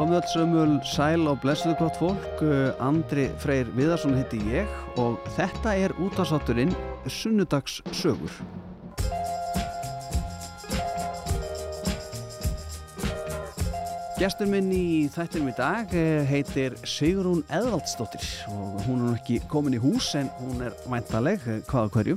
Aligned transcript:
komið 0.00 0.16
alls 0.16 0.36
ömul 0.40 0.70
sæl 0.88 1.26
og 1.28 1.42
blessuðu 1.42 1.74
gott 1.76 1.98
fólk. 2.00 2.38
Uh, 2.40 2.70
Andri 2.80 3.26
Freyr 3.42 3.68
Viðarsson 3.76 4.14
heiti 4.16 4.38
ég 4.48 4.68
og 4.96 5.18
þetta 5.36 5.74
er 5.76 5.92
útastátturinn 6.00 6.72
Sunnudags 7.04 7.82
sögur. 7.92 8.32
Gestur 14.16 14.48
minn 14.48 14.72
í 14.72 15.10
þættinum 15.12 15.52
í 15.52 15.56
dag 15.58 15.92
uh, 15.92 16.24
heitir 16.30 16.78
Sigrún 16.88 17.44
Eðvaldsdóttir 17.52 18.24
og 18.54 18.80
hún 18.86 19.04
er 19.04 19.18
ekki 19.18 19.42
komin 19.52 19.76
í 19.76 19.82
hús 19.84 20.14
en 20.16 20.32
hún 20.40 20.64
er 20.64 20.80
væntaleg 20.88 21.44
hvaða 21.68 21.92
hverju 21.98 22.16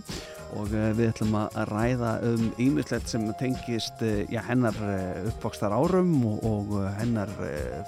og 0.60 0.72
eh, 0.76 0.92
við 0.98 1.12
ætlum 1.12 1.36
að 1.40 1.58
ræða 1.72 2.14
um 2.30 2.46
ýmislegt 2.62 3.12
sem 3.12 3.26
tengist 3.40 4.02
eh, 4.06 4.24
já, 4.32 4.42
hennar 4.48 4.78
eh, 4.88 5.28
uppvakstar 5.32 5.74
árum 5.74 6.16
og 6.30 6.76
hennar 7.00 7.32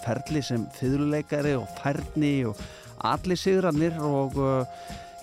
ferli 0.05 0.43
sem 0.45 0.67
fyrirleikari 0.77 1.55
og 1.59 1.69
færni 1.81 2.37
og 2.49 2.59
allir 3.05 3.39
sigranir 3.39 3.97
og 4.01 4.37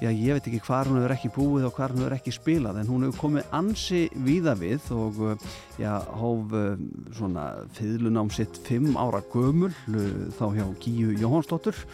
já, 0.03 0.11
ég 0.11 0.37
veit 0.37 0.49
ekki 0.51 0.63
hvað 0.67 0.91
hún 0.91 1.01
hefur 1.01 1.15
ekki 1.17 1.33
búið 1.35 1.67
og 1.69 1.77
hvað 1.77 1.95
hún 1.95 2.05
hefur 2.05 2.17
ekki 2.19 2.35
spilað 2.37 2.81
en 2.83 2.91
hún 2.91 3.07
hefur 3.07 3.25
komið 3.27 3.57
ansi 3.59 4.03
víða 4.27 4.57
við 4.61 4.89
og 4.97 5.21
já, 5.81 5.93
hóf 6.19 6.57
svona 7.17 7.47
fyrirlunám 7.79 8.33
sitt 8.35 8.61
fimm 8.67 8.97
ára 9.01 9.23
gömul 9.33 9.73
þá 10.39 10.47
hjá 10.59 10.67
Gíu 10.85 11.17
Jóhansdóttur 11.19 11.87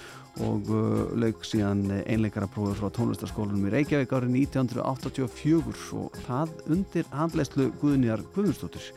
og 0.44 0.68
uh, 0.70 1.12
lauk 1.18 1.44
síðan 1.46 1.86
einleikaraprófið 2.04 2.80
frá 2.80 2.90
tónlistaskólanum 2.94 3.68
í 3.68 3.72
Reykjavík 3.74 4.12
árið 4.14 4.36
1984 4.44 5.86
og 5.98 6.18
það 6.26 6.52
undir 6.74 7.08
handleyslu 7.14 7.70
Guðnjar 7.80 8.22
Guðmundsdóttir 8.36 8.90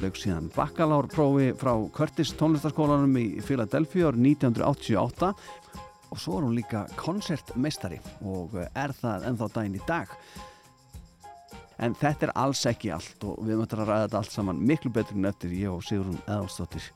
lauk 0.00 0.16
síðan 0.16 0.48
bakalárprófi 0.54 1.50
frá 1.60 1.74
Curtis 1.92 2.32
tónlistaskólanum 2.38 3.18
í 3.20 3.26
Philadelphia 3.44 4.08
árið 4.08 4.30
1988 4.32 5.34
og 6.12 6.20
svo 6.20 6.38
er 6.38 6.46
hún 6.46 6.56
líka 6.56 6.86
koncertmeistari 7.00 8.00
og 8.28 8.56
er 8.62 8.96
það 8.96 9.28
ennþá 9.30 9.52
daginn 9.56 9.78
í 9.80 9.84
dag 9.88 10.16
en 11.82 11.96
þetta 11.98 12.28
er 12.28 12.34
alls 12.38 12.62
ekki 12.70 12.92
allt 12.94 13.24
og 13.26 13.40
við 13.46 13.60
möttum 13.60 13.82
að 13.82 13.90
ræða 13.90 14.06
þetta 14.06 14.20
allt 14.20 14.34
saman 14.36 14.60
miklu 14.70 14.92
betur 14.94 15.18
en 15.18 15.30
eftir 15.32 15.54
ég 15.58 15.70
og 15.72 15.82
Sigrun 15.86 16.20
Eðalstóttir 16.26 16.88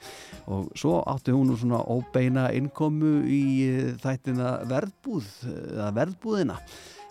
og 0.53 0.69
svo 0.79 1.01
átti 1.11 1.35
hún 1.35 1.51
nú 1.51 1.59
svona 1.59 1.83
óbeina 1.83 2.49
innkomu 2.57 3.19
í 3.27 3.43
eh, 3.67 3.95
þættina 4.03 4.59
verðbúð 4.71 5.33
eða 5.53 5.91
verðbúðina 5.97 6.61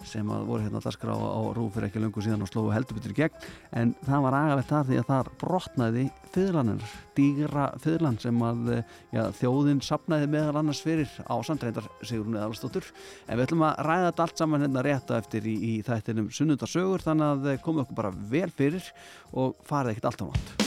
sem 0.09 0.30
að 0.31 0.45
voru 0.50 0.66
hérna 0.66 0.80
alltaf 0.80 0.95
skrá 0.95 1.14
á 1.16 1.42
rúf 1.56 1.75
fyrir 1.75 1.89
ekki 1.89 2.03
lungu 2.03 2.23
síðan 2.23 2.45
og 2.45 2.52
slóðu 2.52 2.73
heldubitur 2.75 3.14
í 3.14 3.17
gegn. 3.20 3.48
En 3.75 3.94
það 4.06 4.25
var 4.28 4.38
agalegt 4.39 4.72
það 4.72 4.92
því 4.92 5.00
að 5.02 5.09
þar 5.12 5.31
brotnaði 5.42 6.06
fyrirlannar, 6.36 6.95
dýra 7.16 7.67
fyrirlann 7.84 8.20
sem 8.22 8.44
að 8.45 8.72
já, 9.16 9.23
þjóðin 9.39 9.81
sapnaði 9.86 10.30
meðal 10.36 10.59
annars 10.62 10.84
fyrir 10.84 11.12
á 11.23 11.36
samtrændar 11.47 11.88
Sigrun 12.03 12.38
Eðalstóttur 12.39 12.92
en 13.28 13.39
við 13.39 13.47
ætlum 13.47 13.66
að 13.70 13.81
ræða 13.88 14.12
þetta 14.12 14.28
allt 14.28 14.44
saman 14.44 14.67
hérna 14.67 14.86
rétta 14.86 15.22
eftir 15.22 15.47
í, 15.47 15.56
í 15.56 15.73
þættinum 15.88 16.30
sunnundarsögur 16.36 17.08
þannig 17.08 17.50
að 17.56 17.66
komum 17.66 17.86
okkur 17.86 18.02
bara 18.03 18.14
vel 18.36 18.52
fyrir 18.52 18.94
og 19.31 19.58
farið 19.67 19.95
ekkert 19.95 20.12
allt 20.12 20.25
á 20.25 20.28
nátt 20.31 20.64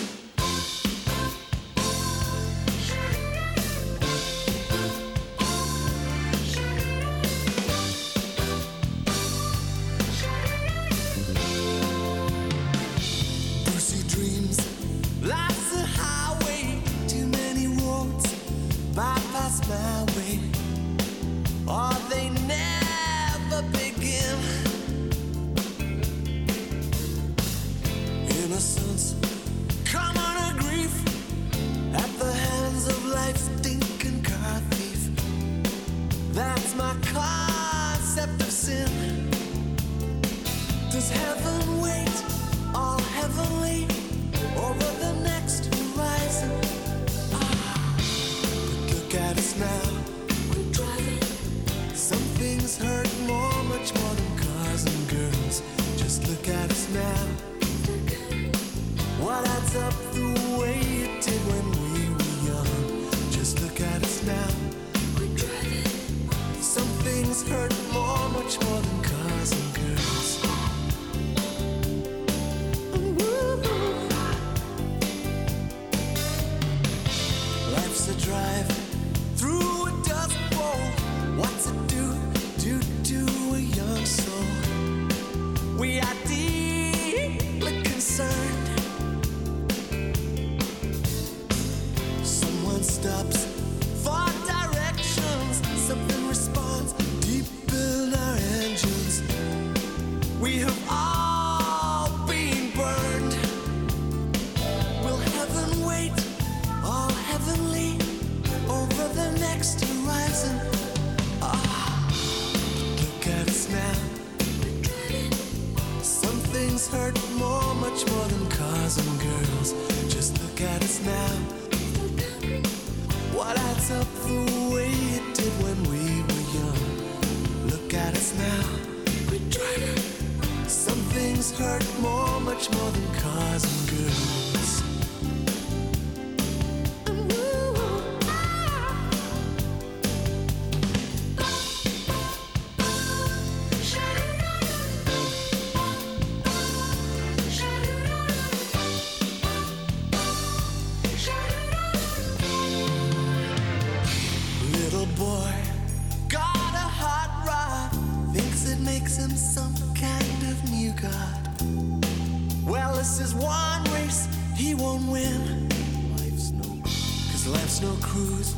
this 162.99 163.21
is 163.21 163.33
one 163.33 163.85
race 163.95 164.27
he 164.57 164.75
won't 164.75 165.07
win. 165.07 165.69
Life's 166.17 166.51
no 166.51 166.69
cruise. 166.83 167.31
Cause 167.31 167.47
life's 167.47 167.81
no 167.81 167.93
cruise. 168.03 168.57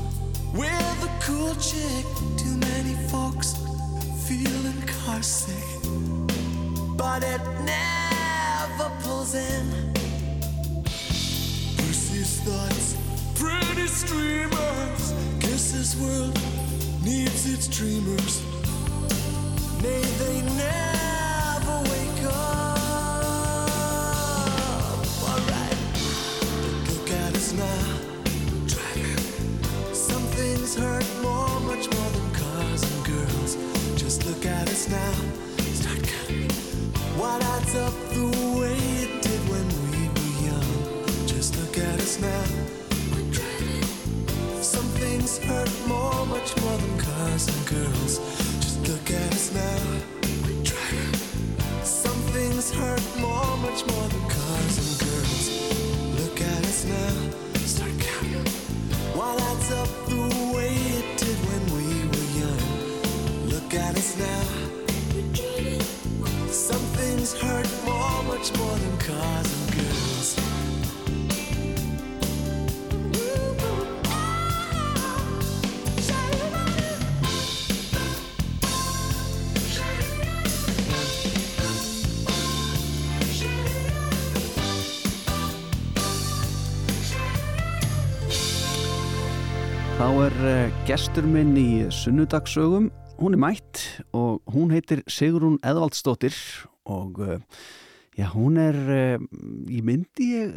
With 0.54 1.04
a 1.04 1.10
cool 1.20 1.54
chick, 1.56 2.06
too 2.38 2.56
many 2.56 2.94
folks 3.12 3.52
feeling 4.26 4.80
carsick. 4.94 5.68
But 6.96 7.22
it 7.22 7.42
never 7.64 8.90
pulls 9.02 9.34
in. 9.34 9.92
Percy's 11.76 12.40
thoughts, 12.40 12.96
pretty 13.34 13.86
streamers. 13.88 15.12
Guess 15.40 15.72
this 15.72 15.96
world 16.00 16.34
needs 17.04 17.44
its 17.52 17.68
dreamers. 17.68 18.42
May 19.82 20.00
they 20.00 20.40
never. 20.56 20.89
Girls. 47.70 48.18
Just 48.60 48.88
look 48.88 49.10
at 49.10 49.32
us 49.32 49.52
now. 49.54 49.80
We're 50.42 50.62
driving. 50.62 51.14
Some 51.84 52.20
things 52.34 52.72
hurt 52.72 53.02
more, 53.18 53.56
much 53.58 53.86
more 53.86 54.06
than 54.08 54.24
cars 54.28 54.76
and 54.82 54.92
girls. 55.08 55.44
Look 56.20 56.40
at 56.40 56.62
us 56.70 56.84
now. 56.84 57.14
Start 57.74 57.92
counting. 58.00 58.52
What 59.14 59.40
adds 59.40 59.70
up 59.72 59.88
the 60.08 60.26
way 60.54 60.74
it 60.98 61.18
did 61.18 61.38
when 61.48 61.62
we 61.76 61.86
were 62.10 62.28
young? 62.42 63.50
Look 63.52 63.74
at 63.74 63.96
us 63.96 64.18
now. 64.18 64.59
Er 90.24 90.36
uh, 90.44 90.72
gestur 90.88 91.24
minn 91.28 91.52
í 91.58 91.68
sunnudagsögum, 91.94 92.88
hún 93.20 93.36
er 93.36 93.40
mætt 93.40 93.82
og 94.16 94.40
hún 94.52 94.72
heitir 94.74 95.02
Sigrún 95.10 95.58
Eðvaldsdóttir 95.66 96.34
og 96.90 97.20
uh, 97.24 97.36
já, 98.18 98.26
hún 98.34 98.58
er, 98.60 98.76
uh, 98.76 99.26
ég 99.70 99.84
myndi 99.86 100.30
ég 100.34 100.56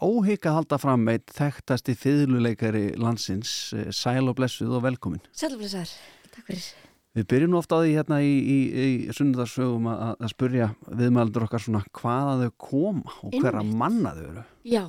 óhygg 0.00 0.46
að 0.48 0.56
halda 0.60 0.78
fram 0.80 1.04
eitt 1.12 1.30
þekktasti 1.36 1.94
fiðluleikari 1.98 2.86
landsins, 2.98 3.74
sæl 3.92 4.30
og 4.30 4.38
blessuð 4.38 4.78
og 4.78 4.86
velkomin. 4.86 5.20
Sælumlesaður, 5.36 5.92
takk 6.32 6.48
fyrir. 6.48 6.70
Við 7.18 7.26
byrjum 7.34 7.58
ofta 7.58 7.76
á 7.76 7.82
því 7.82 7.92
hérna 7.98 8.20
í, 8.24 8.32
í, 8.38 8.58
í 8.86 8.90
sunnudagsögum 9.18 9.90
að, 9.90 10.16
að 10.16 10.32
spurja 10.32 10.70
viðmældur 10.88 11.46
okkar 11.48 11.62
svona 11.66 11.82
hvaða 12.00 12.46
þau 12.46 12.56
koma 12.70 13.14
og 13.20 13.36
Einmitt. 13.36 13.76
manna 13.76 14.14
þau 14.16 14.26
eru. 14.30 14.44
Já, 14.64 14.84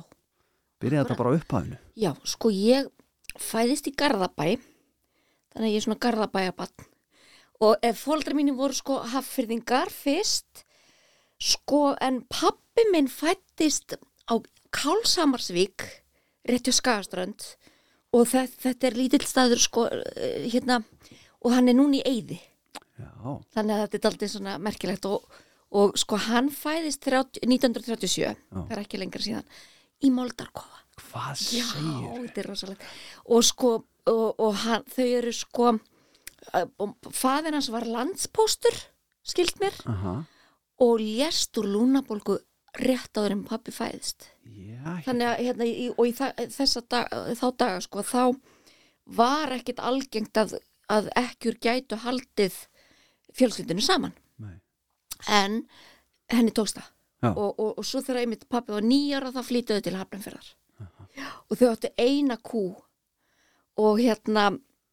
Byrja 0.82 1.04
þetta 1.04 1.18
bara 1.20 1.30
á 1.30 1.38
upphæðinu. 1.38 1.76
já, 1.94 2.10
sko 2.26 2.50
ég 2.50 2.88
fæðist 3.40 3.88
í 3.88 3.94
Garðabæ, 3.96 4.58
þannig 5.52 5.68
að 5.68 5.72
ég 5.72 5.80
er 5.80 5.86
svona 5.86 6.02
Garðabæjabann. 6.02 6.88
Og 7.62 7.84
ef 7.86 8.00
fóldra 8.02 8.34
mínu 8.34 8.56
voru 8.58 8.74
sko 8.74 8.98
haffyrðingar 9.12 9.92
fyrst, 9.94 10.64
sko 11.42 11.92
en 12.02 12.22
pappi 12.30 12.86
minn 12.90 13.10
fættist 13.10 13.96
á 14.26 14.34
Kálsamarsvík, 14.72 15.84
rétti 16.48 16.72
á 16.72 16.74
Skagaströnd 16.74 17.44
og 18.12 18.26
þetta, 18.28 18.58
þetta 18.66 18.88
er 18.88 18.98
lítill 18.98 19.26
staður 19.26 19.60
sko 19.62 19.86
eh, 19.92 20.48
hérna 20.52 20.80
og 21.42 21.54
hann 21.54 21.70
er 21.70 21.76
núna 21.78 22.00
í 22.00 22.04
eyði. 22.06 22.38
Já, 22.98 23.08
Þannig 23.54 23.74
að 23.74 23.82
þetta 23.84 23.98
er 23.98 24.10
aldrei 24.10 24.30
svona 24.30 24.58
merkilegt 24.62 25.08
og, 25.10 25.26
og 25.74 25.96
sko 26.00 26.18
hann 26.28 26.50
fæðist 26.54 27.02
30, 27.06 27.42
1937, 27.46 28.34
það 28.52 28.74
er 28.76 28.82
ekki 28.82 29.00
lengra 29.00 29.24
síðan, 29.24 29.48
í 30.02 30.10
Moldarkofa. 30.14 30.81
Hvað 31.10 31.42
Já, 31.52 31.64
segir? 31.66 32.26
þetta 32.26 32.42
er 32.44 32.48
rosalegt. 32.52 32.86
Og 33.26 33.44
sko, 33.46 33.72
og, 34.06 34.28
og 34.42 34.54
hann, 34.64 34.84
þau 34.94 35.06
eru 35.18 35.32
sko, 35.36 35.72
faðir 37.14 37.54
hans 37.56 37.68
var 37.72 37.86
landspóstur, 37.88 38.78
skilt 39.26 39.58
mér, 39.62 39.76
Aha, 39.90 40.14
og 40.82 40.98
lést 41.02 41.56
úr 41.60 41.68
lúnabólgu 41.70 42.38
rétt 42.82 43.14
áður 43.20 43.36
en 43.36 43.44
pappi 43.46 43.70
fæðist. 43.74 44.30
já, 44.48 45.02
Þannig 45.04 45.28
að, 45.28 45.42
hérna, 45.46 45.66
í, 45.68 45.88
og 45.92 46.06
í 46.08 46.12
þa 46.16 46.30
þessa 46.56 46.82
dag, 46.90 47.12
þá 47.38 47.46
daga, 47.60 47.80
sko, 47.84 48.02
þá 48.02 48.22
var 49.18 49.52
ekkit 49.58 49.82
algengt 49.82 50.38
að, 50.40 50.56
að 50.88 51.10
ekkjur 51.20 51.58
gætu 51.62 51.98
haldið 52.02 52.56
fjölskyldinu 53.36 53.82
saman. 53.84 54.12
nei. 54.38 54.56
En 55.28 55.62
henni 56.32 56.50
tókst 56.50 56.78
það. 56.80 56.88
Já. 57.22 57.28
Og, 57.38 57.52
og, 57.60 57.76
og 57.78 57.84
svo 57.86 58.00
þegar 58.02 58.24
einmitt 58.24 58.48
pappi 58.50 58.72
var 58.74 58.82
nýjar 58.82 59.22
og 59.28 59.36
það 59.36 59.46
flýtuðu 59.46 59.82
til 59.86 59.94
Hafnarfjörðar. 59.94 60.48
Og 61.50 61.58
þau 61.58 61.68
áttu 61.72 61.92
eina 62.00 62.38
kú. 62.40 62.64
Og 63.80 64.00
hérna, 64.00 64.50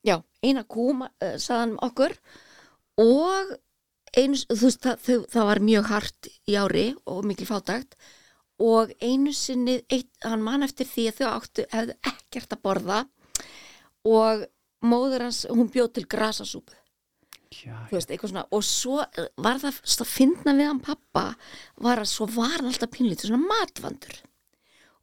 já, 0.08 0.20
eina 0.44 0.64
kú, 0.68 0.92
uh, 1.04 1.36
saðan 1.42 1.78
okkur. 1.86 2.16
Og 3.00 3.54
einu, 4.18 4.40
þú 4.50 4.62
veist, 4.64 4.82
það, 4.84 5.04
þau, 5.06 5.20
það 5.36 5.52
var 5.52 5.64
mjög 5.70 5.92
hart 5.94 6.32
í 6.50 6.58
ári 6.60 6.88
og 7.10 7.28
mikil 7.28 7.50
fátækt. 7.50 7.96
Og 8.60 8.92
einu 9.00 9.32
sinni, 9.36 9.80
eitt, 9.88 10.12
hann 10.26 10.44
man 10.44 10.66
eftir 10.66 10.88
því 10.88 11.10
að 11.10 11.22
þau 11.22 11.30
áttu, 11.32 11.68
hefðu 11.72 11.96
ekkert 12.12 12.56
að 12.56 12.64
borða. 12.66 13.00
Og 14.08 14.44
móður 14.84 15.28
hans, 15.28 15.46
hún 15.52 15.72
bjóð 15.72 15.94
til 15.96 16.08
grasasúpu. 16.12 16.76
Þú 17.50 17.96
veist, 17.96 18.12
eitthvað 18.14 18.30
svona 18.30 18.46
og 18.54 18.66
svo 18.66 19.00
eh, 19.02 19.30
var 19.42 19.58
það 19.58 19.80
að 20.04 20.10
finna 20.12 20.54
við 20.54 20.68
hann 20.70 20.82
pappa 20.86 21.24
var 21.82 22.02
að 22.04 22.12
svo 22.12 22.28
var 22.30 22.60
hann 22.60 22.70
alltaf 22.70 22.92
pínlítið 22.94 23.32
svona 23.32 23.50
matvandur 23.50 24.20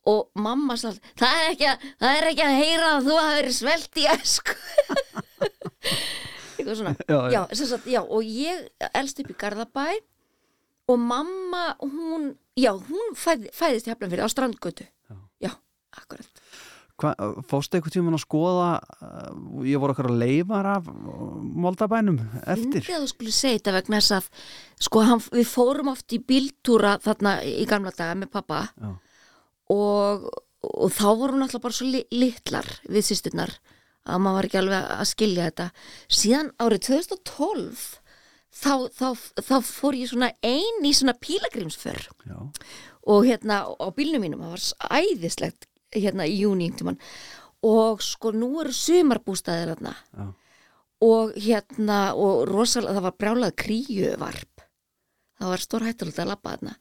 og 0.07 0.29
mamma 0.39 0.77
sá 0.81 0.91
það 1.19 1.41
er 1.43 1.49
ekki 1.53 1.69
að, 1.73 1.87
er 2.13 2.29
ekki 2.31 2.45
að 2.47 2.59
heyra 2.63 2.91
að 2.97 3.09
þú 3.09 3.17
hafi 3.21 3.39
verið 3.41 3.57
svelt 3.61 4.01
í 4.03 4.07
esku 4.15 4.57
eitthvað 6.57 6.77
svona 6.81 6.95
Já, 7.11 7.19
já. 7.33 7.41
já, 7.51 7.65
sagt, 7.67 7.89
já, 7.91 8.01
og 8.03 8.23
ég 8.27 8.69
elst 8.93 9.21
upp 9.23 9.33
í 9.33 9.39
Garðabæ 9.41 9.89
og 10.87 11.03
mamma 11.03 11.65
hún, 11.83 12.33
já, 12.59 12.71
hún 12.77 13.17
fæð, 13.19 13.49
fæðist 13.57 13.89
í 13.89 13.93
Hafnarfirði 13.95 14.27
á 14.27 14.31
strandgötu 14.31 14.87
Já. 14.87 15.17
já, 15.49 15.53
akkurat 15.99 16.43
Hva, 16.97 17.11
fórstu 17.45 17.77
eitthvað 17.77 17.93
tíma 17.99 18.15
að 18.17 18.23
skoða 18.23 18.69
uh, 19.05 19.65
ég 19.69 19.77
voru 19.83 19.93
okkar 19.93 20.07
að 20.09 20.21
leifar 20.23 20.69
af 20.79 20.87
Moldabænum 20.89 22.17
eftir 22.49 22.87
að 22.89 23.03
þú 23.05 23.11
skulle 23.11 23.35
segja 23.37 23.59
þetta 23.59 23.75
vegna 23.77 24.01
þess 24.01 24.15
að 24.17 24.31
sko 24.87 25.03
hann, 25.05 25.21
við 25.35 25.51
fórum 25.51 25.91
oft 25.93 26.15
í 26.17 26.23
bíltúra 26.25 26.95
þarna 27.05 27.35
í 27.45 27.67
gamla 27.69 27.93
daga 27.93 28.17
með 28.23 28.33
pappa 28.39 28.63
Já. 28.81 28.95
Og, 29.73 30.27
og 30.63 30.93
þá 30.95 31.07
vorum 31.19 31.41
náttúrulega 31.43 31.65
bara 31.67 31.77
svo 31.79 31.89
li, 31.91 32.03
litlar 32.15 32.69
við 32.87 33.09
sýsturnar 33.09 33.55
að 34.07 34.23
maður 34.23 34.39
var 34.39 34.49
ekki 34.49 34.59
alveg 34.61 34.91
að 34.97 35.09
skilja 35.11 35.47
þetta. 35.49 35.69
Síðan 36.19 36.51
árið 36.63 36.83
2012 36.87 37.87
þá, 38.57 38.73
þá, 38.95 39.09
þá 39.43 39.57
fór 39.67 39.99
ég 39.99 40.11
svona 40.13 40.31
ein 40.47 40.87
í 40.87 40.93
svona 40.95 41.17
pílagrímsför. 41.19 42.03
Já, 42.29 42.39
og 43.07 43.27
hérna 43.27 43.63
á 43.67 43.89
bílnum 43.95 44.23
mínum 44.23 44.45
það 44.45 44.55
var 44.57 45.01
æðislegt 45.03 45.69
hérna 45.95 46.27
í 46.27 46.41
júni 46.43 46.73
og 47.67 48.03
sko 48.05 48.31
nú 48.35 48.51
eru 48.63 48.75
sumarbústæðir 48.75 49.75
þarna. 49.75 49.95
Já, 50.15 50.27
og 51.07 51.35
hérna 51.37 51.99
og 52.17 52.47
rosalega, 52.49 52.97
það 52.97 53.07
var 53.09 53.17
brjálað 53.21 53.57
kríuvarp. 53.65 54.63
Það 55.37 55.53
var 55.53 55.63
stór 55.63 55.85
hættulegt 55.85 56.23
að 56.23 56.31
labba 56.31 56.55
þarna 56.55 56.77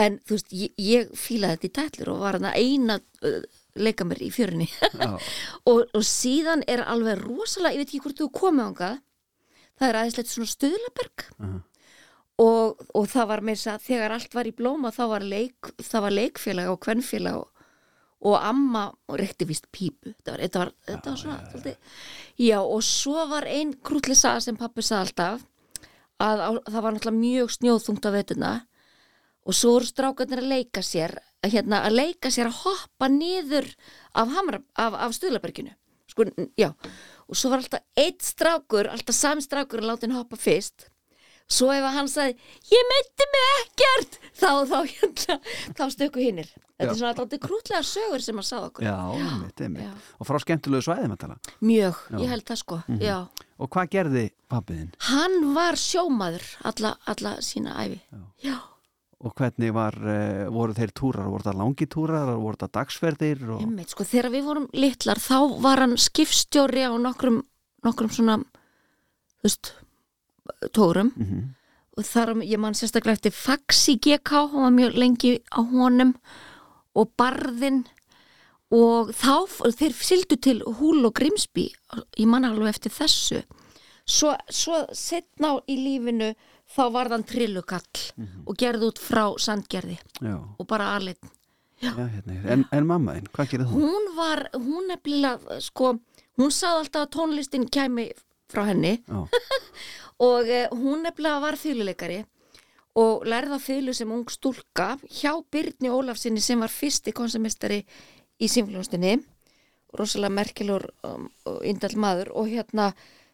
en 0.00 0.18
þú 0.24 0.36
veist, 0.36 0.52
ég, 0.56 0.72
ég 0.80 1.10
fílaði 1.18 1.56
þetta 1.56 1.68
í 1.68 1.74
tætlur 1.78 2.12
og 2.14 2.22
var 2.22 2.38
þarna 2.38 2.52
eina 2.56 2.98
uh, 2.98 3.42
leika 3.76 4.06
mér 4.08 4.22
í 4.24 4.30
fjörinni 4.32 4.68
já, 4.68 5.10
og, 5.70 5.84
og 5.92 6.04
síðan 6.06 6.64
er 6.70 6.84
alveg 6.86 7.20
rosalega, 7.22 7.76
ég 7.76 7.82
veit 7.82 7.90
ekki 7.90 8.02
hvort 8.06 8.22
þú 8.22 8.30
komið 8.36 8.70
ánga 8.70 8.90
það 9.78 9.88
er 9.88 10.00
aðeinslegt 10.00 10.32
svona 10.32 10.52
stöðlaberg 10.52 11.26
Aha. 11.36 11.60
og, 12.44 12.82
og 12.96 13.08
það 13.12 13.30
var 13.32 13.44
með 13.44 13.60
þess 13.60 13.72
að 13.74 13.86
þegar 13.88 14.16
allt 14.16 14.36
var 14.38 14.50
í 14.50 14.56
blóma 14.56 14.92
þá 14.94 15.02
var, 15.14 15.26
leik, 15.34 15.72
var 15.92 16.16
leikfélag 16.16 16.72
og 16.72 16.80
kvenfélag 16.86 17.40
og, 17.42 17.48
og 18.22 18.36
amma 18.38 18.84
rekti 19.18 19.48
vist 19.48 19.64
pípu. 19.74 20.12
Þetta 20.12 20.30
var, 20.30 20.42
þetta 20.44 20.60
var, 20.60 20.74
þetta 20.86 21.14
var 21.14 21.22
svona 21.22 21.38
já, 21.66 21.72
já, 22.38 22.58
og 22.60 22.84
svo 22.86 23.24
var 23.32 23.48
ein 23.50 23.72
krútli 23.82 24.14
saga 24.14 24.44
sem 24.44 24.58
pappi 24.60 24.84
sagði 24.86 25.08
alltaf 25.08 25.48
að 26.22 26.44
á, 26.44 26.50
það 26.68 26.84
var 26.84 26.94
náttúrulega 26.94 27.18
mjög 27.18 27.56
snjóðþungt 27.56 28.06
á 28.06 28.10
vetuna 28.14 28.52
og 29.46 29.56
svo 29.56 29.76
voru 29.76 29.88
strákarnir 29.88 30.42
að 30.42 30.50
leika 30.52 30.82
sér 30.86 31.16
að, 31.42 31.52
hérna, 31.56 31.82
að 31.86 31.98
leika 31.98 32.30
sér 32.30 32.50
að 32.50 32.60
hoppa 32.62 33.08
niður 33.10 33.68
af, 34.14 34.32
af, 34.78 34.96
af 35.08 35.16
Stuðlaberginu. 35.16 35.74
Sko, 36.12 36.26
já, 36.60 36.70
og 37.26 37.38
svo 37.38 37.50
var 37.52 37.62
alltaf 37.62 37.84
eitt 37.98 38.22
strákur, 38.26 38.90
alltaf 38.92 39.16
sami 39.16 39.44
strákur 39.44 39.80
að 39.82 39.92
láta 39.92 40.06
hann 40.06 40.18
hoppa 40.18 40.36
fyrst. 40.38 40.88
Svo 41.52 41.72
ef 41.74 41.84
hann 41.84 42.08
sagði, 42.08 42.36
ég 42.70 42.84
meiti 42.88 43.24
mig 43.32 43.48
ekkert 43.62 44.18
þá, 44.38 44.50
þá, 44.70 44.76
hérna, 44.92 45.38
þá 45.78 45.82
stöku 45.92 46.22
hinnir. 46.22 46.48
Þetta 46.78 46.86
Já. 46.86 46.92
er 46.92 46.98
svona 47.00 47.12
alltaf 47.12 47.42
krútlega 47.42 47.82
sögur 47.86 48.22
sem 48.24 48.38
að 48.40 48.46
sagði 48.48 48.68
okkur. 48.70 48.86
Já, 48.86 48.94
einmitt, 49.18 49.64
einmitt. 49.66 49.88
Já. 49.88 50.14
og 50.18 50.28
frá 50.28 50.38
skemmtilegu 50.44 50.86
svæðum 50.86 51.16
að 51.16 51.20
tala. 51.24 51.36
Mjög, 51.60 51.98
Já. 52.14 52.18
Ég 52.22 52.32
held 52.32 52.46
það 52.48 52.60
sko. 52.62 52.78
Já. 53.02 53.18
og 53.62 53.70
hvað 53.70 53.90
gerði 53.92 54.24
pappiðinn 54.50 54.90
hann 55.08 55.36
var 55.54 55.78
sjómaður 55.78 56.46
alla, 56.68 56.94
alla 57.08 57.36
sína 57.44 57.76
æfi 57.84 58.00
já, 58.42 58.56
og 59.22 59.34
hvernig 59.38 59.70
var, 59.74 59.96
uh, 60.02 60.50
voru 60.52 60.74
þeir 60.76 60.92
túrar? 60.98 61.30
Voru 61.30 61.46
það 61.46 61.60
langi 61.62 61.88
túrar, 61.90 62.34
voru 62.40 62.60
það 62.60 62.74
dagsferðir 62.78 63.46
og... 63.48 63.62
einmitt, 63.62 63.94
sko, 63.94 64.06
þegar 64.08 64.32
við 64.34 64.46
vorum 64.50 64.68
litlar 64.74 65.22
þá 65.22 65.38
var 65.62 65.84
hann 65.84 65.96
skipstjóri 66.00 66.84
á 66.86 66.92
nokkrum, 66.98 67.42
nokkrum 67.86 68.12
svona 68.12 68.38
þú 68.42 69.48
veist, 69.48 69.74
tórum. 70.74 71.12
Mm 71.16 71.50
og 71.98 72.06
þar, 72.08 72.36
ég 72.46 72.60
man 72.60 72.76
sérstaklega 72.76 73.18
eftir 73.18 73.34
Faxi 73.36 73.98
GK, 74.00 74.46
hann 74.52 74.66
var 74.66 74.76
mjög 74.76 74.94
lengi 74.96 75.32
á 75.52 75.60
honum 75.60 76.14
og 76.96 77.10
Barðin 77.20 77.82
og 78.72 79.12
þá, 79.16 79.44
þeir 79.76 79.96
sildu 79.98 80.38
til 80.40 80.62
Húl 80.78 81.04
og 81.04 81.14
Grimsby 81.18 81.68
ég 82.16 82.28
man 82.28 82.48
alveg 82.48 82.72
eftir 82.72 82.94
þessu. 82.94 83.42
Svo, 84.08 84.32
svo 84.48 84.82
setna 84.96 85.58
í 85.68 85.76
lífinu 85.78 86.32
þá 86.72 86.82
var 86.94 87.10
þann 87.12 87.26
trillukall 87.28 88.02
og 88.46 88.56
gerði 88.58 88.88
út 88.88 89.00
frá 89.02 89.24
sandgerði 89.40 89.98
Já, 90.20 90.36
og 90.38 90.66
bara 90.68 90.94
já. 91.82 91.92
Hérna 91.96 92.34
er. 92.36 92.50
En, 92.54 92.64
en 92.72 92.86
mamma 92.86 93.16
þinn, 93.16 93.30
hvað 93.34 93.50
gerir 93.52 93.68
þú? 93.68 93.80
hún 93.82 94.10
var, 94.16 94.44
hún 94.54 94.90
nefnilega 94.90 95.60
sko, 95.64 95.96
hún 96.38 96.54
sagði 96.54 96.84
alltaf 96.84 97.06
að 97.06 97.12
tónlistin 97.16 97.66
kæmi 97.72 98.10
frá 98.52 98.66
henni. 98.68 98.98
Og 100.22 100.46
uh, 100.46 100.76
hún 100.76 101.02
nefnilega 101.02 101.42
var 101.42 101.58
fýluleikari 101.58 102.20
og 103.00 103.24
lærða 103.24 103.56
fýlu 103.56 103.94
sem 103.96 104.10
ung 104.12 104.28
stúlka 104.28 104.92
hjá 105.08 105.32
Byrni 105.50 105.88
Ólafsinni 105.88 106.42
sem 106.44 106.60
var 106.60 106.70
fyrsti 106.70 107.14
konsamestari 107.16 107.78
í 108.36 108.50
Sinfljónstinni 108.52 109.16
rosalega 109.96 110.34
merkilur 110.36 110.84
um, 111.08 111.28
indal 111.64 111.96
maður. 111.96 112.32
Og 112.36 112.50
hérna 112.52 112.90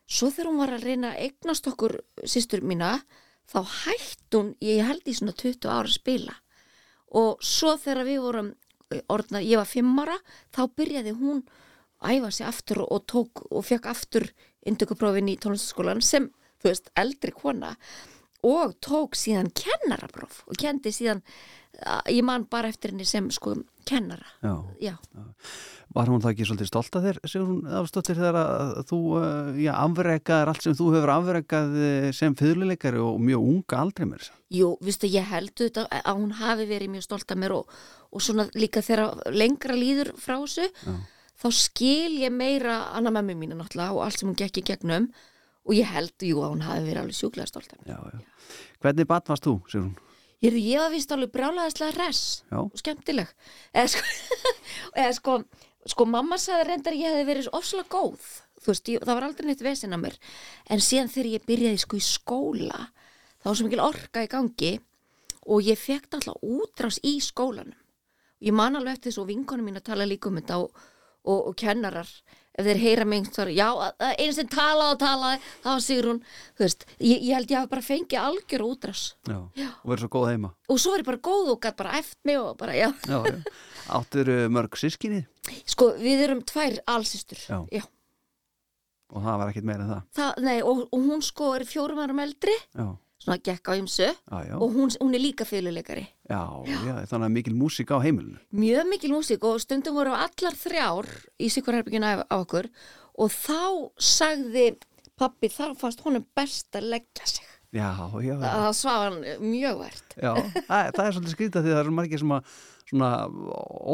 svo 0.07 0.31
þegar 0.31 0.51
hún 0.51 0.63
var 0.63 0.75
að 0.77 0.87
reyna 0.87 1.11
eignast 1.19 1.67
okkur 1.71 1.99
sýstur 2.23 2.63
mína 2.67 2.95
þá 3.49 3.61
hætt 3.85 4.37
hún, 4.37 4.53
ég 4.65 4.85
held 4.87 5.09
í 5.09 5.17
svona 5.17 5.37
20 5.37 5.71
ára 5.73 5.93
spila. 5.93 6.35
Og 7.19 7.41
svo 7.45 7.77
þegar 7.81 8.09
við 8.09 8.21
vorum 8.25 8.51
eh, 8.93 9.03
orðna, 9.09 9.43
ég 9.45 9.61
var 9.61 9.71
fimm 9.71 9.97
ára 10.03 10.19
þá 10.55 10.63
byrjaði 10.77 11.17
hún 11.21 11.43
að 11.99 12.19
æfa 12.19 12.35
sig 12.35 12.47
aftur 12.47 12.85
og 12.85 13.07
tók 13.11 13.43
og 13.49 13.65
fekk 13.67 13.89
aftur 13.91 14.29
indökuprófin 14.69 15.31
í 15.33 15.39
tónlistaskólan 15.41 16.05
sem, 16.05 16.29
þú 16.61 16.71
veist, 16.71 16.93
eldri 16.99 17.33
kona 17.35 17.75
og 18.47 18.77
tók 18.85 19.17
síðan 19.19 19.49
kennarapróf 19.57 20.45
og 20.47 20.59
kendi 20.61 20.93
síðan 20.95 21.25
ég 22.11 22.23
man 22.27 22.47
bara 22.51 22.71
eftir 22.71 22.93
henni 22.93 23.07
sem 23.07 23.31
sko 23.35 23.57
kennara. 23.89 24.27
Já. 24.43 24.55
já, 24.81 24.95
Var 25.97 26.11
hún 26.13 26.21
það 26.21 26.35
ekki 26.35 26.47
svolítið 26.49 26.69
stolt 26.69 26.97
að 26.99 27.07
þér, 27.09 27.19
Sigrún 27.25 27.61
Eðvaldsdóttir, 27.65 28.19
þegar 28.19 28.37
að 28.39 28.73
þú, 28.91 28.99
uh, 29.17 29.47
já, 29.57 29.71
afrekaðir 29.81 30.51
allt 30.53 30.67
sem 30.67 30.75
þú 30.77 30.89
hefur 30.93 31.13
afrekað 31.15 31.77
eh, 31.81 32.09
sem 32.17 32.35
fyrirleikari 32.37 33.01
og 33.01 33.17
mjög 33.25 33.47
unga 33.53 33.79
aldrei 33.81 34.05
mér 34.11 34.27
jú, 34.53 34.75
viðstu, 34.85 35.09
ég 35.13 35.31
held 35.31 35.55
þetta 35.57 35.87
að 35.89 36.19
hún 36.21 36.35
hafi 36.39 36.67
verið 36.69 36.93
mjög 36.93 37.07
stolt 37.07 37.33
af 37.33 37.41
mér 37.41 37.55
og, 37.57 37.73
og 38.13 38.25
svona 38.25 38.45
líka 38.57 38.83
þegar 38.85 39.33
lengra 39.33 39.77
líður 39.79 40.13
frá 40.21 40.37
þessu 40.37 40.69
Já. 40.69 40.93
þá 41.41 41.49
skil 41.57 42.19
ég 42.21 42.35
meira 42.37 42.79
annar 42.97 43.17
memmi 43.17 43.39
mínu 43.41 43.57
náttúrulega 43.59 43.97
og 43.97 44.05
allt 44.05 44.21
sem 44.21 44.29
hún 44.29 44.37
gekk 44.39 44.61
í 44.61 44.67
gegnum 44.73 45.09
og 45.69 45.77
ég 45.77 45.89
held, 45.89 46.15
jú, 46.25 46.43
að 46.45 46.53
hún 46.53 46.67
hafi 46.69 46.85
verið 46.85 47.03
alveg 47.03 47.17
sjúklega 47.19 47.49
stolt 47.49 47.73
af 47.73 47.81
mér 47.81 47.97
Já, 47.97 47.99
já. 48.13 48.53
Hvernig 48.85 49.09
bat 49.09 49.33
varst 49.33 49.49
þú, 49.49 49.57
Sigrún? 49.69 49.97
Ég, 50.39 50.55
ég 50.55 50.79
var 50.79 50.93
vist 50.93 51.11
alveg 51.11 51.33
brjálæðislega 51.35 51.97
res 51.99 52.21
Já. 52.47 52.61
og 52.63 52.77
skemmtileg 52.79 53.33
eða 53.75 53.89
sko, 53.91 54.05
eða 55.03 55.15
sko, 55.17 55.39
sko 55.93 56.07
mamma 56.09 56.39
sagði 56.41 56.69
reyndar 56.69 56.97
ég 56.99 57.13
hefði 57.15 57.27
verið 57.29 57.51
ofslega 57.57 57.89
góð 57.93 58.29
þú 58.59 58.73
veist, 58.73 58.89
ég, 58.93 59.03
það 59.05 59.15
var 59.19 59.27
aldrei 59.29 59.47
neitt 59.49 59.65
vesinn 59.65 59.95
að 59.97 60.03
mér 60.05 60.17
en 60.75 60.83
síðan 60.85 61.13
þegar 61.13 61.31
ég 61.37 61.47
byrjaði 61.49 61.83
sko 61.85 61.99
í 61.99 62.05
skóla 62.05 62.81
þá 63.39 63.51
var 63.51 63.59
svo 63.61 63.69
mikil 63.69 63.85
orka 63.85 64.25
í 64.27 64.31
gangi 64.33 64.73
og 65.49 65.63
ég 65.65 65.79
fekk 65.81 66.19
alltaf 66.19 66.43
útrás 66.45 66.99
í 67.07 67.17
skólanum 67.25 67.79
ég 68.45 68.55
man 68.55 68.77
alveg 68.79 68.99
eftir 68.99 69.11
þessu 69.13 69.25
og 69.25 69.31
vinkonum 69.33 69.67
mín 69.71 69.81
að 69.81 69.89
tala 69.91 70.07
líka 70.09 70.29
um 70.31 70.37
þetta 70.41 70.59
og, 70.65 70.75
og, 71.25 71.41
og 71.51 71.57
kennarar 71.59 72.11
ef 72.59 72.67
þeir 72.67 72.81
heyra 72.83 73.05
mig 73.07 73.29
þá 73.31 73.41
er 73.45 73.51
já, 73.55 73.67
einu 74.19 74.35
sem 74.35 74.49
talaði 74.51 74.95
og 74.97 75.01
talaði 75.01 75.41
þá 75.63 75.69
sigur 75.85 76.09
hún, 76.11 76.21
þú 76.59 76.65
veist 76.65 76.85
ég, 76.99 77.21
ég 77.23 77.35
held 77.37 77.53
ég 77.55 77.61
hafi 77.61 77.71
bara 77.71 77.87
fengið 77.87 78.25
algjör 78.25 78.65
útrás 78.67 79.03
Já. 79.31 79.39
Og 79.39 79.93
verið 79.93 80.03
svo 80.05 80.11
góð 80.17 80.27
heima? 80.33 80.51
og 80.67 80.81
svo 80.83 80.95
er 80.97 81.05
ég 81.05 81.09
bara 81.09 81.23
góð 81.29 81.53
og 81.55 81.61
gætt 81.63 81.79
bara 81.79 81.95
eftir 82.01 82.19
mig 82.27 82.41
og 82.43 82.57
bara, 82.59 82.75
já, 82.75 82.91
Já, 83.07 83.21
já. 83.23 83.37
Áttur 83.89 84.29
mörg 84.53 84.77
sískinni 84.77 85.23
sko, 85.69 85.93
við 85.97 86.25
erum 86.27 86.43
tvær 86.45 86.77
allsistur, 86.93 87.41
Já. 87.49 87.83
og 89.09 89.23
það 89.25 89.39
var 89.41 89.51
ekkit 89.53 89.69
meira 89.69 89.85
en 89.87 89.93
það. 89.95 90.03
Það, 90.19 90.41
nei, 90.45 90.57
og, 90.63 90.81
og 90.93 91.05
hún 91.09 91.23
sko 91.25 91.53
er 91.57 91.65
fjórum 91.69 92.03
árum 92.05 92.21
eldri 92.21 92.53
Já, 92.77 92.87
svona 93.25 93.39
gekk 93.49 93.71
á 93.71 93.73
ymsu 93.81 94.05
já, 94.05 94.39
já. 94.45 94.55
og 94.61 94.75
hún, 94.77 94.93
hún 95.01 95.17
er 95.17 95.23
líka 95.25 95.47
fyrirleikari 95.49 96.05
Já, 96.29 96.43
já, 96.69 96.93
þannig 97.09 97.27
að 97.31 97.35
mikil 97.39 97.57
músík 97.57 97.91
á 97.95 97.99
heimilinu. 98.05 98.37
mjög 98.53 98.91
mikil 98.93 99.15
músík 99.17 99.47
og 99.49 99.57
stundum 99.65 99.97
voru 99.97 100.13
allar 100.13 100.59
þrjár 100.61 101.09
í 101.41 101.49
sikurherbyggina 101.55 102.13
af, 102.19 102.27
af 102.29 102.45
okkur 102.45 102.69
og 103.19 103.33
þá 103.33 103.59
sagði 103.99 104.69
pappi 105.19 105.49
þar 105.51 105.73
fannst 105.81 106.05
honum 106.05 106.29
best 106.37 106.77
að 106.79 106.93
leggja 106.93 107.27
sig 107.27 107.47
Já, 107.75 107.91
já, 108.25 108.33
já. 108.33 108.39
það 108.41 108.71
svaf 108.79 109.01
hann 109.03 109.17
mjög 109.45 109.81
verðt 109.83 110.15
já. 110.17 110.31
Það, 110.69 110.87
það 110.97 111.03
er 111.09 111.17
svolítið 111.17 111.33
skrítið 111.35 111.65
því 111.67 111.73
það 111.75 111.81
eru 111.83 111.97
margir 111.99 112.23
sem 112.23 112.31
að 112.39 112.53
svona 112.89 113.11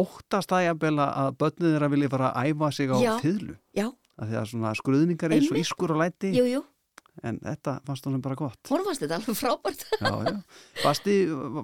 óttast 0.02 0.50
það 0.52 0.66
jafnvel 0.68 0.94
að 1.04 1.32
börnið 1.40 1.72
þeirra 1.74 1.88
vilja 1.94 2.12
fara 2.14 2.30
að 2.34 2.52
æfa 2.52 2.70
sig 2.76 2.92
á 2.94 2.96
Já. 3.02 3.14
fiðlu. 3.24 3.56
já, 3.74 3.88
Af 4.14 4.28
Því 4.30 4.36
að 4.38 4.46
svona 4.52 4.70
skruðningar 4.78 5.32
eins 5.34 5.50
og 5.50 5.58
ískur 5.58 5.90
og 5.90 5.98
læti, 5.98 6.28
jú, 6.36 6.44
jú, 6.46 6.60
en 7.26 7.40
þetta 7.42 7.72
fannst 7.86 8.04
honum 8.06 8.22
bara 8.22 8.36
gott. 8.38 8.60
honum 8.70 8.86
fannst 8.86 9.02
þetta 9.02 9.16
alveg 9.18 9.38
frábært 9.40 9.82
Já, 10.06 10.12
já. 10.28 10.36
Basti, 10.84 11.16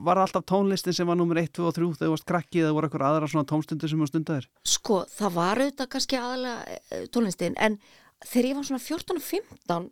var 0.07 0.19
alltaf 0.25 0.45
tónlistin 0.51 0.95
sem 0.99 1.07
var 1.07 1.19
nummer 1.19 1.39
1, 1.39 1.53
2 1.59 1.69
og 1.69 1.75
3 1.79 1.87
þegar 1.95 2.09
þú 2.09 2.13
varst 2.17 2.27
krakkið 2.27 2.65
eða 2.67 2.75
voru 2.75 2.89
eitthvað 2.91 3.07
aðra 3.13 3.31
svona 3.31 3.47
tónstundir 3.53 3.91
sem 3.93 4.03
þú 4.03 4.11
stundaðir? 4.11 4.49
Sko, 4.67 5.01
það 5.15 5.35
var 5.39 5.63
auðvitað 5.63 5.91
kannski 5.95 6.19
aðalega 6.19 6.79
eh, 6.91 7.07
tónlistin, 7.15 7.55
en 7.63 7.79
þegar 8.27 8.51
ég 8.51 8.59
var 8.61 8.69
svona 8.71 8.83
14 8.89 9.23
og 9.23 9.27
15, 9.31 9.91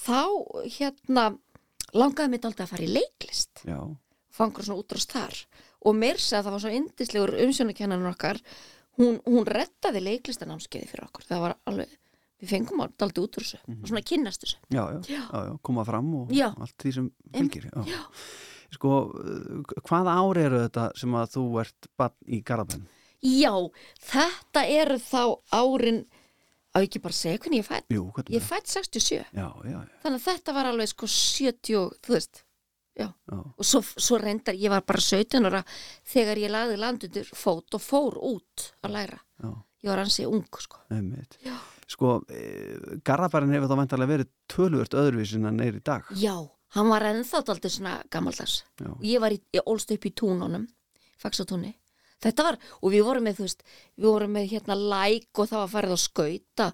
þá 0.00 0.20
hérna 0.78 1.26
langaði 1.96 2.32
mitt 2.32 2.44
aldrei 2.48 2.64
að 2.64 2.72
fara 2.72 2.86
í 2.88 2.92
leiklist, 2.96 3.64
Já, 3.68 3.80
fangur 4.32 4.64
svona 4.64 4.80
útrast 4.80 5.12
þar 5.12 5.36
og 5.80 5.96
meirsa 5.96 6.38
að 6.40 6.44
það 6.48 6.54
var 6.56 6.62
svo 6.64 6.74
yndislegur 6.80 7.32
umsjónakennarinn 7.46 8.10
okkar, 8.12 8.40
hún, 9.00 9.18
hún 9.24 9.46
rettaði 9.48 10.02
leiklistanámskeiði 10.04 10.90
fyrir 10.90 11.06
okkur, 11.08 11.24
það 11.30 11.42
var 11.46 11.56
alveg, 11.70 11.96
við 12.40 12.52
fengum 12.54 12.82
aldrei 12.84 13.22
út 13.24 13.36
úr 13.40 13.44
þessu 13.46 13.58
og 13.64 13.88
svona 13.88 14.02
kynnast 14.04 14.44
þessu. 14.44 14.60
já, 14.72 14.82
já, 14.92 15.00
já, 15.08 15.24
já 15.48 15.52
koma 15.62 15.84
fram 15.88 16.14
og 16.22 16.32
Já. 16.32 16.48
allt 16.56 16.76
því 16.80 16.92
sem 16.98 17.10
fylgir. 17.36 17.66
Já. 17.86 18.00
Sko, 18.70 18.90
uh, 19.10 19.74
hvaða 19.88 20.12
ári 20.22 20.44
eru 20.46 20.60
þetta 20.66 20.84
sem 21.00 21.14
að 21.18 21.32
þú 21.34 21.44
ert 21.64 21.88
barn 21.98 22.14
í 22.30 22.38
Garðabæn? 22.46 22.84
Já, 23.20 23.50
þetta 23.98 24.62
eru 24.70 24.98
þá 25.02 25.22
árin, 25.58 25.98
á 26.70 26.78
ekki 26.78 27.00
bara 27.02 27.16
segja 27.18 27.40
hvernig 27.42 27.60
ég 27.64 27.66
fætt, 27.66 27.90
ég 28.30 28.44
fætt 28.46 28.70
67, 28.70 29.24
Já, 29.34 29.48
já, 29.66 29.74
já, 29.74 29.80
þannig 30.04 30.20
að 30.20 30.28
þetta 30.28 30.54
var 30.54 30.70
alveg 30.70 30.92
sko 30.92 31.08
70, 31.10 31.74
og, 31.80 31.96
þú 32.06 32.14
veist, 32.14 32.44
og 32.98 33.64
svo, 33.64 33.80
svo 33.82 34.18
reyndar, 34.20 34.56
ég 34.58 34.72
var 34.72 34.84
bara 34.86 35.00
17 35.00 35.46
ára 35.46 35.62
þegar 36.10 36.40
ég 36.42 36.52
lagði 36.52 36.78
landundur 36.80 37.34
fót 37.36 37.76
og 37.78 37.82
fór 37.84 38.18
út 38.18 38.70
að 38.82 38.96
læra. 38.96 39.20
Já, 39.40 39.50
ég 39.84 39.92
var 39.92 40.02
ansi 40.04 40.26
ung 40.28 40.46
sko. 40.60 40.82
Sko, 41.90 42.20
e, 42.30 43.00
Garðabærin 43.02 43.54
hefur 43.56 43.70
þá 43.70 43.78
vantarlega 43.80 44.12
verið 44.12 44.28
tölvört 44.50 44.94
öðruvísin 44.94 45.48
en 45.48 45.60
er 45.64 45.78
í 45.80 45.82
dag. 45.82 46.04
já, 46.14 46.36
hann 46.76 46.90
var 46.90 47.02
ennþá 47.08 47.42
daldið 47.46 47.72
svona 47.74 47.96
gammaldags 48.10 48.60
ég 49.02 49.22
var 49.22 49.34
í, 49.34 49.40
ég 49.54 49.66
ólst 49.66 49.90
upp 49.90 50.06
í 50.06 50.12
túnunum 50.14 50.68
fagsatúni 51.18 51.72
þetta 52.22 52.46
var, 52.46 52.58
og 52.84 52.94
við 52.94 53.04
vorum 53.08 53.26
með, 53.26 53.40
þú 53.40 53.46
veist 53.48 53.64
við 53.96 54.06
vorum 54.06 54.34
með 54.36 54.48
hérna 54.52 54.76
læk 54.78 55.30
og 55.34 55.50
það 55.50 55.62
var 55.64 55.72
farið 55.74 55.96
að 55.96 56.02
skauta 56.04 56.68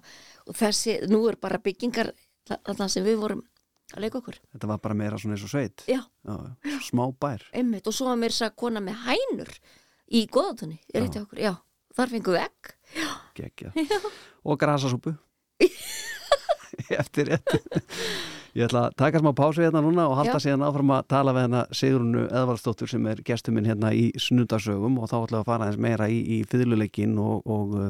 og 0.45 0.59
þessi, 0.61 0.97
nú 1.09 1.23
er 1.31 1.39
bara 1.41 1.63
byggingar 1.63 2.13
þarna 2.47 2.89
sem 2.91 3.07
við 3.07 3.21
vorum 3.23 3.43
að 3.95 4.03
leika 4.03 4.19
okkur 4.21 4.39
þetta 4.53 4.67
var 4.73 4.81
bara 4.83 4.97
meira 4.99 5.17
svona 5.21 5.37
eins 5.37 5.45
og 5.47 5.53
sveit. 5.53 5.83
já, 5.87 6.01
Já, 6.27 6.35
já, 6.67 6.77
smá 6.89 7.05
bær. 7.19 7.45
einmitt, 7.53 7.87
og 7.87 7.93
svo 7.95 8.09
var 8.09 8.17
mér 8.19 8.33
þess 8.35 8.47
að 8.49 8.57
kona 8.63 8.83
með 8.83 9.05
hænur 9.07 9.53
í 10.11 10.25
góðatunni, 10.31 10.79
ég 10.93 11.01
reyti 11.05 11.21
okkur, 11.23 11.39
já 11.39 11.53
þar 11.97 12.11
fengum 12.15 12.35
við 12.37 12.43
egg 12.47 12.73
Gekja. 13.37 13.69
Og 14.47 14.57
grasasúpu. 14.57 15.11
Eftir 17.01 17.27
rétt. 17.33 17.51
Ég 18.57 18.65
ætla 18.65 18.87
að 18.87 18.95
taka 18.97 19.19
smá 19.21 19.29
pásu 19.37 19.61
hérna 19.61 19.81
núna 19.85 20.07
og 20.09 20.15
halda 20.17 20.39
Já. 20.39 20.45
síðan 20.47 20.63
áfram 20.65 20.93
að 20.95 21.03
tala 21.13 21.33
við 21.35 21.43
hérna 21.45 21.61
Sigrunu 21.77 22.23
Eðvaldsdóttur 22.31 22.89
sem 22.89 23.05
er 23.11 23.21
gestur 23.27 23.53
minn 23.53 23.67
hérna 23.69 23.91
í 23.93 24.07
snundasögum 24.17 24.97
og 25.03 25.11
þá 25.11 25.17
ætla 25.19 25.43
að 25.43 25.49
fara 25.51 25.67
eins 25.69 25.77
meira 25.77 26.07
í, 26.09 26.17
í 26.39 26.41
fyrirluleikin 26.49 27.13
og, 27.21 27.43
og 27.45 27.77
uh, 27.83 27.89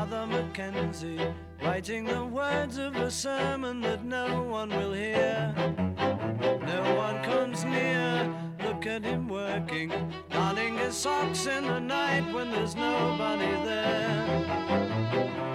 Father 0.00 0.26
Mackenzie, 0.26 1.20
writing 1.62 2.06
the 2.06 2.24
words 2.24 2.78
of 2.78 2.96
a 2.96 3.10
sermon 3.10 3.82
that 3.82 4.02
no 4.02 4.44
one 4.44 4.70
will 4.70 4.94
hear. 4.94 5.52
No 6.38 6.94
one 6.96 7.22
comes 7.22 7.66
near. 7.66 8.34
Look 8.64 8.86
at 8.86 9.04
him 9.04 9.28
working, 9.28 9.92
darning 10.30 10.78
his 10.78 10.96
socks 10.96 11.44
in 11.46 11.64
the 11.64 11.80
night 11.80 12.32
when 12.32 12.50
there's 12.50 12.74
nobody 12.74 13.52
there. 13.66 14.24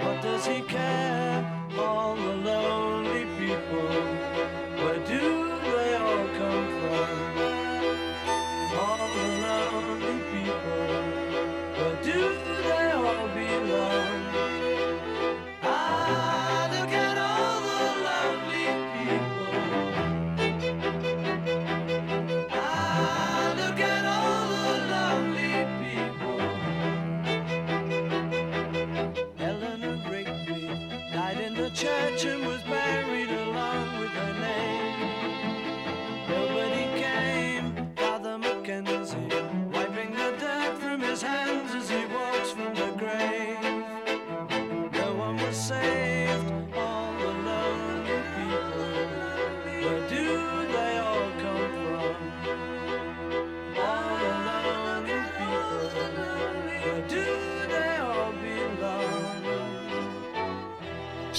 What 0.04 0.22
does 0.22 0.46
he 0.46 0.62
care? 0.62 1.44
All 1.80 2.16
the 2.16 2.36
lonely 2.36 3.26
people, 3.40 4.35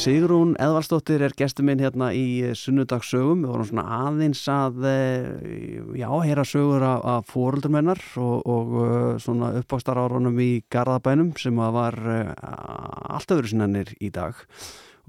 Sigrún 0.06 0.52
Eðvaldsdóttir 0.62 1.18
er 1.26 1.32
gestur 1.34 1.64
minn 1.66 1.80
hérna 1.82 2.12
í 2.14 2.38
eh, 2.46 2.52
sunnudagssögum. 2.54 3.40
Við 3.42 3.50
vorum 3.50 3.66
svona 3.66 3.84
aðeins 3.96 4.44
að 4.52 4.84
eh, 4.86 5.24
já, 5.98 6.06
heyra 6.22 6.44
sögur 6.46 6.84
af, 6.86 7.00
af 7.10 7.32
fóröldur 7.32 7.72
mennar 7.74 7.98
og, 8.22 8.44
og 8.46 8.76
eh, 8.84 9.08
svona 9.24 9.48
uppákstarárunum 9.58 10.38
í 10.38 10.62
Garðabænum 10.70 11.32
sem 11.42 11.58
að 11.58 11.74
var 11.74 11.98
eh, 12.12 12.30
allt 13.16 13.34
öðru 13.34 13.50
sinnanir 13.50 13.90
í 13.98 14.12
dag. 14.14 14.38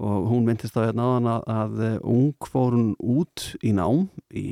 Og 0.02 0.26
hún 0.32 0.48
myndist 0.48 0.74
þá 0.74 0.88
hérna 0.88 1.06
áðan 1.12 1.30
að, 1.36 1.78
ung 2.02 2.50
fór 2.50 2.74
hún 2.74 2.90
út 2.98 3.52
í 3.62 3.70
nám 3.78 4.08
í 4.34 4.48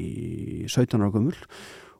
17 0.71 1.03
ára 1.03 1.11
gömul 1.11 1.35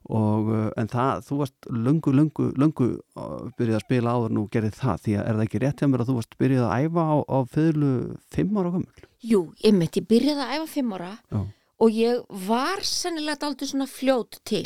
og 0.07 0.51
eh, 0.55 0.67
en 0.79 0.89
það, 0.91 1.23
þú 1.27 1.37
varst 1.41 1.67
löngu, 1.67 2.13
löngu, 2.15 2.45
löngu 2.55 2.87
uh, 2.95 3.49
byrjuð 3.59 3.77
að 3.77 3.83
spila 3.83 4.13
áður 4.15 4.35
nú 4.37 4.45
gerðið 4.53 4.79
það. 4.79 5.01
Því 5.03 5.15
að 5.17 5.23
er 5.23 5.37
það 5.37 5.45
ekki 5.47 5.61
rétt 5.63 5.83
hjá 5.83 5.89
mér 5.91 6.03
að 6.03 6.11
þú 6.11 6.17
varst 6.17 6.37
byrjuð 6.39 6.65
að 6.67 6.85
æfa 6.85 7.05
á, 7.07 7.15
á 7.27 7.37
fyrlu 7.51 7.91
5 8.37 8.59
ára 8.61 8.73
gömul? 8.77 9.05
Jú, 9.27 9.41
einmitt, 9.67 9.99
ég 9.99 10.07
byrjaði 10.07 10.45
að 10.45 10.55
æfa 10.55 10.67
fimm 10.71 10.95
ára 10.95 11.11
Já. 11.33 11.39
og 11.83 11.99
ég 11.99 12.39
var 12.47 12.83
sennilega 12.87 13.49
aldrei 13.49 13.71
svona 13.71 13.89
fljót 13.91 14.39
til. 14.47 14.65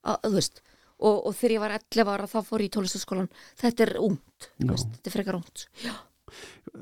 Að, 0.00 0.22
þú 0.24 0.34
veist, 0.38 0.62
og, 0.96 1.16
og 1.28 1.34
þegar 1.36 1.56
ég 1.56 1.64
var 1.66 1.76
11 1.76 2.14
ára 2.14 2.30
þá 2.30 2.38
fór 2.46 2.64
ég 2.64 2.70
í 2.70 2.74
tónlistaskólan 2.76 3.32
þetta 3.60 3.86
er 3.86 3.96
ungt, 4.00 4.48
þetta 4.62 5.10
er 5.10 5.16
frekar 5.16 5.40
ungt. 5.40 5.66
Já, 5.84 5.92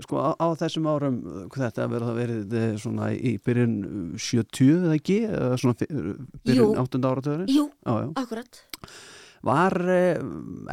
sko 0.05 0.21
á, 0.23 0.31
á 0.39 0.47
þessum 0.61 0.89
árum 0.91 1.19
þetta 1.55 1.89
það 1.91 2.17
verið 2.23 2.57
eh, 2.63 2.73
svona 2.81 3.11
í 3.15 3.37
byrjun 3.45 3.77
uh, 3.85 4.17
70 4.19 4.73
eða 4.79 4.97
ekki 4.99 5.21
eða 5.29 5.61
svona 5.61 5.91
uh, 5.91 6.09
byrjun 6.47 6.73
Jú. 6.73 6.73
8. 6.87 7.05
áratöðurinn 7.13 7.55
jú, 7.55 7.69
já. 7.87 7.97
akkurat 8.23 8.63
var 9.47 9.71
eh, 9.87 10.19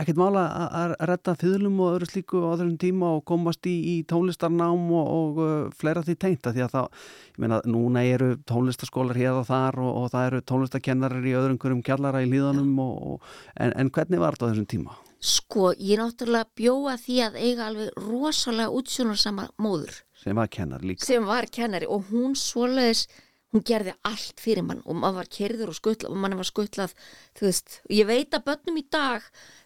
ekkert 0.02 0.18
mála 0.18 0.44
að- 0.50 0.96
redda 1.06 1.36
fýðlum 1.38 1.76
og 1.86 1.92
öðru 2.00 2.08
slíku 2.10 2.40
á 2.42 2.58
þessum 2.58 2.80
tíma 2.82 3.12
og 3.14 3.22
komast 3.30 3.68
í, 3.70 3.76
í 3.94 3.96
tónlistarnám 4.10 4.88
og, 4.90 5.06
og 5.20 5.38
uh, 5.38 5.52
fleira 5.78 6.02
því 6.02 6.16
tengta 6.24 6.54
því 6.56 6.64
að 6.66 6.74
það, 6.74 7.04
ég 7.36 7.44
meina, 7.46 7.60
núna 7.70 8.02
eru 8.10 8.32
tónlistaskólar 8.50 9.20
hér 9.22 9.38
og 9.38 9.46
þar 9.52 9.78
og, 9.84 9.92
og 10.02 10.08
það 10.16 10.30
eru 10.32 10.42
tónlistakennarar 10.50 11.30
í 11.30 11.36
öðrum 11.38 11.60
hverjum 11.62 11.84
kjallara 11.86 12.24
í 12.26 12.32
líðanum 12.34 12.74
og, 12.82 12.96
og, 13.14 13.30
en, 13.54 13.76
en 13.78 13.94
hvernig 13.94 14.24
var 14.26 14.34
þetta 14.34 14.50
á 14.50 14.52
þessum 14.56 14.70
tíma? 14.74 14.98
Sko, 15.26 15.72
ég 15.82 15.98
náttúrulega 15.98 16.46
bjóða 16.58 16.96
því 17.02 17.20
að 17.26 17.38
eiga 17.42 17.70
alveg 17.70 17.96
rosalega 17.98 18.74
útsjónarsama 18.78 19.48
móður. 19.62 20.04
Sem 20.22 20.38
var 20.38 20.50
kennar 20.54 20.84
líka. 20.86 21.06
Sem 21.06 21.26
var 21.26 21.48
kennari 21.50 21.90
og 21.90 22.12
hún 22.12 22.36
svoleiðis 22.38 23.08
hún 23.56 23.64
gerði 23.66 23.94
allt 24.06 24.42
fyrir 24.44 24.66
mann 24.68 24.82
og 24.84 24.98
maður 25.00 25.22
var 25.22 25.30
kerður 25.32 25.72
og 25.72 25.78
skuttlað 25.78 26.12
og 26.12 26.20
mann 26.20 26.36
var 26.36 26.48
skuttlað 26.48 26.94
þú 27.38 27.48
veist, 27.48 27.80
ég 27.94 28.08
veit 28.10 28.36
að 28.36 28.46
börnum 28.50 28.80
í 28.82 28.84
dag 28.92 29.26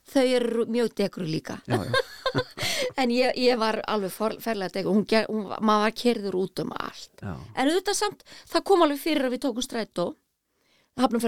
þau 0.09 0.23
eru 0.23 0.65
mjög 0.69 0.93
degur 1.01 1.25
líka. 1.25 1.57
Já, 1.69 1.81
já, 1.81 2.45
en 3.01 3.13
ég, 3.13 3.35
ég 3.41 3.59
var 3.61 3.81
alveg 3.89 4.13
ferlega 4.15 4.71
degur 4.77 4.95
hún, 4.95 5.05
ger, 5.09 5.27
hún, 5.29 5.49
maður 5.59 5.85
var 5.87 5.97
kerður 6.03 6.39
út 6.43 6.63
um 6.63 6.73
allt. 6.77 7.11
Já, 7.19 7.33
en 7.35 7.71
auðvitað 7.73 7.99
samt, 7.99 8.25
það 8.53 8.65
kom 8.71 8.85
alveg 8.85 9.03
fyrir 9.03 9.27
að 9.27 9.35
við 9.35 9.45
tókum 9.47 9.65
strætó. 9.65 10.07
hafnum 10.09 10.28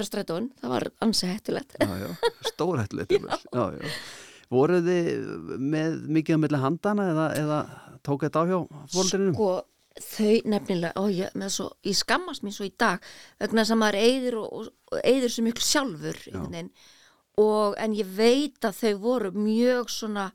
strætón, 0.07 0.51
það 0.61 0.69
var 0.75 0.87
ansi 1.01 1.29
hættulegt 1.29 1.75
já, 1.79 1.89
já. 2.01 2.09
stórhættulegt 2.51 3.11
já. 3.15 3.39
Já, 3.53 3.63
já. 3.77 3.89
voruð 4.51 4.87
þið 4.89 5.57
með 5.59 5.97
mikið 6.17 6.39
á 6.39 6.39
milli 6.43 6.61
handana 6.61 7.09
eða, 7.11 7.27
eða 7.39 7.59
tók 8.03 8.25
þetta 8.25 8.43
á 8.43 8.45
hjá 8.49 8.57
fóldrinum? 8.91 9.35
sko, 9.35 9.51
þau 10.01 10.35
nefnilega 10.53 10.93
ó, 10.95 11.03
ég, 11.11 11.35
svo, 11.51 11.69
ég 11.87 11.99
skammast 11.99 12.43
mér 12.43 12.55
svo 12.57 12.67
í 12.67 12.73
dag 12.79 13.03
vegna 13.39 13.63
þess 13.63 13.75
að 13.75 13.81
maður 13.83 14.39
og 14.41 14.97
eyðir 15.03 15.31
svo 15.31 15.45
miklu 15.45 15.67
sjálfur 15.67 16.23
og 17.41 17.77
en 17.79 17.93
ég 17.95 18.09
veit 18.17 18.67
að 18.67 18.81
þau 18.81 18.93
voru 19.05 19.31
mjög 19.35 19.91
svona 19.93 20.31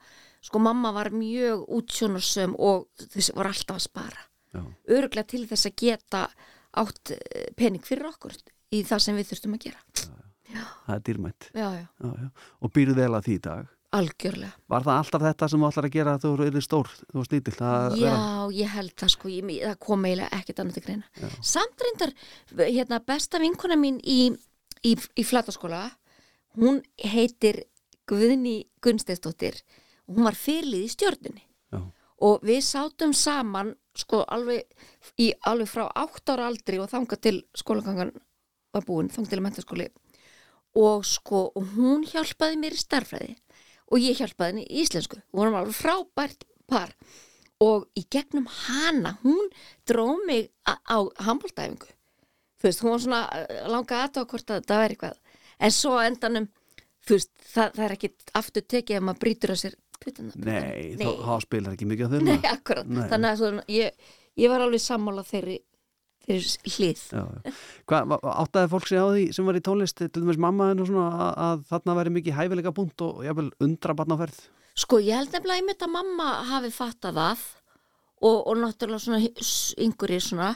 sko 0.47 0.61
mamma 0.62 0.93
var 0.95 1.11
mjög 1.11 1.67
útsjónarsöm 1.77 2.55
og 2.57 2.87
þau 3.03 3.37
var 3.37 3.51
alltaf 3.51 3.81
að 3.81 3.87
spara 3.89 4.25
öruglega 4.89 5.29
til 5.29 5.45
þess 5.49 5.69
að 5.69 5.81
geta 5.83 6.23
átt 6.77 7.12
eh, 7.12 7.51
pening 7.57 7.85
fyrir 7.85 8.09
okkur 8.11 8.37
í 8.77 8.83
það 8.87 9.03
sem 9.07 9.17
við 9.21 9.31
þurftum 9.33 9.57
að 9.57 9.65
gera. 9.67 9.81
Það 10.87 10.95
er 10.95 11.01
dýrmætt. 11.09 11.49
Já, 11.53 11.67
já, 11.75 11.87
já, 12.05 12.11
já. 12.23 12.29
og 12.62 12.73
býrðu 12.77 12.95
vel 12.97 13.11
að 13.19 13.27
því 13.27 13.35
í 13.37 13.41
dag? 13.47 13.73
Algjörlega. 13.97 14.53
Var 14.73 14.85
það 14.87 14.99
alltaf 15.01 15.23
þetta 15.25 15.49
sem 15.51 15.62
þú 15.62 15.69
ætlar 15.71 15.87
að 15.89 15.95
gera 15.97 16.15
að 16.17 16.25
þú 16.27 16.31
eru 16.47 16.62
stór, 16.65 16.91
þú 17.07 17.19
varst 17.21 17.35
lítill? 17.35 17.55
að 17.67 17.97
Já, 17.97 18.05
vera- 18.07 18.51
ég 18.57 18.73
held 18.77 18.95
það 19.03 19.12
sko, 19.15 19.29
ég, 19.33 19.51
það 19.62 19.79
kom 19.87 20.05
eiginlega 20.07 20.39
ekkert 20.41 20.61
annað 20.62 20.75
til 20.79 20.85
greina. 20.87 21.31
Samt 21.41 21.85
reyndar, 21.87 22.12
hérna, 22.61 23.01
besta 23.07 23.41
vinkona 23.43 23.79
mín 23.81 23.99
í, 24.05 24.19
í, 24.85 24.93
í 24.95 25.25
flataskóla, 25.27 25.83
hún 26.59 26.83
heitir 27.03 27.62
Guðni 28.07 28.67
Gunnsteinsdóttir. 28.85 29.62
Og 30.07 30.19
hún 30.21 30.29
var 30.29 30.37
fyrirlið 30.39 30.85
í 30.87 30.93
stjörnunni. 30.93 31.43
Já. 31.75 31.81
og 32.23 32.45
við 32.47 32.62
sátum 32.65 33.11
saman 33.12 33.75
sko 33.99 34.23
alveg, 34.33 34.62
í, 35.21 35.33
alveg 35.45 35.69
frá 35.69 35.89
átt 35.93 36.31
ára 36.31 36.47
aldri 36.47 36.79
og 36.81 36.89
þangað 36.89 37.21
til 37.27 37.41
skólagangan 37.59 38.12
var 38.77 38.87
búin, 38.89 39.11
að 39.11 39.43
mentaskóli 39.45 39.89
og 40.77 41.07
sko, 41.09 41.47
og 41.57 41.75
hún 41.77 42.05
hjálpaði 42.05 42.61
mér 42.61 42.77
í 42.77 42.81
starfræði 42.81 43.37
og 43.87 44.03
ég 44.03 44.19
hjálpaði 44.21 44.53
henni 44.53 44.67
í 44.67 44.83
íslensku. 44.83 45.23
Og 45.33 45.41
vorum 45.41 45.57
alveg 45.57 45.79
frábært 45.79 46.45
par. 46.69 46.93
Og 47.62 47.87
í 47.97 48.03
gegnum 48.12 48.49
hana 48.67 49.15
hún 49.23 49.49
dró 49.89 50.11
mig 50.27 50.51
á 50.67 50.99
handbóltæfingu 51.25 51.97
þú 52.57 52.69
veist, 52.69 52.83
hún 52.83 52.93
var 52.93 53.03
svona 53.05 53.23
eh, 53.37 53.65
langa 53.71 54.03
aðtóa 54.05 54.29
hvort 54.31 54.53
að 54.53 54.69
það 54.69 54.83
væri 54.83 54.97
eitthvað. 54.97 55.19
En 55.57 55.75
svo 55.75 55.97
endanum 56.03 56.49
þú 57.07 57.17
veist, 57.17 57.33
það, 57.43 57.73
það 57.77 57.85
er 57.87 57.97
ekki 57.97 58.12
aftur 58.41 58.67
tekið 58.75 58.99
ef 58.99 59.07
maður 59.07 59.23
brýtur 59.25 59.55
að 59.55 59.61
sér 59.62 59.77
putana, 59.97 60.33
putana. 60.35 60.51
Nei, 60.51 60.97
þá, 61.01 61.33
spilar 61.45 61.77
ekki 61.77 61.89
mikið 61.91 62.09
á 62.09 62.11
þeirra 62.15 62.29
Nei, 62.29 62.51
akkurat, 62.51 62.91
Nei. 62.91 63.07
þannig 63.12 63.31
að 63.31 63.43
svona, 63.43 63.67
ég, 63.73 64.12
ég 64.43 64.53
var 64.53 64.65
alveg 64.67 64.85
sammála 64.85 65.27
þeirri, 65.27 65.59
þeirri 66.27 66.75
hlið. 66.77 67.03
Áttaði 67.87 68.71
fólk 68.73 68.89
sig 68.91 69.01
á 69.01 69.07
því 69.07 69.25
sem 69.37 69.49
var 69.49 69.59
í 69.59 69.65
tónlist 69.65 69.99
til 70.03 70.11
dæmis 70.15 70.41
mammaðin 70.43 70.83
og 70.83 70.91
svona 70.91 71.09
að, 71.15 71.33
að 71.47 71.67
þarna 71.73 71.99
væri 72.01 72.15
mikið 72.19 72.39
hæfileika 72.41 72.75
punkt 72.77 73.07
og 73.07 73.25
jafnvel 73.27 73.51
undra 73.67 73.97
barnaferð 73.99 74.41
Sko, 74.77 74.99
ég 75.01 75.17
held 75.17 75.33
nefnilega 75.33 75.62
einmitt 75.62 75.85
að 75.87 75.93
mamma 75.95 76.27
hafi 76.51 76.69
fattað 76.75 77.17
það 77.17 77.45
og, 78.27 78.37
og 78.37 78.59
náttúrulega 78.61 79.05
svona 79.07 79.23
ynguri 79.87 80.19
svona 80.21 80.51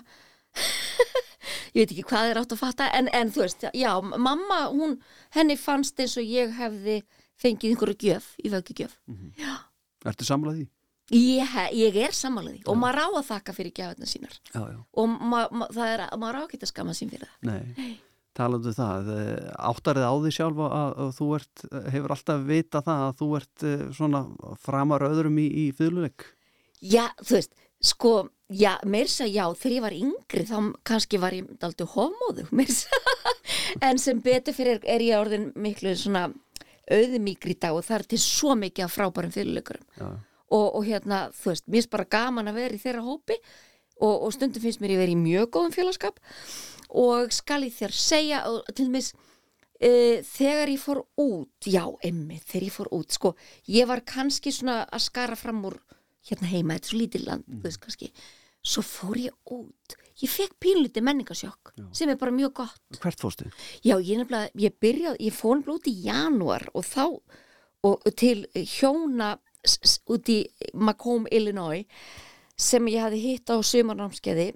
ég 1.74 1.80
veit 1.80 1.94
ekki 1.94 2.04
hvað 2.10 2.32
er 2.32 2.40
átt 2.42 2.52
að 2.52 2.60
fatta 2.60 2.90
en, 2.98 3.08
en 3.16 3.32
þú 3.32 3.44
veist, 3.46 3.64
já, 3.72 3.90
mamma 4.02 4.60
hún, 4.74 4.98
henni 5.36 5.56
fannst 5.60 6.00
eins 6.02 6.18
og 6.20 6.28
ég 6.28 6.52
hefði 6.58 7.00
fengið 7.40 7.72
einhverju 7.72 7.96
gjöf, 8.04 8.26
í 8.44 8.50
vöggi 8.52 8.76
gjöf. 8.82 8.98
Ertu 10.04 10.26
samlað 10.28 10.60
því? 10.60 10.66
Ég, 11.14 11.56
ég 11.76 11.98
er 12.04 12.14
samanlega 12.16 12.60
því. 12.60 12.68
Og 12.70 12.78
maður 12.78 13.02
á 13.02 13.08
að 13.08 13.26
þakka 13.30 13.56
fyrir 13.56 13.74
gjafarnar 13.76 14.10
sínar. 14.10 14.36
Já, 14.52 14.60
já. 14.62 14.78
og 15.02 15.10
ma, 15.16 15.42
ma, 15.50 15.68
er, 15.86 16.04
maður 16.20 16.40
á 16.40 16.42
að 16.46 16.70
skamma 16.70 16.94
sín 16.96 17.12
fyrir 17.12 17.28
það. 17.28 17.50
Nei. 17.50 17.98
talandu 18.40 18.72
það, 18.74 19.08
eh, 19.14 19.48
áttarið 19.70 20.06
á 20.06 20.14
því 20.14 20.30
sjálf 20.34 20.60
að, 20.64 20.92
að 21.04 21.14
þú 21.16 21.30
ert, 21.36 21.64
hefur 21.94 22.14
alltaf 22.14 22.44
vita 22.46 22.82
það 22.86 23.06
að 23.06 23.16
þú 23.18 23.30
ert 23.40 23.64
eh, 23.66 23.82
svona 23.96 24.20
framar 24.62 25.06
öðrum 25.08 25.40
í, 25.42 25.48
í 25.50 25.64
fyrluleik 25.76 26.28
Já, 26.80 27.10
þú 27.20 27.34
veist, 27.36 27.58
sko, 27.84 28.12
já, 28.48 28.70
meirsa 28.88 29.26
já, 29.28 29.44
þegar 29.52 29.74
ég 29.74 29.84
var 29.84 29.96
yngri 29.98 30.44
þá 30.48 30.56
kannski 30.86 31.20
var 31.20 31.36
ég 31.36 31.50
aldrei 31.66 31.90
homóðu, 31.92 32.46
en 33.86 34.00
sem 34.00 34.22
betur 34.24 34.56
fyrir 34.56 34.80
er 34.88 35.04
ég 35.04 35.20
orðin 35.20 35.50
miklu 35.60 35.92
svona 35.98 36.28
auðmíkri 36.90 37.54
í 37.54 37.60
dag 37.60 37.76
og 37.76 37.84
það 37.86 37.98
er 37.98 38.08
til 38.14 38.22
svo 38.24 38.56
mikið 38.58 38.86
af 38.86 38.96
frábærum 38.96 39.34
fyrirleikurum 39.34 39.84
Já, 39.98 40.08
og, 40.50 40.66
og 40.76 40.84
hérna, 40.86 41.28
þú 41.36 41.52
veist, 41.52 41.66
mér 41.66 41.80
finnst 41.80 41.94
bara 41.94 42.10
gaman 42.10 42.50
að 42.50 42.60
vera 42.60 42.76
í 42.76 42.82
þeirra 42.82 43.06
hópi 43.06 43.38
og, 44.00 44.14
og 44.14 44.30
stundum 44.34 44.64
finnst 44.64 44.82
mér 44.82 44.96
ég 44.96 45.02
vera 45.02 45.14
í 45.14 45.18
mjög 45.18 45.50
góðum 45.54 45.74
félagskap. 45.74 46.20
Og 47.00 47.30
skal 47.34 47.68
ég 47.68 47.76
þér 47.76 47.94
segja 47.94 48.40
til 48.74 48.88
dæmis 48.88 49.12
uh, 49.80 50.18
þegar 50.26 50.72
ég 50.72 50.82
fór 50.82 51.04
út, 51.20 51.70
já, 51.70 51.84
emmi, 52.06 52.40
þegar 52.42 52.66
ég 52.66 52.76
fór 52.76 52.92
út, 52.96 53.14
sko, 53.14 53.34
ég 53.70 53.88
var 53.90 54.04
kannski 54.06 54.52
svona 54.54 54.82
að 54.88 55.06
skara 55.06 55.38
fram 55.38 55.62
úr 55.68 55.78
hérna 56.28 56.50
heima, 56.50 56.76
þetta 56.76 56.86
er 56.86 56.92
svo 56.92 57.00
lítið 57.00 57.26
land, 57.28 57.46
þú 57.48 57.64
veist 57.64 57.82
kannski, 57.84 58.10
svo 58.60 58.84
fór 58.84 59.20
ég 59.22 59.54
út, 59.56 59.94
ég 60.20 60.32
fekk 60.32 60.58
pínlítið 60.60 61.06
menningasjokk 61.06 61.72
sem 61.96 62.10
er 62.12 62.18
bara 62.20 62.34
mjög 62.34 62.58
gott. 62.60 62.82
hvert 63.00 63.22
fórstu? 63.22 63.48
Já, 63.80 63.94
ég 63.96 64.20
nefnilega, 64.20 64.50
ég 64.60 64.74
byrjaði, 64.82 65.22
ég 65.30 65.36
fór 65.36 65.60
nefnilega 65.60 65.78
út 65.78 65.88
í 65.88 65.96
janúar 66.04 66.66
og 66.74 66.84
þá, 66.84 67.06
og 67.88 68.10
til 68.20 68.44
hjóna 68.52 69.38
út 70.10 70.30
í 70.32 70.40
Macomb, 70.74 71.28
Illinois, 71.30 71.86
sem 72.56 72.88
ég 72.92 73.04
hafði 73.04 73.20
hitt 73.24 73.52
á 73.52 73.56
sumarnámskeiði, 73.64 74.48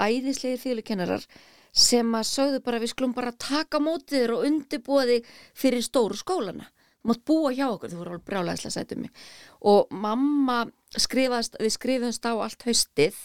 æðislegir 0.00 0.62
fyrirkennarar, 0.62 1.26
sem 1.74 2.14
að 2.14 2.28
sögðu 2.30 2.62
bara 2.64 2.80
við 2.82 2.92
skulum 2.94 3.14
bara 3.14 3.34
taka 3.34 3.80
mótið 3.82 4.20
þér 4.20 4.32
og 4.36 4.46
undirbúa 4.48 5.04
þig 5.10 5.28
fyrir 5.58 5.82
stóru 5.82 6.18
skólana. 6.18 6.68
Mátt 7.04 7.24
búa 7.26 7.50
hjá 7.52 7.66
okkur, 7.68 7.90
þú 7.92 8.00
voru 8.00 8.14
alveg 8.14 8.26
brjálæðislega 8.30 8.74
sætið 8.78 9.00
mig. 9.02 9.24
Og 9.68 9.90
mamma 9.92 10.62
skrifaðist, 10.96 11.58
við 11.60 11.74
skrifumst 11.74 12.24
á 12.24 12.32
allt 12.32 12.64
haustið 12.64 13.18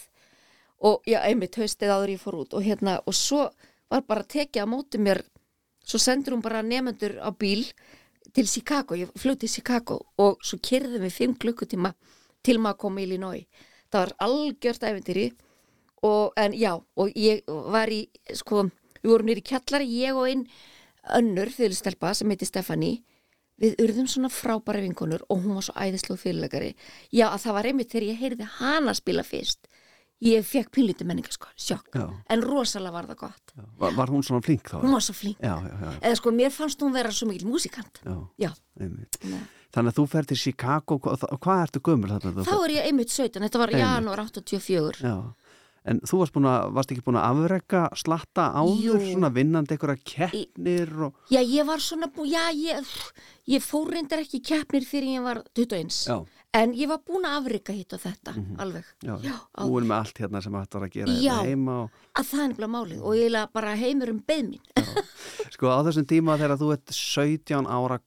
og 0.84 1.06
já, 1.08 1.20
einmitt 1.22 1.56
haustið 1.56 1.92
áður 1.94 2.14
ég 2.14 2.20
fór 2.20 2.40
út 2.42 2.56
og 2.56 2.66
hérna, 2.66 2.98
og 3.06 3.16
svo 3.16 3.46
var 3.90 4.04
bara 4.08 4.26
tekið 4.26 4.64
á 4.64 4.66
móti 4.68 5.00
mér 5.00 5.22
svo 5.84 6.00
sendur 6.00 6.36
hún 6.36 6.44
bara 6.44 6.62
nefnendur 6.62 7.18
á 7.18 7.30
bíl 7.32 7.64
til 8.34 8.48
Chicago, 8.48 8.96
ég 8.96 9.10
flög 9.18 9.40
til 9.40 9.50
Chicago 9.52 10.00
og 10.18 10.40
svo 10.44 10.58
kyrðum 10.62 11.06
við 11.06 11.16
fimm 11.16 11.36
klukkutíma 11.40 11.94
til 12.46 12.58
maður 12.58 12.76
að 12.76 12.82
koma 12.84 13.00
í 13.00 13.06
Illinois. 13.08 13.46
Það 13.90 14.04
var 14.04 14.12
algjört 14.26 14.86
æfintýri 14.86 15.26
og, 16.06 16.32
en 16.36 16.56
já, 16.56 16.72
og 16.78 17.16
ég 17.18 17.42
var 17.46 17.90
í 17.92 18.04
sko, 18.36 18.68
við 19.02 19.12
vorum 19.12 19.30
nýri 19.30 19.44
kjallari 19.44 19.88
ég 20.00 20.16
og 20.16 20.28
einn 20.30 20.46
önnur 21.16 21.50
fyrirstelpa 21.52 22.12
sem 22.14 22.30
heiti 22.30 22.48
Stefani 22.48 22.98
við 23.60 23.76
urðum 23.84 24.08
svona 24.08 24.30
frábæri 24.32 24.84
vinkonur 24.86 25.24
og 25.28 25.42
hún 25.44 25.58
var 25.58 25.66
svo 25.66 25.76
æðislega 25.76 26.22
fyrirlegari 26.22 26.70
já, 27.12 27.28
að 27.28 27.42
það 27.44 27.56
var 27.56 27.68
einmitt 27.70 27.92
þegar 27.92 28.08
ég 28.08 28.20
heyrði 28.20 28.48
hana 28.58 28.94
spila 28.96 29.24
fyrst 29.26 29.68
ég 30.24 30.44
fekk 30.46 30.72
pínlítið 30.76 31.08
menninga 31.08 31.32
sko, 31.34 31.48
sjokk. 31.56 31.94
Já. 31.96 32.08
en 32.30 32.42
rosalega 32.44 32.92
var 32.96 33.08
það 33.10 33.20
gott. 33.22 33.54
Var, 33.80 33.94
var 33.96 34.12
hún 34.12 34.26
svona 34.26 34.44
flink 34.44 34.68
þá? 34.68 34.80
hún 34.82 34.96
var 34.96 35.04
svo 35.04 35.16
flink. 35.16 35.40
Já, 35.40 35.54
já, 35.64 35.94
eða 36.00 36.18
sko, 36.20 36.34
mér 36.36 36.52
fannst 36.54 36.84
hún 36.84 36.92
vera 36.96 37.12
svo 37.14 37.30
mikil 37.30 37.48
músikant. 37.48 38.02
Þannig 39.70 39.92
að 39.92 39.98
þú 40.00 40.04
fer 40.10 40.26
til 40.26 40.38
Chicago, 40.40 40.98
hvað, 40.98 41.28
hvað 41.38 41.60
ertu 41.64 41.82
gömur 41.86 42.10
þarna? 42.10 42.46
þá 42.46 42.56
er 42.56 42.72
ég 42.74 42.88
einmitt 42.90 43.12
17 43.14 43.44
þetta 43.46 43.60
var 43.60 43.72
janúar 43.78 44.22
84 44.24 45.04
Já, 45.04 45.14
en 45.92 46.00
þú 46.10 46.18
varst, 46.24 46.34
búin 46.34 46.48
að, 46.50 46.64
varst 46.74 46.94
ekki 46.94 47.04
búin 47.06 47.18
að 47.20 47.28
afreka 47.28 47.84
slatta 48.00 48.48
áður, 48.58 49.04
svona 49.12 49.30
vinnandi 49.36 49.76
einhverja 49.76 50.02
keppnir 50.10 50.90
og... 51.06 51.22
já, 51.30 51.38
ég 51.38 51.70
var 51.70 51.84
svona 51.84 52.10
bú, 52.10 52.26
já, 52.26 52.42
ég, 52.50 52.90
ég 53.54 53.62
fór 53.62 53.94
reyndar 53.94 54.24
ekki 54.24 54.42
keppnir 54.50 54.88
fyrir 54.88 55.20
ég 55.20 55.28
var 55.28 55.44
21 55.54 55.94
Já, 56.02 56.18
en 56.56 56.72
ég 56.74 56.88
var 56.90 56.98
búin 57.06 57.26
að 57.28 57.36
afrika 57.38 57.74
hitt 57.74 57.92
og 57.94 58.00
þetta 58.02 58.32
alveg, 58.62 58.86
já, 59.06 59.12
Já, 59.22 59.34
búin 59.60 59.86
með 59.86 59.96
allt 60.00 60.18
hérna 60.18 60.40
sem 60.42 60.56
hægt 60.58 60.74
var 60.74 60.86
að 60.88 60.94
gera 60.96 61.12
Já. 61.14 61.34
hérna 61.36 61.50
heima 61.50 61.76
og... 61.84 62.00
að 62.18 62.30
það 62.30 62.42
er 62.42 62.48
nefnilega 62.50 62.72
málið 62.74 63.04
og 63.04 63.14
ég 63.14 63.22
eiginlega 63.28 63.52
bara 63.54 63.74
heimur 63.78 64.12
um 64.14 64.22
beð 64.26 64.42
mín 64.48 64.64
Sko 65.54 65.70
á 65.70 65.78
þessum 65.86 66.06
tíma 66.10 66.36
þegar 66.40 66.58
þú 66.60 66.70
ert 66.74 66.92
17 66.96 67.68
ára 67.70 67.98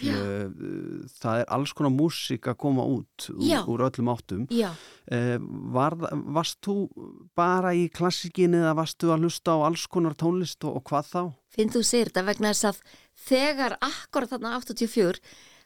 Já. 0.00 0.14
uh, 0.16 1.04
það 1.20 1.42
er 1.42 1.52
alls 1.56 1.74
konar 1.76 1.92
músík 1.92 2.48
að 2.50 2.58
koma 2.64 2.86
út 2.88 3.28
úr, 3.34 3.44
Já. 3.44 3.60
úr 3.66 3.86
öllum 3.90 4.12
áttum. 4.14 4.46
já, 4.50 4.72
Uh, 5.10 5.40
var, 5.74 5.96
varst 6.30 6.60
þú 6.62 6.86
bara 7.34 7.72
í 7.74 7.88
klassikinni 7.90 8.60
eða 8.60 8.76
varst 8.78 9.00
þú 9.02 9.08
að 9.10 9.24
hlusta 9.24 9.56
á 9.58 9.66
alls 9.66 9.88
konar 9.90 10.14
tónlist 10.14 10.62
og, 10.62 10.76
og 10.78 10.84
hvað 10.86 11.08
þá? 11.10 11.22
finn 11.50 11.72
þú 11.74 11.82
segir 11.82 12.12
þetta 12.12 12.22
vegna 12.28 12.52
þess 12.54 12.68
að 12.68 12.78
þegar 13.26 13.74
akkurat 13.82 14.30
þarna 14.30 14.52
84 14.60 15.18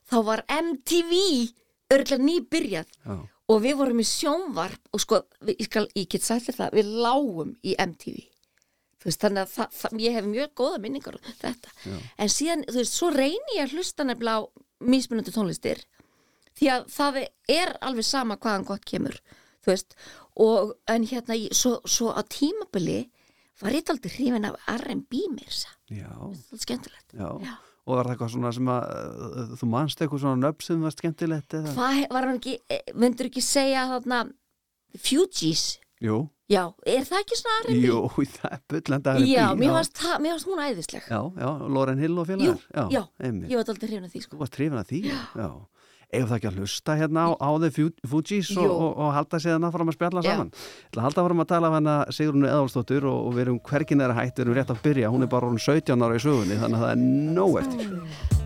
þá 0.08 0.16
var 0.24 0.44
MTV 0.48 1.12
örgulega 1.96 2.24
nýbyrjað. 2.28 2.92
Já, 3.04 3.16
og 3.52 3.58
við 3.64 3.74
vorum 3.76 4.00
í 4.00 4.06
sjónvarp 4.08 4.92
og 4.96 5.02
sko, 5.02 5.18
við, 5.44 5.56
ég, 5.60 5.66
skal, 5.68 5.84
ég 5.98 6.06
get 6.14 6.22
þér 6.24 6.56
það, 6.60 6.76
við 6.78 6.92
lágum 7.04 7.50
í 7.62 7.74
MTV 7.78 8.22
veist, 9.04 9.20
þannig 9.20 9.42
að 9.44 9.50
það, 9.52 9.74
það, 9.80 9.96
ég 10.00 10.14
hef 10.16 10.28
mjög 10.32 10.52
góða 10.56 10.78
minningar 10.80 11.16
um 11.18 11.32
þetta. 11.42 11.72
Já. 11.84 11.96
en 12.24 12.30
síðan, 12.32 12.62
þú 12.70 12.78
veist, 12.80 12.94
svo 12.96 13.10
reyni 13.12 13.58
ég 13.58 13.66
að 13.66 13.74
hlusta 13.76 14.06
nefnilega 14.08 14.40
á 14.40 14.42
mismunandi 14.94 15.34
tónlistir 15.34 15.82
því 16.56 16.70
að 16.72 16.86
það 16.94 17.18
er 17.52 17.74
alveg 17.84 18.06
sama 18.08 18.38
hvaðan 18.40 18.64
gott 18.70 18.86
kemur 18.88 19.18
þú 19.60 19.72
veist, 19.74 19.92
og 20.40 20.72
en 20.88 21.04
hérna 21.10 21.36
ég- 21.36 21.52
svo, 21.52 21.74
svo 21.84 22.14
á 22.16 22.24
tímabili 22.24 23.10
var 23.60 23.76
ég 23.76 23.92
aldrei 23.92 24.14
hrifin 24.16 24.48
af 24.48 24.56
R&B 24.72 25.20
mér 25.36 25.52
það 26.32 26.56
er 26.56 26.64
skemmtilegt. 26.64 27.12
Já. 27.44 27.52
Já. 27.84 27.90
Og 27.92 27.96
var 27.98 28.06
það 28.08 28.14
eitthvað 28.14 28.30
svona 28.32 28.50
sem 28.56 28.68
að 28.72 28.84
uh, 28.88 29.56
þú 29.60 29.66
manst 29.68 30.00
eitthvað 30.00 30.20
svona 30.24 30.40
nöfn 30.40 30.64
sem 30.64 30.80
var 30.86 30.94
skemmtilegt 30.94 31.54
eða? 31.58 31.72
hvað 31.76 31.98
var 32.16 32.24
hann 32.30 32.38
ekki, 32.40 32.54
eh, 32.72 32.80
myndur 32.96 33.28
ekki 33.28 33.42
segja 33.44 33.82
þarna 33.90 34.22
Fugees 35.04 35.64
Jú, 36.04 36.16
já, 36.50 36.62
er 36.86 37.04
það 37.08 37.20
ekki 37.22 37.36
svona 37.38 37.58
R&B? 37.64 37.84
jú, 37.86 37.98
það 38.36 38.50
er 38.56 38.62
bullandi 38.72 39.12
R&B. 39.14 39.28
Já, 39.30 39.44
mér 39.56 39.70
varst, 39.76 40.00
hún 40.48 40.60
æðisleg. 40.64 41.06
Já, 41.08 41.20
já, 41.40 41.50
Lauren 41.76 42.00
Hill 42.02 42.18
og 42.18 42.26
Jú, 42.28 42.34
félagar. 42.34 42.90
já, 42.92 43.02
einmitt. 43.24 43.48
ég 43.52 43.56
var 43.60 43.70
aldrei 43.72 43.88
hrifin 43.88 44.04
af 44.08 44.12
því, 44.12 44.20
Þú 44.20 44.26
sko. 44.26 44.40
varst 44.42 44.58
hrifin 44.58 44.80
að 44.80 44.90
því, 44.90 45.00
já. 45.08 45.48
Ef 46.14 46.28
það 46.30 46.36
ekki 46.38 46.50
að 46.50 46.60
hlusta 46.62 46.96
hérna 47.00 47.26
á, 47.26 47.30
á 47.42 47.50
þeir 47.64 47.90
Fugees 48.10 48.52
og, 48.54 48.70
og, 48.70 48.90
og 49.02 49.10
halda 49.16 49.40
sig 49.42 49.54
þannig 49.54 49.74
fram 49.74 49.90
að 49.90 49.98
spjalla 49.98 50.22
Já. 50.24 50.30
saman. 50.30 50.52
Ég 50.54 50.88
ætla 50.92 51.02
að 51.02 51.08
halda 51.08 51.26
fram 51.28 51.44
að 51.44 51.50
tala 51.54 51.70
af 51.70 51.76
hennar 51.80 52.14
Sigrunu 52.14 52.48
Eðvalstóttur 52.52 53.10
og, 53.10 53.18
og 53.26 53.34
við 53.34 53.46
erum 53.46 53.60
hvergin 53.70 54.04
er 54.04 54.14
að 54.14 54.20
hætt, 54.22 54.38
við 54.38 54.46
erum 54.46 54.58
rétt 54.60 54.72
að 54.74 54.84
byrja. 54.86 55.12
Hún 55.14 55.26
er 55.26 55.34
bara 55.34 55.50
orðin 55.50 55.66
17 55.66 56.06
ára 56.06 56.16
í 56.16 56.24
sögunni, 56.24 56.60
þannig 56.62 56.80
að 56.80 56.86
það 56.86 56.94
er 56.94 57.04
nóg 57.34 57.60
eftir. 57.64 58.42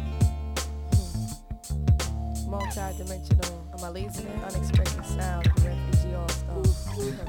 multi-dimensional, 2.49 3.67
amazing 3.85 4.27
and 4.27 4.43
unexpected 4.43 5.05
sound 5.05 5.45
the 5.45 5.69
refugee 5.69 6.15
all-star. 6.15 7.25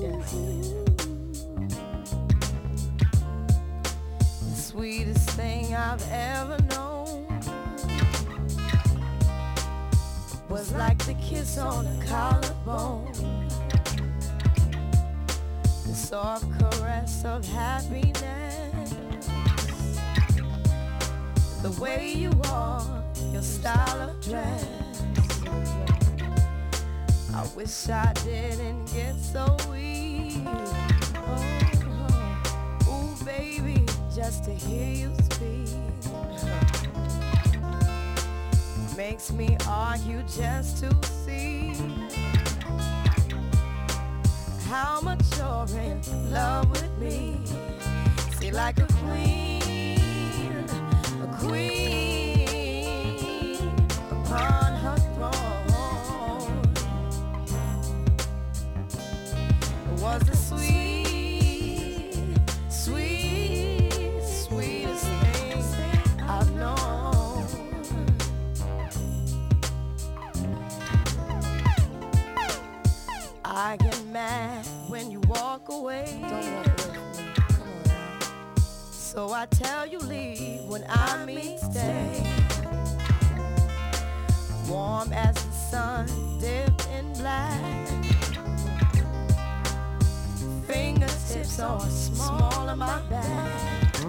Yes. 0.00 0.32
The 4.40 4.56
sweetest 4.56 5.30
thing 5.30 5.74
I've 5.74 6.02
ever 6.10 6.58
known 6.70 6.91
was 10.52 10.70
like 10.74 10.98
the 11.06 11.14
kiss 11.14 11.56
on 11.56 11.86
a 11.86 12.04
collarbone. 12.04 13.10
The 15.86 15.94
soft 15.94 16.44
caress 16.58 17.24
of 17.24 17.42
happiness 17.46 18.94
the 21.62 21.70
way 21.80 22.12
you 22.12 22.28
walk, 22.50 22.86
your 23.32 23.40
style 23.40 24.10
of 24.10 24.20
dress. 24.20 25.02
I 27.34 27.48
wish 27.56 27.88
I 27.88 28.12
didn't 28.22 28.92
get 28.92 29.16
so 29.16 29.56
weak. 29.70 30.42
Oh, 30.44 31.48
oh. 32.86 33.16
ooh, 33.18 33.24
baby, 33.24 33.86
just 34.14 34.44
to 34.44 34.50
hear 34.50 34.92
you 34.92 35.14
speak 35.30 35.91
makes 38.96 39.32
me 39.32 39.56
argue 39.68 40.22
just 40.24 40.78
to 40.78 40.94
see 41.24 41.72
how 44.68 45.00
much 45.00 45.20
you're 45.38 45.66
in 45.78 46.00
love 46.30 46.70
with 46.70 46.98
me. 46.98 47.40
See, 48.38 48.50
like 48.50 48.78
a 48.78 48.86
queen, 49.04 50.64
a 51.22 51.26
queen 51.40 52.78
upon 54.10 54.74
her 54.84 54.96
throne 55.14 56.62
was 60.00 60.22
the 60.22 60.36
sweet, 60.36 60.71
So 79.32 79.38
I 79.38 79.46
tell 79.46 79.86
you 79.86 79.98
leave 79.98 80.64
when 80.64 80.84
I 80.90 81.24
mean 81.24 81.56
stay. 81.56 82.22
Warm 84.68 85.10
as 85.14 85.34
the 85.36 85.52
sun 85.52 86.06
dipped 86.38 86.86
in 86.88 87.14
black. 87.14 87.88
Fingertips 90.66 91.60
are 91.60 91.80
small 91.80 92.68
on 92.68 92.78
my 92.78 93.00
back. 93.08 94.04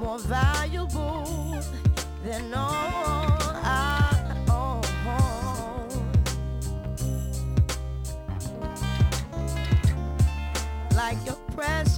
More 0.00 0.18
valuable 0.18 1.62
than 2.24 2.52
all 2.54 3.38
I 3.62 4.34
own. 4.50 4.82
like 10.96 11.24
your 11.24 11.36
precious, 11.54 11.95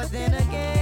But 0.00 0.12
then 0.12 0.32
again, 0.32 0.77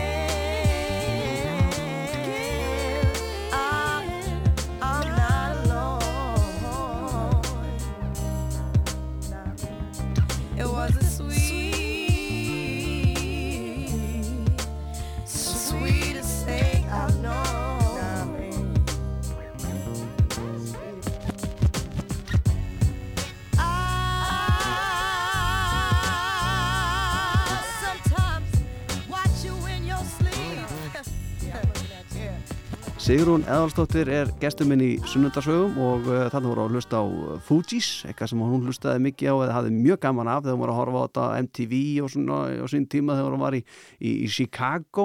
Sigrún 33.07 33.45
Eðalstóttir 33.47 34.09
er 34.11 34.31
gestur 34.41 34.67
minn 34.67 34.81
í 34.83 34.89
sunnundarsögum 35.07 35.77
og 35.79 36.09
uh, 36.11 36.25
þannig 36.33 36.51
voru 36.51 36.63
að 36.65 36.73
hlusta 36.75 36.99
á 36.99 37.05
uh, 37.07 37.35
Fugees, 37.47 37.91
eitthvað 38.03 38.31
sem 38.33 38.41
hún 38.43 38.65
hlustaði 38.67 39.03
mikið 39.05 39.29
á 39.31 39.35
eða 39.45 39.53
hafði 39.55 39.75
mjög 39.77 39.99
gaman 40.03 40.31
af 40.33 40.41
þegar 40.43 40.57
hún 40.57 40.63
var 40.65 40.71
að 40.73 40.79
horfa 40.81 40.97
á 40.99 41.05
þetta 41.05 41.27
MTV 41.45 41.75
og 42.03 42.09
svona 42.11 42.39
á 42.51 42.67
sín 42.73 42.89
tíma 42.91 43.15
þegar 43.15 43.37
hún 43.37 43.45
var 43.45 43.55
í, 43.55 43.61
í, 44.01 44.11
í 44.27 44.31
Chicago 44.35 45.05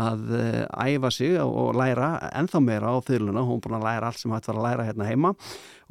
að 0.00 0.32
uh, 0.38 0.86
æfa 0.86 1.10
sig 1.12 1.36
og, 1.42 1.52
og 1.66 1.76
læra 1.82 2.08
ennþá 2.30 2.62
meira 2.64 2.92
á 2.96 3.04
þyrluna, 3.04 3.42
hún 3.44 3.60
er 3.60 3.64
búin 3.66 3.76
að 3.76 3.84
læra 3.90 4.08
allt 4.08 4.22
sem 4.22 4.32
hægt 4.32 4.48
var 4.48 4.60
að 4.62 4.64
læra 4.70 4.86
hérna 4.88 5.08
heima 5.10 5.32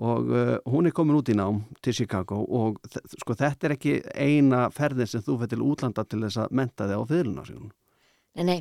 og 0.10 0.32
uh, 0.34 0.56
hún 0.74 0.90
er 0.90 0.96
komin 0.98 1.20
út 1.20 1.30
í 1.30 1.36
nám 1.38 1.60
til 1.86 1.94
Chicago 2.00 2.40
og 2.50 2.80
sko 3.12 3.36
þetta 3.44 3.70
er 3.70 3.76
ekki 3.76 4.00
eina 4.16 4.64
ferðin 4.74 5.12
sem 5.12 5.22
þú 5.22 5.38
fyrir 5.44 5.54
til 5.54 5.68
útlanda 5.68 6.08
til 6.10 6.24
þess 6.26 6.42
að 6.48 6.58
menta 6.64 6.90
þig 6.90 6.98
á 6.98 7.46
Sigrún. 7.46 7.70
Nei, 8.42 8.44
nei, 8.50 8.58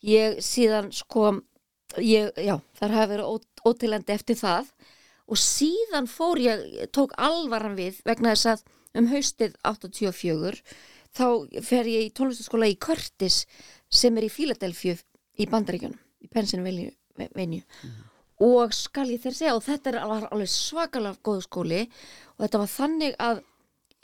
ég 0.00 0.40
síðan 0.40 0.88
sko, 0.96 1.34
ég, 2.02 2.30
já, 2.36 2.56
þar 2.80 2.94
hafi 2.96 3.12
verið 3.14 3.30
ó- 3.30 3.70
ótilandi 3.70 4.14
eftir 4.14 4.38
það. 4.40 4.70
Og 5.26 5.40
síðan 5.42 6.06
fór 6.10 6.38
ég, 6.38 6.66
tók 6.94 7.14
alvaran 7.18 7.74
við 7.78 7.98
vegna 8.06 8.34
þess 8.36 8.52
að 8.52 8.66
um 9.00 9.08
haustið 9.10 9.56
84 9.66 10.60
þá 11.16 11.26
fer 11.64 11.88
ég 11.90 12.06
í 12.06 12.12
tónlistaskóla 12.14 12.68
í 12.70 12.76
Curtis 12.80 13.42
sem 13.92 14.16
er 14.18 14.26
í 14.28 14.30
Philadelphia 14.32 14.96
í 15.36 15.46
Bandaríkjunum, 15.50 15.98
í 16.24 16.28
Pennsylvania 16.32 16.92
og 18.44 18.72
skal 18.76 19.06
ég 19.08 19.22
þér 19.24 19.34
segja 19.36 19.54
og 19.56 19.62
þetta 19.64 19.90
er 19.94 19.98
alveg, 20.04 20.48
svakalega 20.52 21.16
góð 21.24 21.42
skóli 21.46 21.82
og 22.36 22.44
þetta 22.44 22.60
var 22.62 22.72
þannig 22.72 23.14
að 23.26 23.42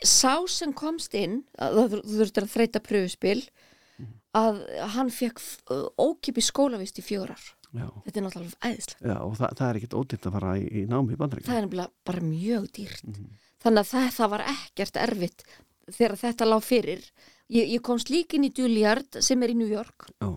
sá 0.02 0.34
sem 0.48 0.72
komst 0.72 1.14
inn, 1.14 1.42
þú 1.60 2.00
þurftir 2.00 2.46
að 2.46 2.54
þreita 2.56 2.80
pröfuspil 2.84 3.40
að 4.34 4.62
hann 4.96 5.12
fekk 5.12 5.40
ókipi 6.00 6.40
skólavist 6.44 6.98
í 6.98 7.04
fjórar 7.04 7.40
Já. 7.72 7.86
þetta 8.04 8.18
er 8.20 8.24
náttúrulega 8.26 8.70
æðislega 8.70 9.08
Já, 9.12 9.16
og 9.24 9.36
það, 9.38 9.52
það 9.58 9.68
er 9.70 9.78
ekkit 9.80 9.94
ódýrt 9.96 10.26
að 10.28 10.34
fara 10.36 10.54
í, 10.60 10.64
í 10.68 10.82
námi 10.90 11.14
í 11.14 11.20
bandaríkjum. 11.20 11.48
það 11.48 11.58
er 11.60 11.66
nefnilega 11.66 11.92
bara 12.10 12.24
mjög 12.26 12.66
dýrt 12.76 13.06
þannig 13.62 13.80
að 13.84 13.92
það, 13.92 14.08
það 14.18 14.32
var 14.34 14.44
ekkert 14.52 14.98
erfitt 15.06 15.44
þegar 15.92 16.16
þetta 16.22 16.48
lág 16.50 16.66
fyrir 16.66 17.06
ég, 17.52 17.64
ég 17.72 17.80
komst 17.86 18.12
líka 18.12 18.36
inn 18.36 18.48
í 18.48 18.52
Juilliard 18.56 19.20
sem 19.24 19.42
er 19.46 19.54
í 19.54 19.56
New 19.56 19.70
York 19.72 20.10
Já. 20.20 20.28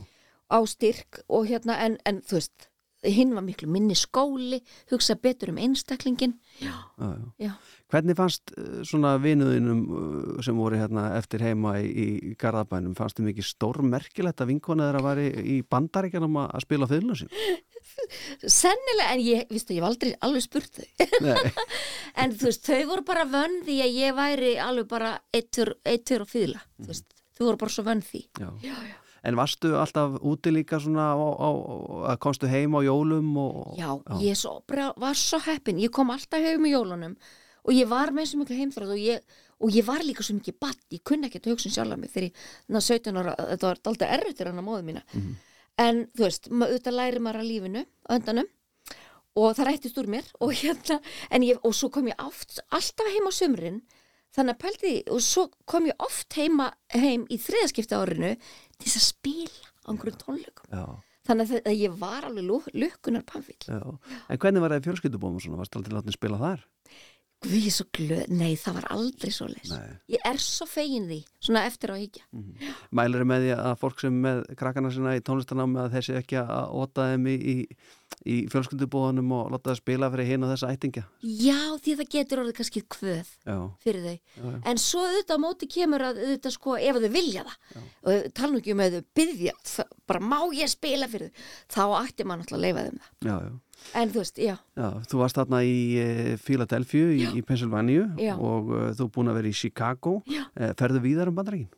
á 0.52 0.60
styrk 0.70 1.20
og 1.28 1.48
hérna 1.52 1.76
en, 1.86 2.00
en 2.08 2.22
þú 2.24 2.40
veist 2.40 2.70
hinn 3.06 3.34
var 3.36 3.46
miklu 3.46 3.70
minni 3.72 3.96
skóli 3.98 4.60
hugsa 4.92 5.16
betur 5.22 5.52
um 5.54 5.60
einstaklingin 5.62 6.36
já, 6.62 6.74
Já, 6.98 7.10
já. 7.12 7.32
já, 7.48 7.52
Hvernig 7.94 8.18
fannst 8.18 8.52
uh, 8.58 8.82
svona 8.88 9.16
vinuðinum 9.22 9.82
uh, 9.86 10.42
sem 10.46 10.58
voru 10.58 10.80
hérna 10.80 11.12
eftir 11.20 11.44
heima 11.46 11.78
í, 11.84 12.08
í 12.32 12.34
Garðabænum, 12.42 12.96
fannst 12.98 13.20
þið 13.20 13.30
mikið 13.30 13.50
stórmerkilegt 13.52 14.42
að 14.42 14.52
vinkona 14.54 14.90
þeirra 14.90 15.04
var 15.06 15.22
í, 15.22 15.30
í 15.30 15.58
bandaríkjanum 15.70 16.42
að 16.48 16.66
spila 16.66 16.90
fiðluna 16.90 17.20
sín? 17.22 17.32
sennilega 18.60 19.14
en 19.14 19.24
ég, 19.24 19.46
viðstu, 19.52 19.76
ég 19.76 19.84
hef 19.84 19.90
aldrei 19.90 20.14
alveg 20.26 20.46
spurt 20.46 20.80
þau. 20.80 21.08
Nei, 21.24 21.54
en 22.24 22.36
þú 22.36 22.50
veist, 22.50 22.68
þau 22.68 22.82
voru 22.92 23.06
bara 23.08 23.26
vönn 23.30 23.62
því 23.68 23.80
að 23.86 23.98
ég 24.02 24.18
væri 24.18 24.52
alveg 24.62 24.90
bara 24.92 25.16
eittur 25.36 25.76
og 26.26 26.32
fýðla 26.32 26.62
þú 26.82 26.92
veist, 26.92 27.08
þau 27.38 27.46
voru 27.48 27.62
bara 27.64 27.76
svo 27.78 27.86
vönn 27.88 28.04
því. 28.06 28.24
Já. 28.42 28.50
já, 28.66 28.76
já, 28.90 28.96
En 29.26 29.38
varstu 29.40 29.74
alltaf 29.80 30.20
úti 30.22 30.52
líka 30.54 30.78
svona 30.82 31.08
á, 31.18 31.18
á, 31.18 31.50
að 32.14 32.20
komstu 32.22 32.50
heim 32.52 32.76
á 32.78 32.82
jólum 32.86 33.32
og... 33.42 33.74
já, 33.80 33.90
ég 34.22 34.38
svo, 34.38 34.60
bara, 34.70 34.92
var 35.02 35.18
svo 35.18 35.40
heppin. 35.48 35.82
Ég 35.82 35.94
kom 35.94 36.14
alltaf 36.14 36.44
heim 36.46 36.68
í 36.70 36.76
jólunum 36.76 37.16
og 37.66 37.74
ég 37.74 37.90
var 37.90 38.14
með 38.14 38.30
svo 38.30 38.42
miklu 38.44 38.60
heimþráð 38.60 38.94
og 38.94 39.02
ég, 39.02 39.40
og 39.58 39.74
ég 39.74 39.88
var 39.88 40.04
líka 40.06 40.24
svo 40.26 40.38
mikið 40.38 40.60
batt, 40.62 40.84
ég 40.94 41.02
kunni 41.02 41.30
ekki 41.30 41.42
að 41.42 41.56
hugsa 41.56 41.72
um 41.72 41.74
sjálf 41.74 41.98
mig 41.98 42.14
þegar 42.14 42.28
ég, 42.28 42.44
ná 42.70 42.78
17 42.78 43.18
ára, 43.22 43.34
þetta 43.40 43.72
var 43.72 43.82
alltaf 43.90 44.14
erfitt 44.20 44.44
hann 44.46 44.62
að 44.62 44.68
móðu 44.68 44.86
mína. 44.92 45.02
En 45.82 46.06
þú 46.14 46.28
veist, 46.28 46.52
auðvitað 46.52 46.98
læri 47.00 47.24
maður 47.26 47.42
að 47.42 47.50
lífinu 47.50 47.86
öndanum 48.14 48.52
og 49.36 49.56
það 49.58 49.68
rættist 49.68 49.98
úr 50.00 50.08
mér 50.14 50.30
og 50.40 50.54
hérna, 50.56 51.02
en 51.34 51.44
ég, 51.44 51.60
og 51.66 51.74
svo 51.76 51.90
kom 51.92 52.08
ég 52.08 52.22
oft, 52.24 52.62
alltaf 52.70 53.10
heim 53.12 53.28
á 53.28 53.34
sumrin 53.36 53.82
þannig 54.36 54.56
að 54.56 54.62
pældi, 54.62 54.94
og 55.12 55.22
svo 55.24 55.48
kom 55.70 55.88
ég 55.90 56.00
oft 56.04 56.36
heima, 56.38 56.70
heim 56.94 57.26
í 57.32 57.38
þriðaskipta 57.40 58.00
árinu 58.04 58.34
til 58.80 58.90
þess 58.92 59.00
að 59.02 59.08
spila 59.10 59.72
á 59.86 59.88
einhverjum 59.94 60.22
tónleikum 60.24 60.72
Já, 60.76 60.86
þannig 61.28 61.46
að, 61.46 61.52
það- 61.52 61.68
að 61.72 61.80
ég 61.82 61.98
var 62.00 62.28
alveg 62.30 62.72
lukkunar 62.84 63.24
pannvill. 63.26 64.00
En 64.30 64.38
hvernig 64.38 64.62
var 64.66 64.70
það 64.76 64.82
í 64.82 64.86
fjölskyldubóðum 64.90 65.36
og 65.40 65.42
svona? 65.46 65.60
Varstu 65.64 65.80
aldrei 65.82 65.96
látið 66.00 66.18
spila 66.18 66.38
þar? 66.42 66.66
Guð, 67.44 67.56
ég 67.60 67.68
er 67.70 67.74
svo 67.76 67.86
glöð, 67.94 68.22
nei 68.32 68.56
það 68.58 68.78
var 68.80 68.86
aldrei 68.96 69.32
svo 69.34 69.48
Nei. 69.52 69.90
Ég 70.16 70.24
er 70.26 70.40
svo 70.42 70.66
fegin 70.70 71.06
því, 71.10 71.18
svona 71.44 71.66
eftir 71.68 71.92
á 71.92 71.96
higgja 72.00 72.24
Mælir 72.96 73.26
með 73.28 73.44
því 73.46 73.52
að 73.58 73.76
fólk 73.82 74.02
sem 74.02 74.16
er 74.16 74.24
með 74.24 74.40
krakkana 74.62 74.92
sinna 74.94 75.14
í 75.18 75.22
tónlistanámi 75.26 75.82
að 75.84 75.98
þessi 75.98 76.16
ekki 76.22 76.40
að 76.42 76.74
óta 76.80 77.10
þeim 77.12 77.28
í, 77.30 77.36
í, 77.36 77.56
í 78.26 78.38
fjölskyldubóðanum 78.54 79.34
og 79.38 79.52
láta 79.54 79.74
það 79.74 79.82
spila 79.82 80.10
fyrir 80.14 80.30
hinn 80.32 80.48
og 80.48 80.54
þessa 80.54 80.72
ættingja? 80.74 81.04
Já, 81.22 81.60
því 81.84 81.96
að 81.96 82.02
það 82.02 82.12
getur 82.16 82.44
orðið 82.46 82.58
kannski 82.62 82.86
kvöð 82.96 83.34
Já, 83.46 83.58
fyrir 83.84 84.08
þau. 84.08 84.16
Já, 84.16 84.46
já. 84.48 84.58
en 84.72 84.82
svo 84.86 85.04
auðvitað 85.06 85.38
á 85.38 85.46
móti 85.46 85.72
kemur 85.76 86.08
að 86.08 86.24
auðvitað 86.24 86.56
sko 86.56 86.80
ef 86.80 87.02
þau 87.04 87.12
vilja 87.20 87.46
það 87.50 87.84
og 88.16 88.32
tala 88.40 88.52
nú 88.56 88.64
ekki 88.64 88.74
um 88.78 88.86
að 88.86 88.98
þau 88.98 89.06
byggja 89.22 89.56
bara 90.08 90.26
má 90.34 90.40
ég 90.56 90.72
spila 90.72 91.12
fyrir 91.12 91.30
þau? 91.30 91.46
Þá 91.76 91.84
ætti 92.02 92.26
maður 92.26 92.46
náttúrulega 92.46 92.88
að 92.88 92.90
leifa 92.90 93.54
já, 93.76 93.94
já. 93.94 94.02
en 94.02 94.12
þú 94.14 94.22
veist, 94.24 94.38
já, 94.42 94.56
Já, 94.76 94.90
þú 95.12 95.22
varst 95.22 95.40
þarna 95.40 95.64
í 95.68 95.78
uh, 96.02 96.36
Philadelphia 96.44 97.10
í, 97.14 97.24
í 97.40 97.42
Pennsylvania 97.46 98.06
Já. 98.20 98.36
og 98.38 98.70
uh, 98.74 98.86
þú 98.98 99.08
er 99.08 99.16
búin 99.18 99.32
að 99.32 99.40
vera 99.42 99.52
í 99.52 99.58
Chicago 99.62 100.20
Já. 100.30 100.44
uh, 100.56 100.72
Ferðu 100.80 101.02
víðar 101.06 101.32
um 101.32 101.36
bandarækin? 101.40 101.72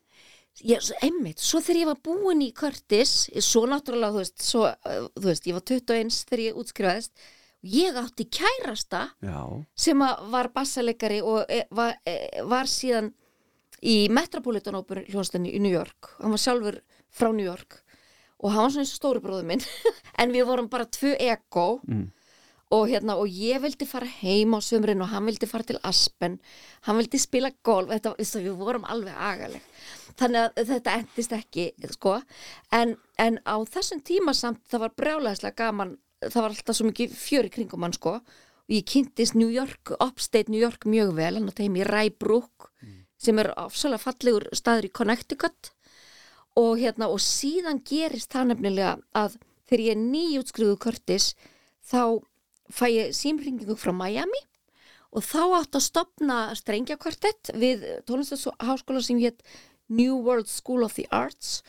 ég, 0.66 0.82
svo, 0.82 0.96
einmitt 1.06 1.42
svo 1.44 1.62
þegar 1.62 1.82
ég 1.84 1.90
var 1.92 2.00
búin 2.08 2.42
í 2.42 2.52
Curtis 2.58 3.12
svo 3.46 3.66
náttúrulega, 3.70 4.16
þú 4.16 4.24
veist, 4.24 4.38
svo, 4.42 4.64
uh, 4.72 5.10
þú 5.18 5.28
veist 5.30 5.50
ég 5.50 5.58
var 5.58 5.66
21 5.70 6.22
þegar 6.30 6.44
ég 6.48 6.62
útskrifaðist 6.64 7.28
ég 7.68 7.98
átti 8.00 8.28
kærasta 8.30 9.04
Já, 9.26 9.42
sem 9.78 10.02
var 10.32 10.52
bassalegari 10.54 11.22
og 11.26 11.46
e, 11.50 11.64
var, 11.74 11.98
e, 12.06 12.42
var 12.48 12.70
síðan 12.70 13.12
í 13.82 14.08
Metropolitan 14.14 14.78
Opera 14.80 15.04
hljónstinni 15.06 15.52
í 15.54 15.62
New 15.62 15.74
York 15.74 16.14
hann 16.22 16.34
var 16.34 16.42
sjálfur 16.42 16.80
frá 17.14 17.30
New 17.34 17.46
York 17.46 17.82
og 18.38 18.54
hann 18.54 18.68
var 18.68 18.74
svona 18.74 18.86
eins 18.86 18.94
og 18.94 19.00
stóri 19.02 19.24
bróður 19.24 19.50
minn. 19.50 19.66
En 20.22 20.32
við 20.34 20.48
vorum 20.50 20.70
bara 20.70 20.88
tvö 20.90 21.16
ego. 21.22 21.82
Mm. 21.88 22.08
og 22.76 22.90
hérna 22.92 23.14
og 23.16 23.30
ég 23.32 23.62
vildi 23.64 23.86
fara 23.88 24.08
heim 24.20 24.52
á 24.52 24.60
sömurinn 24.60 25.00
og 25.00 25.08
hann 25.08 25.24
vildi 25.24 25.48
fara 25.48 25.64
til 25.64 25.78
Aspen. 25.88 26.34
Hann 26.84 26.98
vildi 27.00 27.20
spila 27.22 27.52
golf. 27.64 27.94
Þetta, 27.94 28.42
við 28.44 28.58
vorum 28.60 28.84
alveg 28.84 29.16
agaleg. 29.16 29.64
Þannig 30.20 30.42
að 30.42 30.74
þetta 30.74 30.96
endist 31.00 31.36
ekki 31.38 31.70
sko. 31.94 32.18
en, 32.76 32.98
en 33.18 33.40
á 33.48 33.56
þessum 33.64 34.02
tíma 34.04 34.34
samt 34.36 34.66
það 34.68 34.84
var 34.84 34.98
brjálæðislega 35.00 35.56
gaman. 35.64 35.96
Það 36.26 36.42
var 36.42 36.50
alltaf 36.50 36.76
svo 36.76 36.90
mikið 36.90 37.16
fjöri 37.16 37.54
kringum 37.54 37.88
hann 37.88 37.96
sko. 37.96 38.18
Og 38.68 38.76
ég 38.76 38.84
kynntist 38.84 39.38
New 39.40 39.48
York, 39.54 39.94
upstate 40.02 40.52
New 40.52 40.60
York 40.60 40.84
mjög 40.84 41.16
vel, 41.16 41.38
hann 41.38 41.48
átti 41.48 41.70
heim 41.70 41.80
í 41.80 41.88
Rybrook 41.88 42.74
sem 43.22 43.40
er 43.42 43.52
afsalega 43.58 44.04
fallegur 44.04 44.46
staður 44.56 44.90
í 44.90 44.94
Connecticut 44.94 45.72
og 46.58 46.80
hérna 46.82 47.10
og 47.14 47.22
síðan 47.22 47.84
gerist 47.86 48.34
það 48.34 48.52
nefnilega 48.52 48.98
að 49.18 49.38
þegar 49.68 49.86
ég 49.86 49.96
er 49.96 50.04
nýjútskriðu 50.04 50.78
Curtis 50.82 51.32
þá 51.86 52.02
fæ 52.74 52.86
ég 52.92 53.16
símringingu 53.16 53.78
frá 53.80 53.94
Miami 53.96 54.42
og 55.16 55.24
þá 55.24 55.42
átt 55.62 55.78
að 55.78 55.86
stopna 55.86 56.38
strengjakvartett 56.58 57.54
við 57.56 57.86
tónlistaháskóla 58.10 59.04
sem 59.04 59.22
hétt 59.22 59.44
New 59.88 60.18
World 60.20 60.50
School 60.52 60.84
of 60.84 60.98
the 60.98 61.08
Arts. 61.12 61.62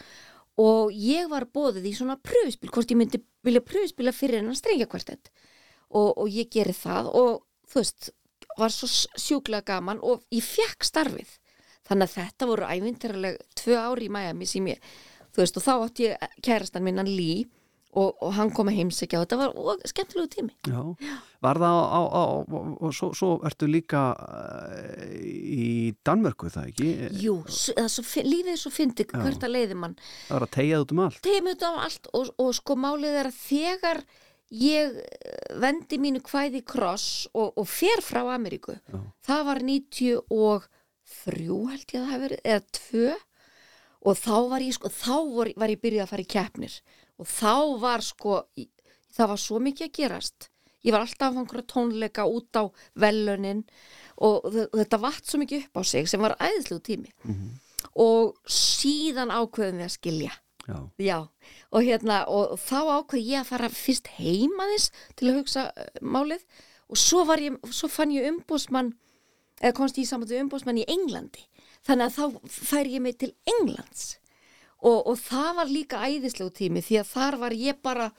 Og 0.58 0.90
ég 0.90 1.28
var 1.30 1.46
bóðið 1.54 1.86
í 1.86 1.94
svona 1.94 2.18
pröfuspil, 2.18 2.70
hvort 2.74 2.90
ég 2.90 2.98
myndi 2.98 3.20
vilja 3.46 3.62
pröfuspila 3.62 4.12
fyrir 4.12 4.40
hennan 4.40 4.58
strengjakvartett. 4.58 5.30
Og, 5.88 6.16
og 6.18 6.26
ég 6.26 6.50
geri 6.50 6.74
það 6.74 7.12
og 7.14 7.44
þú 7.70 7.78
veist, 7.78 8.10
var 8.58 8.74
svo 8.74 8.88
sjúklega 8.90 9.76
gaman 9.76 10.02
og 10.02 10.24
ég 10.34 10.42
fekk 10.44 10.82
starfið 10.84 11.30
þannig 11.88 12.08
að 12.08 12.16
þetta 12.16 12.50
voru 12.50 12.72
ævindarleg 12.72 13.38
tvö 13.58 13.78
ári 13.80 14.08
í 14.08 14.12
Miami 14.12 14.48
sem 14.48 14.66
ég, 14.70 14.90
þú 15.32 15.44
veist, 15.44 15.60
og 15.60 15.66
þá 15.66 15.72
átti 15.76 16.08
ég 16.08 16.36
kærastan 16.44 16.86
minnan 16.86 17.10
Lee 17.10 17.46
og, 17.96 18.18
og 18.22 18.34
hann 18.36 18.50
kom 18.54 18.68
að 18.70 18.78
heimsækja 18.82 19.20
og 19.20 19.24
þetta 19.24 19.38
var 19.40 19.54
og, 19.56 19.82
skemmtilegu 19.88 20.30
tími 20.32 20.54
já. 20.68 20.80
Var 21.44 21.60
það 21.62 21.78
á, 21.78 22.00
á, 22.02 22.02
á 22.12 22.22
og 22.84 22.94
svo, 22.94 23.10
svo 23.16 23.30
ertu 23.48 23.68
líka 23.70 24.02
uh, 24.12 25.02
í 25.24 25.94
Danmörku 26.06 26.50
það 26.52 26.70
ekki? 26.72 26.88
Jú, 27.22 27.38
svo, 27.48 28.04
lífið 28.26 28.52
er 28.54 28.60
svo 28.60 28.72
fyndi 28.74 29.06
Já. 29.08 29.18
hvert 29.22 29.46
að 29.46 29.54
leiði 29.54 29.78
mann 29.78 29.98
Það 30.00 30.34
var 30.34 30.48
að 30.48 30.54
tegja 30.58 30.80
út 30.84 30.94
um 30.94 31.04
allt 31.06 31.20
tegum 31.24 31.52
þetta 31.52 31.70
á 31.70 31.74
allt 31.86 32.10
og, 32.12 32.32
og 32.44 32.56
sko 32.58 32.78
málið 32.78 33.20
er 33.22 33.30
að 33.30 33.38
þegar 33.42 34.02
ég 34.58 34.98
eh, 35.04 35.54
vendi 35.60 36.00
mínu 36.00 36.22
kvæði 36.24 36.62
í 36.62 36.66
kross 36.68 37.28
og, 37.34 37.52
og 37.56 37.68
fer 37.68 38.04
frá 38.04 38.22
Ameríku 38.34 38.76
Já. 38.76 39.00
það 39.28 39.46
var 39.48 39.62
93 41.08 41.58
held 41.72 41.94
ég 41.94 41.98
að 41.98 42.04
það 42.04 42.12
hafi 42.12 42.22
verið 42.24 42.44
eða 42.44 42.62
2 42.78 43.16
og 44.08 44.18
þá 44.18 44.36
var 44.52 44.64
ég 44.64 44.76
sko 44.76 44.90
þá 44.94 45.16
var, 45.34 45.50
var 45.58 45.72
ég 45.72 45.82
byrjuð 45.82 46.04
að 46.04 46.12
fara 46.12 46.24
í 46.24 46.30
keppnir. 46.34 46.76
Og 47.18 47.26
þá 47.26 47.54
var 47.82 48.04
sko 48.06 48.36
það 49.16 49.32
var 49.32 49.42
svo 49.42 49.60
mikið 49.62 49.88
að 49.88 49.96
gerast. 49.98 50.50
Ég 50.86 50.94
var 50.94 51.02
alltaf 51.02 51.32
að 51.32 51.34
fá 51.34 51.40
einhverja 51.42 51.70
tónleika 51.72 52.26
út 52.30 52.54
á 52.54 52.64
velunin 52.94 53.64
og 54.22 54.46
þetta 54.52 55.00
vatt 55.02 55.26
svo 55.26 55.40
mikið 55.42 55.66
upp 55.66 55.80
á 55.80 55.82
sig 55.90 56.06
sem 56.10 56.22
var 56.22 56.36
æðislegu 56.38 56.84
tími. 56.86 57.10
Og 57.98 58.36
síðan 58.46 59.34
ákveðum 59.34 59.82
við 59.82 59.88
að 59.88 59.96
skilja. 59.96 60.36
Já, 60.68 60.78
Já, 61.00 61.18
og 61.72 61.82
hérna 61.82 62.26
og 62.28 62.58
þá 62.60 63.00
ákveð 63.00 63.24
ég 63.24 63.40
að 63.40 63.48
fara 63.48 63.68
fyrst 63.72 64.10
heima 64.18 64.66
þess 64.74 64.90
til 65.16 65.30
að 65.30 65.38
hugsa 65.40 65.62
uh, 65.72 65.86
málið. 66.04 66.44
Og 66.88 67.00
svo, 67.00 67.24
var 67.24 67.40
ég, 67.40 67.56
svo 67.72 67.88
fann 67.88 68.12
ég 68.12 68.28
umbósmann 68.28 68.92
eða 69.60 69.74
komst 69.76 69.98
ég 70.00 70.08
saman 70.08 70.28
til 70.30 70.40
umbósmann 70.42 70.80
í 70.80 70.86
Englandi? 70.88 71.44
Þannig 71.86 72.08
að 72.08 72.16
þá 72.16 72.50
fær 72.70 72.90
ég 72.90 73.04
mig 73.04 73.18
til 73.20 73.32
Englands. 73.48 74.18
Og, 74.78 75.06
og 75.10 75.16
það 75.18 75.48
var 75.58 75.70
líka 75.72 76.02
æðislegu 76.06 76.52
tími 76.54 76.82
því 76.84 77.00
að 77.00 77.08
þar 77.12 77.38
var 77.40 77.54
ég 77.58 77.80
bara 77.82 78.10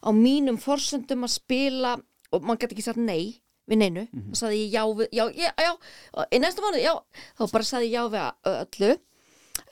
á 0.00 0.10
mínum 0.16 0.56
forsöndum 0.60 1.26
að 1.26 1.34
spila 1.36 1.96
og 2.32 2.44
maður 2.44 2.62
gæti 2.64 2.76
ekki 2.76 2.86
sagt 2.86 3.02
nei 3.02 3.42
við 3.66 3.80
neinu, 3.80 4.06
þá 4.30 4.38
saði 4.38 4.62
ég 4.62 4.76
já 4.76 4.82
við, 4.94 5.08
já, 5.16 5.24
já, 5.34 5.50
já, 5.66 5.72
og 6.14 6.34
í 6.36 6.38
næsta 6.38 6.62
mánu, 6.62 6.78
já. 6.78 6.92
Þá 7.34 7.42
bara 7.50 7.66
saði 7.66 7.88
ég 7.90 7.96
já 7.96 8.02
við 8.12 8.50
öllu. 8.52 8.90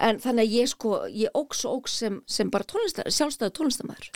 En 0.02 0.18
þannig 0.18 0.48
að 0.48 0.54
ég 0.56 0.70
sko, 0.72 0.92
ég 1.14 1.37
óks 1.38 1.60
og 1.68 1.76
óks 1.78 1.98
sem, 2.00 2.16
sem 2.26 2.48
bara 2.50 2.66
tónlistar, 2.66 3.06
sjálfstæðu 3.14 3.52
tónlistamæður 3.54 4.08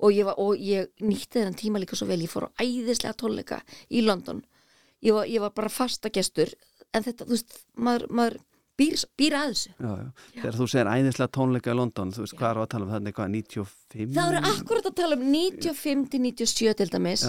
og 0.00 0.14
ég, 0.16 0.24
var, 0.26 0.38
og 0.42 0.58
ég 0.58 0.88
nýtti 1.04 1.36
þennan 1.36 1.58
tíma 1.60 1.78
líka 1.78 1.98
svo 1.98 2.08
vel, 2.08 2.18
ég 2.24 2.32
fór 2.32 2.48
á 2.48 2.58
æðislega 2.58 3.14
tónleika 3.20 3.60
í 3.92 4.02
London 4.02 4.40
ég 5.00 5.16
var, 5.16 5.26
ég 5.28 5.40
var 5.40 5.54
bara 5.56 5.72
fasta 5.72 6.12
gestur 6.12 6.52
en 6.94 7.04
þetta, 7.06 7.26
þú 7.26 7.36
veist, 7.36 7.58
maður, 7.76 8.06
maður 8.10 8.38
býr, 8.80 9.04
býr 9.20 9.36
að 9.38 9.52
þessu. 9.52 9.74
Já, 9.76 9.90
já. 10.00 10.08
Þegar 10.40 10.58
þú 10.58 10.68
segir 10.72 10.90
æðislega 10.94 11.32
tónleika 11.36 11.74
í 11.74 11.76
London, 11.78 12.12
þú 12.16 12.24
veist 12.24 12.36
hvað 12.38 12.50
er 12.50 12.60
að 12.64 12.70
tala 12.74 12.86
um 12.88 12.92
þannig 12.94 13.16
hvað, 13.18 13.32
95? 13.36 14.14
það 14.14 14.30
eru 14.30 14.52
akkurat 14.52 14.88
að 14.90 14.96
tala 15.00 15.18
um 15.18 15.24
95 15.34 16.04
til 16.12 16.22
97 16.26 16.74
til 16.80 16.88
dæmis. 16.94 17.24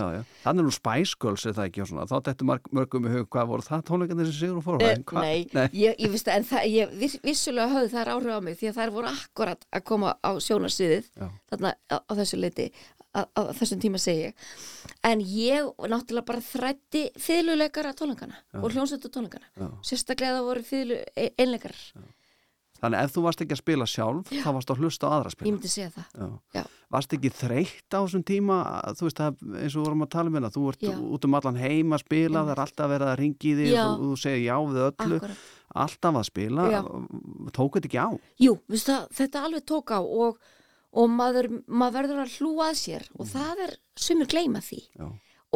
Þannig 0.46 0.68
nú 0.68 0.74
Spice 0.76 1.18
Girls 1.22 1.46
er 1.50 1.58
það 1.58 1.70
ekki 1.72 1.84
og 1.84 1.92
svona. 1.92 2.08
Þá 2.12 2.16
dættu 2.30 2.48
mörgum 2.50 3.10
í 3.10 3.14
hug 3.16 3.30
hvað 3.34 3.52
voru 3.52 3.68
það 3.68 3.86
tónleikarnir 3.90 4.30
sem 4.32 4.40
Sigur 4.42 4.62
og 4.62 4.66
fór? 4.68 4.86
Eh, 4.86 5.04
nei, 5.22 5.68
Ég, 5.76 5.98
ég, 5.98 6.08
veist, 6.14 6.30
en 6.32 6.46
það, 6.48 6.70
ég 6.72 6.96
viss, 7.02 7.20
vissulega 7.26 7.74
höfðu 7.76 7.94
þær 7.96 8.14
áhrif 8.16 8.38
á 8.38 8.42
mig 8.46 8.58
því 8.60 8.72
að 8.72 8.80
þær 8.80 8.96
voru 8.96 9.12
akkurat 9.12 9.68
að 9.72 9.86
koma 9.92 10.16
á 10.22 10.32
sjónarsviðið 10.42 11.12
þarna 11.52 11.76
á, 11.90 11.98
á 12.02 12.12
þessu 12.22 12.40
leiti 12.42 12.70
á, 13.12 13.22
á 13.28 13.42
þessum 13.58 13.82
tíma 13.84 14.00
segi 14.02 14.30
ég. 14.30 14.46
En 15.08 15.22
ég 15.26 15.68
náttúrulega 15.92 16.28
bara 16.28 16.44
þrætti 16.46 17.04
fyrirluleikara 17.20 17.94
tónleikana 17.98 18.38
og 18.62 18.70
hljónsveitu 18.72 19.12
tónleikana 19.12 19.72
sérstaklega 19.88 20.38
það 20.40 20.48
voru 20.48 20.66
fyrirlu 20.68 21.00
einleikarar 21.45 21.84
Þannig 22.82 23.04
ef 23.06 23.12
þú 23.13 23.21
varst 23.21 23.41
ekki 23.43 23.54
að 23.54 23.60
spila 23.62 23.86
sjálf, 23.86 24.30
þá 24.41 24.47
varst 24.56 24.71
að 24.73 24.80
hlusta 24.82 25.06
á 25.06 25.10
aðra 25.13 25.30
að 25.30 25.30
ég 25.30 25.36
spila. 25.36 25.51
myndi 25.51 25.69
segja 25.69 25.89
það 25.93 26.06
Já. 26.17 26.30
Já. 26.58 26.63
Varst 26.95 27.12
ekki 27.13 27.30
þreytt 27.38 27.93
á 27.93 27.99
þessum 28.01 28.23
tíma, 28.25 28.56
þú 28.97 29.06
veist 29.06 29.19
það 29.21 29.43
eins 29.62 29.75
og 29.77 29.84
vorum 29.86 30.01
að 30.01 30.10
tala 30.15 30.32
um 30.32 30.38
hérna, 30.39 30.49
þú 30.56 30.63
ert 30.71 30.86
Já. 30.88 30.95
út 30.97 31.27
um 31.27 31.38
allan 31.38 31.60
heim 31.62 31.93
að 31.93 32.01
spila, 32.08 32.41
það 32.41 32.49
er 32.56 32.62
alltaf 32.65 32.89
verið 32.95 33.12
að 33.12 33.19
ringi 33.21 33.54
þig 33.60 33.69
Já. 33.69 33.84
og 33.86 33.93
þú, 34.01 34.08
þú 34.10 34.17
segir 34.23 34.41
já 34.47 34.56
við 34.71 34.81
öllu, 34.87 35.19
Akkurat. 35.21 35.46
alltaf 35.85 36.17
að 36.23 36.25
spila, 36.31 36.65
Já. 36.73 36.81
tók 37.60 37.77
þetta 37.77 37.89
ekki 37.92 38.02
á? 38.02 38.10
Jú, 38.48 38.54
það, 38.73 39.06
þetta 39.21 39.46
alveg 39.46 39.67
tók 39.69 39.94
á 39.94 40.00
og, 40.02 40.42
og 40.92 41.13
maður, 41.21 41.52
maður 41.69 41.98
verður 42.02 42.23
að 42.25 42.37
hlúa 42.42 42.71
að 42.73 42.79
sér 42.81 43.06
og 43.13 43.29
það 43.29 43.62
er 43.67 43.77
sumir 44.10 44.25
gleyma 44.33 44.65
því 44.65 44.81
Já, 44.98 45.06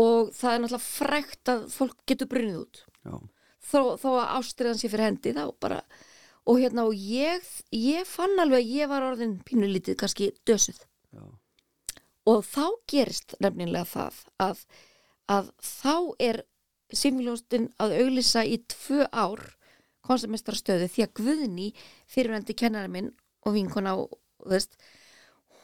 og 0.06 0.30
það 0.38 0.54
er 0.54 0.62
náttúrulega 0.62 0.88
frækt 0.94 1.52
að 1.58 1.66
fólk 1.74 1.98
getur 2.06 2.30
brunnið 2.30 2.62
út 2.68 2.86
já, 3.02 3.18
þó, 3.66 3.96
þó 4.02 4.10
að 4.16 4.34
ástriðan 4.40 4.80
sé 4.80 4.92
fyrir 4.92 5.10
hendi 5.10 5.34
þá 5.36 5.46
bara 5.62 5.82
og 6.46 6.60
hérna 6.62 6.86
og 6.86 6.94
ég, 6.94 7.46
ég 7.74 8.06
fann 8.06 8.38
alveg 8.42 8.62
að 8.62 8.74
ég 8.78 8.92
var 8.92 9.06
orðin 9.08 9.40
pínulítið 9.48 9.98
kannski 9.98 10.30
dösuð. 10.46 10.78
Já, 11.16 11.24
og 12.30 12.44
þá 12.46 12.66
gerist 12.90 13.38
nefnilega 13.42 13.86
það 13.90 14.20
að, 14.42 14.66
að 15.30 15.54
þá 15.62 15.96
er 16.20 16.44
Similjónstin 16.96 17.72
að 17.82 17.96
auglýsa 17.98 18.44
í 18.46 18.60
tvö 18.70 19.08
ár 19.10 19.42
konstamistarastöðu 20.06 20.86
því 20.94 21.06
að 21.06 21.16
Guðni 21.18 21.72
fyrirvændi 22.14 22.54
kennara 22.58 22.92
minn 22.92 23.10
og 23.46 23.56
vinkona 23.56 23.96
og 23.98 24.14
þú 24.44 24.52
veist, 24.54 24.78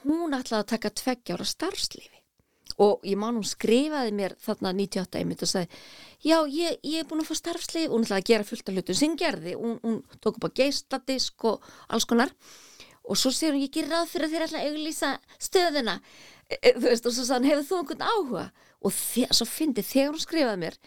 hún 0.01 0.33
ætlaði 0.33 0.63
að 0.63 0.71
taka 0.73 0.93
tveggja 0.97 1.37
ára 1.37 1.45
starfslifi 1.45 2.20
og 2.77 3.03
ég 3.07 3.17
man 3.19 3.35
hún 3.39 3.47
skrifaði 3.47 4.11
mér 4.15 4.35
þarna 4.39 4.71
98 4.77 5.19
einmitt 5.19 5.43
og 5.45 5.49
sagði 5.51 5.81
já 6.23 6.37
ég, 6.47 6.77
ég 6.85 6.99
er 7.01 7.07
búin 7.09 7.23
að 7.23 7.31
fá 7.31 7.35
starfslif 7.39 7.89
og 7.89 7.95
hún 7.97 8.05
ætlaði 8.07 8.21
að 8.23 8.29
gera 8.31 8.47
fullt 8.47 8.69
af 8.69 8.75
hlutum 8.75 8.97
sem 8.99 9.15
gerði. 9.17 9.55
Hún, 9.57 9.77
hún 9.83 10.01
tók 10.21 10.37
upp 10.37 10.47
á 10.47 10.55
geisladisk 10.61 11.45
og 11.49 11.69
alls 11.89 12.05
konar. 12.05 12.33
Og 13.09 13.17
svo 13.17 13.31
segir 13.33 13.55
hún 13.55 13.63
ég 13.65 13.71
gerir 13.73 13.89
ráð 13.91 14.11
fyrir 14.13 14.27
að 14.27 14.33
þér 14.35 14.45
ætla 14.47 14.59
að 14.61 14.67
auglýsa 14.71 15.13
stöðuna. 15.41 15.95
E, 16.51 16.55
e, 16.61 16.73
veist 16.77 17.07
og 17.09 17.15
svo 17.15 17.25
sagði 17.25 17.37
hann 17.39 17.49
hefur 17.49 17.65
þú 17.71 17.79
einhvern 17.81 18.05
áhuga? 18.11 18.43
Og 18.81 18.93
þe- 18.93 19.31
svo 19.33 19.47
fyndi 19.49 19.81
þegar 19.85 20.13
hún 20.13 20.21
skrifaði 20.27 20.61
mér 20.65 20.77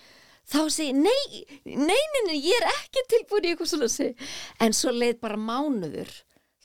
þá 0.45 0.59
segi 0.69 0.93
nei, 0.93 1.45
nei, 1.65 1.97
nei, 2.13 2.23
nei, 2.29 2.37
ég 2.45 2.59
er 2.61 2.67
ekki 2.69 3.03
tilbúin 3.09 3.47
í 3.49 3.53
eitthvað 3.55 3.71
svona. 3.71 3.89
Segi. 3.89 4.15
en 4.61 4.75
svo 4.77 4.93
leið 4.93 5.19
bara 5.23 5.39
mánuður 5.41 6.11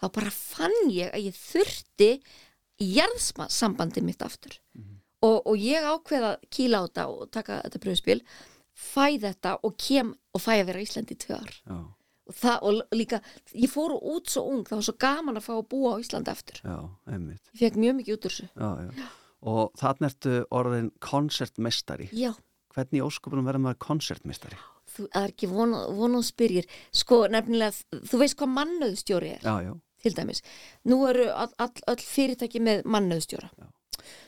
þá 0.01 0.05
bara 0.17 0.31
fann 0.35 0.75
ég 0.91 1.13
að 1.15 1.29
ég 1.29 1.37
þurfti 1.39 2.09
jarðsambandi 2.79 4.03
mitt 4.03 4.21
aftur 4.25 4.59
og, 5.25 5.37
og 5.45 5.55
ég 5.59 5.85
ákveða 5.85 6.33
að 6.35 6.49
kýla 6.55 6.81
á 6.81 6.83
þetta 6.87 7.05
og 7.11 7.29
taka 7.35 7.61
þetta 7.65 7.83
pröfuspil 7.85 8.19
fæ 8.79 9.05
þetta 9.19 9.55
og 9.67 9.77
kem 9.79 10.11
og 10.33 10.43
fæ 10.43 10.53
að 10.59 10.67
vera 10.71 10.81
í 10.81 10.87
Íslandi 10.87 11.15
í 11.15 11.21
tvö 11.23 11.39
ár. 11.39 11.55
Já, 11.67 11.77
og, 12.29 12.35
það, 12.41 12.57
og 12.69 12.95
líka, 12.95 13.21
ég 13.53 13.71
fór 13.71 13.95
út 13.97 14.31
svo 14.31 14.45
ung 14.53 14.65
það 14.67 14.79
var 14.79 14.87
svo 14.89 14.97
gaman 15.05 15.39
að 15.41 15.47
fá 15.49 15.53
að 15.57 15.69
búa 15.73 15.95
á 15.95 16.01
Íslandi 16.01 16.33
aftur. 16.33 16.61
Já, 16.63 16.77
einmitt. 17.11 17.43
Ég 17.53 17.63
fekk 17.65 17.79
mjög 17.83 17.97
mikið 17.99 18.17
út 18.17 18.29
úr 18.29 18.35
þessu. 18.35 18.51
Já, 18.55 18.69
já. 18.87 19.09
og 19.49 19.79
þannig 19.79 20.09
ertu 20.09 20.35
orðin 20.51 20.89
koncertmestari 21.03 22.09
já, 22.11 22.33
hvernig 22.75 22.99
í 22.99 23.05
ósköpunum 23.05 23.47
verður 23.47 23.65
maður 23.67 23.81
koncertmestari 23.85 24.59
þú 24.89 25.05
er 25.15 25.29
ekki 25.29 25.49
vonað 25.51 26.23
spyrjir. 26.27 26.67
Sko 26.95 27.21
nefnilega, 27.31 27.99
þú 28.09 28.21
veist 28.23 28.37
hvað 28.39 28.53
mannöðstjóri 28.55 29.33
er? 29.35 29.43
Já, 29.45 29.67
já, 29.67 29.73
til 30.03 30.13
dæmis, 30.17 30.41
nú 30.89 31.03
eru 31.07 31.27
all, 31.29 31.51
all, 31.61 31.83
all 31.87 32.01
fyrirtæki 32.01 32.61
með 32.63 32.87
mannöðstjóra 32.89 33.51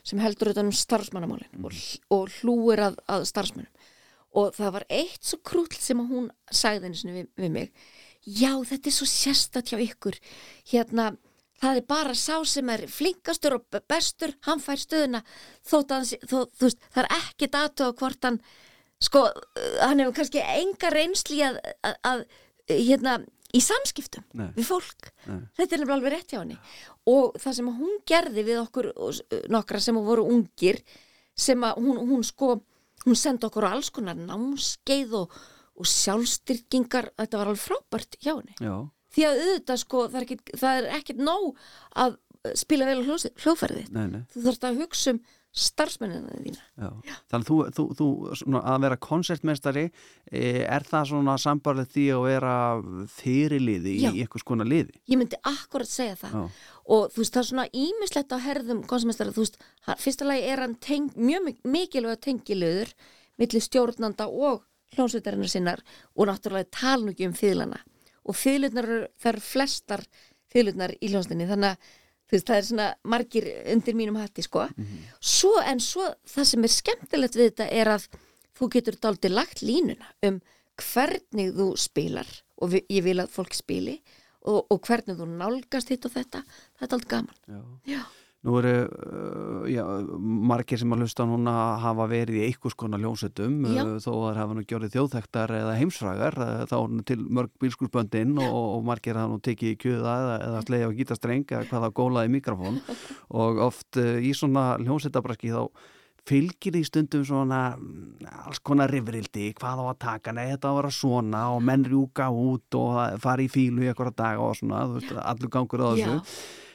sem 0.04 0.22
heldur 0.22 0.52
auðvitað 0.52 0.68
um 0.70 0.76
starfsmannamálin 0.82 1.66
og, 1.66 1.80
og 2.14 2.38
hlúir 2.40 2.84
að, 2.90 3.00
að 3.12 3.26
starfsmannum 3.32 3.90
og 4.32 4.54
það 4.56 4.76
var 4.78 4.86
eitt 5.02 5.26
svo 5.28 5.42
krúll 5.44 5.72
sem 5.76 6.00
að 6.00 6.14
hún 6.14 6.30
sagði 6.48 6.88
einu 6.88 7.00
sinni 7.02 7.18
við, 7.18 7.28
við 7.42 7.52
mig 7.58 7.74
já 8.22 8.54
þetta 8.70 8.90
er 8.90 8.96
svo 8.96 9.08
sérstætt 9.10 9.72
hjá 9.74 9.80
ykkur. 9.82 10.18
Hérna 10.72 11.12
það 11.62 11.80
er 11.80 11.88
bara 11.90 12.14
sá 12.18 12.36
sem 12.48 12.70
er 12.74 12.86
flinkastur 12.90 13.58
og 13.58 13.66
be- 13.74 13.84
bestur 13.90 14.34
hann 14.48 14.62
fær 14.62 14.82
stöðuna 14.82 15.24
þótt 15.68 15.94
að 15.96 16.14
þó, 16.30 16.38
veist, 16.62 16.80
það 16.94 17.04
er 17.04 17.12
ekki 17.18 17.50
datu 17.54 17.90
á 17.90 17.98
hvort 17.98 18.26
hann 18.26 18.40
sko, 19.02 19.26
hann 19.82 20.02
hefur 20.02 20.18
kannski 20.18 20.42
enga 20.42 20.94
reynsli 20.94 21.42
að, 21.46 21.60
að, 21.86 21.96
að 22.12 22.24
hérna, 22.72 23.20
í 23.56 23.62
samskiptum 23.64 24.26
Nei. 24.38 24.50
við 24.56 24.68
fólk. 24.70 25.12
Nei. 25.28 25.40
þetta 25.58 25.78
er 25.78 25.94
alveg 25.96 26.14
rétt 26.14 26.34
hjá 26.34 26.40
henni. 26.42 26.58
Og 27.12 27.38
það 27.42 27.58
sem 27.60 27.72
hún 27.80 27.98
gerði 28.08 28.46
við 28.48 28.62
okkur 28.62 28.92
nokkra 29.52 29.82
sem 29.84 30.00
voru 30.02 30.28
ungir 30.32 30.82
sem 31.38 31.64
að 31.66 31.82
hún, 31.84 32.02
hún 32.12 32.26
sko 32.28 32.56
hún 33.06 33.18
sendi 33.18 33.48
okkur 33.48 33.68
alls 33.70 33.90
konar 33.94 34.18
námskeið 34.20 35.16
og, 35.24 35.38
og 35.80 35.90
sjálfstyrkingar. 35.90 37.12
Þetta 37.18 37.42
var 37.42 37.52
alveg 37.54 37.64
frábært 37.64 38.20
hjá 38.22 38.34
henni. 38.36 38.56
Já, 38.62 38.76
því 39.16 39.28
að 39.28 39.42
auðvitað 39.46 39.82
sko 39.84 40.04
það 40.08 40.20
er 40.20 40.28
ekkit, 40.28 40.54
það 40.62 40.82
er 40.82 40.92
ekkit 41.00 41.24
nóg 41.24 41.64
að 42.06 42.20
spila 42.58 42.88
vel 42.90 43.04
nei 44.10 44.24
þú 44.32 44.44
þarfst 44.48 44.66
að 44.66 44.80
hugsa 44.82 45.14
um 45.14 45.20
starfsmennina 45.52 46.32
þína 46.32 46.62
Já. 46.80 47.16
Þannig 47.32 47.42
að 47.42 47.48
þú, 47.50 47.56
þú, 47.76 47.86
þú 48.00 48.08
svona, 48.40 48.62
að 48.72 48.84
vera 48.86 48.98
koncertmestari 49.04 49.84
e, 50.32 50.44
er 50.64 50.86
það 50.88 51.10
svona 51.10 51.36
sambarlið 51.44 51.90
því 51.92 52.06
að 52.16 52.22
vera 52.30 52.54
fyrirliði 53.12 53.96
Já. 54.00 54.10
í 54.16 54.24
einhvers 54.24 54.46
konar 54.48 54.70
liði 54.70 54.96
ég 55.12 55.20
myndi 55.20 55.40
akkurat 55.52 55.92
segja 55.92 56.16
það 56.22 56.38
Já. 56.38 56.44
og 56.96 57.12
þú 57.12 57.24
veist 57.24 57.36
það 57.36 57.44
er 57.44 57.50
svona 57.52 57.68
ímislegt 57.84 58.36
á 58.36 58.38
herðum 58.48 58.82
konsumenstara, 58.88 59.36
þú 59.36 59.44
veist, 59.46 59.60
fyrsta 60.06 60.28
lagi 60.30 60.48
er 60.54 60.64
hann 60.64 60.76
teng, 60.80 61.12
mjög 61.20 61.48
mik- 61.50 61.64
mikilvæg 61.76 62.24
tengilöður 62.28 62.94
milli 63.42 63.64
stjórnanda 63.64 64.28
og 64.32 64.64
hljónsveitarinnar 64.96 65.52
sinnar 65.52 65.84
og 66.16 66.28
náttúrulega 66.32 66.72
tala 66.80 67.04
nú 67.06 67.14
ekki 67.14 67.28
um 67.30 67.36
fýðlana 67.36 67.80
og 68.28 68.36
það 68.38 68.78
eru 69.32 69.44
flestar 69.44 70.04
fýðlunar 70.52 70.96
í 71.00 71.12
hljónstinni 71.12 71.48
þannig 71.50 71.76
að 71.76 71.98
þú 72.32 72.38
veist, 72.38 72.48
það 72.48 72.58
er 72.58 72.66
svona 72.70 72.88
margir 73.04 73.48
undir 73.74 73.98
mínum 74.00 74.16
hatti 74.22 74.42
sko 74.46 74.64
svo, 75.20 75.52
en 75.68 75.80
svo 75.84 76.08
það 76.32 76.48
sem 76.54 76.64
er 76.64 76.74
skemmtilegt 76.78 77.36
við 77.36 77.50
þetta 77.52 77.68
er 77.82 77.92
að 77.98 78.08
þú 78.58 78.70
getur 78.78 78.96
dálítið 79.04 79.36
lagt 79.36 79.62
línuna 79.62 80.08
um 80.24 80.40
hvernig 80.82 81.52
þú 81.58 81.68
spilar 81.78 82.28
og 82.62 82.72
vi, 82.72 82.86
ég 82.90 83.04
vil 83.04 83.20
að 83.20 83.30
fólk 83.36 83.54
spili 83.54 84.00
og, 84.48 84.66
og 84.72 84.80
hvernig 84.88 85.20
þú 85.20 85.28
nálgast 85.36 85.92
hitt 85.92 86.06
og 86.08 86.16
þetta 86.16 86.42
það 86.48 86.88
er 86.88 86.92
dálítið 86.96 87.12
gaman 87.12 87.38
Já. 87.46 87.62
Já. 87.98 88.02
Nú 88.42 88.56
eru 88.58 88.72
uh, 88.90 89.66
já, 89.70 89.84
margir 90.18 90.80
sem 90.82 90.90
að 90.96 91.04
hlusta 91.04 91.28
núna 91.30 91.52
hafa 91.84 92.08
verið 92.10 92.40
í 92.40 92.48
einhvers 92.48 92.74
konar 92.74 93.02
ljónsettum 93.04 93.60
Já. 93.70 93.84
uh, 93.84 94.00
þó 94.02 94.10
að 94.16 94.24
það 94.24 94.40
hafa 94.40 94.56
nú 94.58 94.64
gjörið 94.66 94.96
þjóðþektar 94.96 95.54
eða 95.60 95.76
heimsfrægar 95.78 96.38
uh, 96.42 96.64
þá 96.66 96.76
er 96.80 96.96
nú 96.96 97.06
til 97.06 97.20
mörg 97.22 97.54
bílskursböndin 97.62 98.34
og, 98.42 98.58
og 98.80 98.88
margir 98.90 99.20
hafa 99.22 99.30
nú 99.30 99.38
tekið 99.46 99.76
í 99.76 99.80
kjöða 99.84 100.16
eða, 100.24 100.38
eða 100.48 100.62
slegja 100.66 100.90
á 100.90 100.98
gítastreng 100.98 101.46
eða 101.54 101.70
hvað 101.70 101.86
það 101.86 101.96
gólaði 102.02 102.34
mikrofón 102.40 102.82
og 103.44 103.62
oft 103.70 104.02
í 104.02 104.34
svona 104.34 104.66
ljónsettabraski 104.82 105.54
þá 105.54 105.62
fylgir 106.26 106.76
því 106.76 106.82
stundum 106.86 107.24
svona 107.26 107.62
alls 108.46 108.62
konar 108.66 108.92
rifrildi, 108.94 109.52
hvað 109.58 109.82
á 109.82 109.86
að 109.90 110.02
taka 110.02 110.34
nei 110.38 110.48
þetta 110.52 110.70
á 110.70 110.72
að 110.72 110.80
vera 110.80 110.92
svona 110.94 111.44
og 111.54 111.62
menn 111.66 111.86
rjúka 111.88 112.30
út 112.30 112.78
og 112.78 113.22
fara 113.22 113.46
í 113.46 113.50
fílu 113.52 113.86
í 113.86 113.90
eitthvað 113.90 114.18
daga 114.22 114.50
og 114.50 114.58
svona, 114.60 114.84
þú 114.90 115.00
veist, 115.00 115.16
allur 115.22 115.54
gangur 115.54 115.86
á 115.86 115.90
þessu 115.94 116.18
Já. 116.18 116.20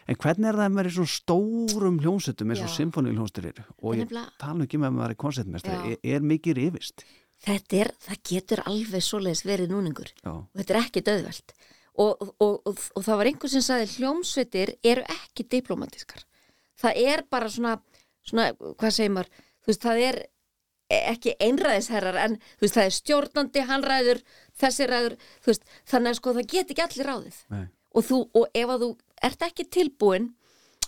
En 0.07 0.19
hvernig 0.23 0.49
er 0.49 0.59
það 0.59 0.67
að 0.69 0.75
maður 0.75 0.87
er 0.87 0.93
í 0.93 0.97
svona 0.97 1.13
stórum 1.13 2.01
hljónsettum 2.03 2.51
eins 2.53 2.63
og 2.63 2.71
Já. 2.71 2.77
symfóniuljónstur 2.77 3.49
eru 3.51 3.65
og 3.83 3.97
ég 3.99 4.13
tala 4.39 4.67
ekki 4.67 4.79
með 4.79 4.93
að 4.93 4.99
maður 5.01 5.15
er 5.15 5.19
koncertmestari, 5.25 5.97
er, 5.97 6.03
er 6.15 6.29
mikið 6.35 6.61
rifist? 6.61 7.03
þetta 7.45 7.81
er, 7.83 7.91
það 8.03 8.21
getur 8.31 8.63
alveg 8.67 9.05
svoleiðis 9.05 9.45
verið 9.47 9.73
núningur. 9.73 10.13
Já, 10.23 10.33
og 10.33 10.61
þetta 10.61 10.75
er 10.75 10.81
ekki 10.81 11.03
döðveld 11.07 11.57
og, 11.97 12.23
og, 12.23 12.31
og, 12.45 12.57
og, 12.69 13.03
það 13.05 13.21
var 13.21 13.31
einhver 13.31 13.53
sem 13.53 13.65
sagði 13.65 13.87
hljómsveitir 13.97 14.75
eru 14.85 15.05
ekki 15.17 15.47
diplomatískar. 15.57 16.25
Það 16.77 16.99
er 17.09 17.23
bara 17.33 17.53
svona, 17.53 17.77
svona 18.27 18.51
hvað 18.59 18.97
segir 18.99 19.15
maður, 19.15 19.31
þú 19.65 19.73
veist 19.73 19.87
það 19.87 20.03
er 20.11 20.19
ekki 20.97 21.33
einræðisherrar 21.43 22.19
en 22.23 22.37
þú 22.43 22.67
veist 22.67 22.77
það 22.77 22.89
er 22.89 22.97
stjórnandi, 22.99 23.65
hann 23.71 23.87
ræður 23.87 24.21
þessi 24.61 24.91
ræður, 24.91 25.17
þú 25.41 25.53
veist 25.53 25.73
þannig 25.89 26.13
að 26.13 26.21
sko 26.21 26.35
það 26.37 26.53
get 26.53 26.75
ekki 26.75 26.85
allir 26.85 27.11
ráðið. 27.11 27.41
Nei, 27.55 27.65
og, 27.97 28.07
þú, 28.07 28.21
og 28.37 28.61
ef 28.61 28.75
að 28.75 28.85
þú 28.85 28.91
ert 29.25 29.43
ekki 29.47 29.67
tilbúin 29.73 30.33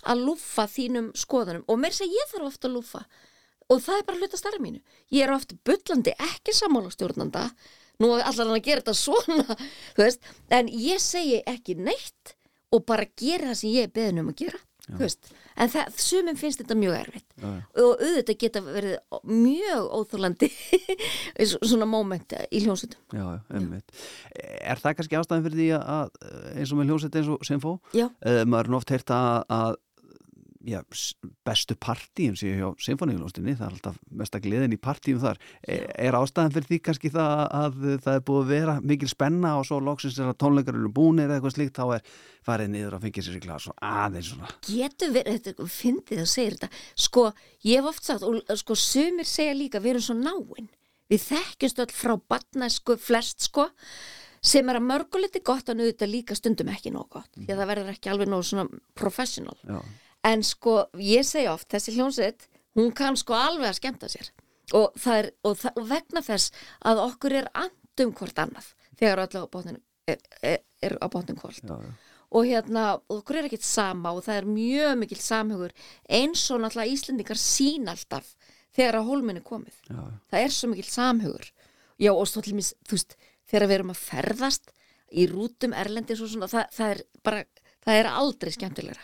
að 0.03 0.23
lúffa 0.27 0.67
þínum 0.69 1.11
skoðunum? 1.17 1.65
Og 1.67 1.81
mér 1.81 1.95
segja 1.95 2.19
ég 2.21 2.31
þarf 2.31 2.51
ofta 2.51 2.69
að 2.69 2.77
lúffa. 2.77 3.03
Og 3.69 3.83
það 3.85 3.99
er 3.99 4.07
bara 4.07 4.21
hluta 4.21 4.39
starf 4.39 4.61
mínu. 4.63 4.79
Ég 5.13 5.25
er 5.25 5.33
ofta 5.33 5.57
bullandi 5.65 6.15
ekki 6.15 6.55
sammála 6.57 6.93
stjórnanda. 6.93 7.49
Nú 7.99 8.13
allar 8.15 8.45
hann 8.47 8.55
að 8.55 8.65
gera 8.65 8.81
þetta 8.81 8.95
svona 8.95 9.57
veist, 9.99 10.23
en 10.49 10.71
ég 10.71 11.01
segi 11.03 11.41
ekki 11.49 11.75
neitt 11.77 12.35
og 12.71 12.85
bara 12.87 13.09
gera 13.17 13.51
það 13.51 13.61
sem 13.61 13.75
ég 13.75 13.89
er 13.89 13.93
beðin 13.93 14.23
um 14.23 14.31
að 14.31 14.43
gera 14.45 14.61
en 15.59 15.71
það, 15.71 15.97
sumum 16.01 16.37
finnst 16.39 16.61
þetta 16.61 16.77
mjög 16.79 16.95
erfitt. 16.99 17.27
Já, 17.39 17.49
og 17.83 18.03
auðvitað 18.03 18.39
geta 18.43 18.61
verið 18.65 18.95
mjög 19.29 19.89
óþólandi 19.99 20.49
svona 21.51 21.87
moment 21.89 22.35
í 22.49 22.63
hljónsutum 22.65 23.15
já. 23.15 23.25
Er 24.59 24.81
það 24.81 24.97
kannski 24.99 25.19
ástæðan 25.19 25.45
fyrir 25.47 25.59
því 25.59 25.69
að, 25.79 26.17
eins 26.55 26.73
og 26.73 26.81
með 26.81 26.91
hljónsett 26.93 27.19
eins 27.19 27.31
og 27.33 27.45
Sinfó, 27.47 27.75
já, 27.95 28.07
uh, 28.07 28.41
maður 28.49 28.71
er 28.71 28.79
oft 28.79 28.95
heyrt 28.95 29.13
að, 29.15 29.43
að 29.59 29.77
já, 30.65 30.79
bestu 31.47 31.75
partíum 31.79 32.35
séu 32.37 32.55
hjá 32.57 32.67
symfóniuljónstinni, 32.83 33.55
það 33.57 33.65
er 33.65 33.75
alltaf 33.77 33.99
mesta 34.21 34.41
gleðin 34.43 34.75
í 34.75 34.79
partíum 34.81 35.21
þar. 35.21 35.39
Er, 35.63 35.85
er 36.07 36.17
ástæðan 36.19 36.53
fyrir 36.55 36.69
því 36.69 36.79
kannski 36.87 37.11
það 37.13 37.43
að 37.59 37.77
það 38.03 38.11
er 38.13 38.25
búið 38.27 38.41
að 38.43 38.51
vera 38.53 38.75
mikil 38.91 39.11
spenna 39.11 39.53
og 39.59 39.67
svo 39.69 39.79
loksins 39.83 40.19
er 40.19 40.31
að 40.33 40.39
tónleikar 40.43 40.75
eru 40.75 40.91
búnir 40.99 41.27
eða 41.29 41.39
eitthvað 41.39 41.55
slíkt, 41.55 41.79
þá 41.79 41.95
er 41.99 42.13
farið 42.49 42.71
niður 42.75 42.97
að 42.97 43.07
fengja 43.07 43.25
sér 43.25 43.39
í 43.39 43.43
glas 43.45 43.69
og 43.71 43.79
aðeins 43.89 44.33
svona. 44.33 44.53
getur 44.67 45.15
verið, 45.15 45.41
þetta 45.47 45.71
fyndið 45.79 46.23
að 46.25 46.31
segja 46.33 46.55
þetta. 46.55 46.71
Sko, 47.07 47.25
ég 47.69 47.79
hef 47.79 47.91
oft 47.93 48.11
sagt 48.11 48.27
og 48.27 48.55
sko, 48.63 48.79
sumir 48.79 49.29
segja 49.29 49.55
líka, 49.55 49.83
við 49.83 49.95
erum 49.95 50.07
svo 50.09 50.17
náin. 50.19 50.71
Við 51.09 51.25
þekkjumst 51.25 51.83
öll 51.85 51.93
frá 51.95 52.17
batnæsku 52.29 52.99
flest 53.01 53.47
sko 53.47 53.69
sem 54.45 54.69
er 54.71 54.77
að 54.79 54.85
mörguliti 54.87 55.41
gott 55.43 55.67
að 55.71 55.81
auðvitað 55.83 56.11
líka 56.13 56.35
stundum 56.37 56.69
ekki 56.71 56.93
nóg 56.95 57.09
gott, 57.11 57.31
því 57.35 57.49
að 57.49 57.57
það 57.59 57.71
verður 57.73 57.89
ekki 57.91 58.11
alveg 58.13 58.29
nóg 58.31 58.45
svona 58.47 58.79
professional, 58.95 59.57
Já, 59.67 59.79
en 60.29 60.43
sko 60.45 60.83
ég 61.01 61.25
segja 61.27 61.53
oft, 61.55 61.69
þessi 61.71 61.95
hljónsett 61.97 62.47
hún 62.77 62.93
kann 62.95 63.17
sko 63.19 63.35
alveg 63.37 63.71
að 63.71 63.79
skemmta 63.79 64.09
sér. 64.11 64.29
Og, 64.77 64.93
er, 65.09 65.31
og, 65.47 65.55
það, 65.57 65.79
og 65.81 65.87
vegna 65.89 66.21
þess 66.21 66.51
að 66.85 67.01
okkur 67.07 67.35
er 67.39 67.47
andum 67.57 68.13
hvort 68.17 68.41
annað 68.41 68.67
þegar 68.99 69.23
öll 69.23 69.41
á 69.41 69.45
bátninu 69.49 69.79
er, 70.05 70.19
er, 70.45 70.59
er 70.85 70.95
á 71.01 71.07
bátninu 71.09 71.41
hvort 71.41 71.63
já, 71.63 71.73
já. 71.73 71.93
og 72.29 72.45
hérna, 72.45 72.83
okkur 73.09 73.39
er 73.39 73.47
ekkert 73.49 73.65
sama 73.65 74.11
og 74.13 74.21
það 74.27 74.41
er 74.43 74.51
mjög 74.51 74.91
mikil 75.01 75.17
samhugur 75.25 75.73
eins 76.05 76.43
og 76.53 76.61
náttúrulega 76.61 76.93
Íslendingar 76.93 77.41
sín 77.41 77.89
alltaf 77.89 78.35
þegar 78.77 78.99
að 78.99 79.09
hólminni 79.09 79.41
komið. 79.41 79.81
Já, 79.89 80.03
það 80.29 80.45
er 80.45 80.53
svo 80.53 80.69
mikil 80.69 80.87
samhugur. 80.91 81.49
Já 81.99 82.13
og 82.13 82.29
mér, 82.53 82.69
þú 82.85 82.95
veist 82.99 83.17
þegar 83.49 83.67
við 83.71 83.79
erum 83.79 83.95
að 83.95 84.03
ferðast 84.03 84.69
í 85.09 85.25
rútum 85.31 85.73
erlendis 85.73 86.21
og 86.21 86.29
svona, 86.29 86.49
það, 86.51 86.69
það 86.75 86.93
er 86.93 87.03
bara 87.25 87.41
það 87.85 87.99
er 87.99 88.09
aldrei 88.11 88.53
skemmtilegra 88.53 89.03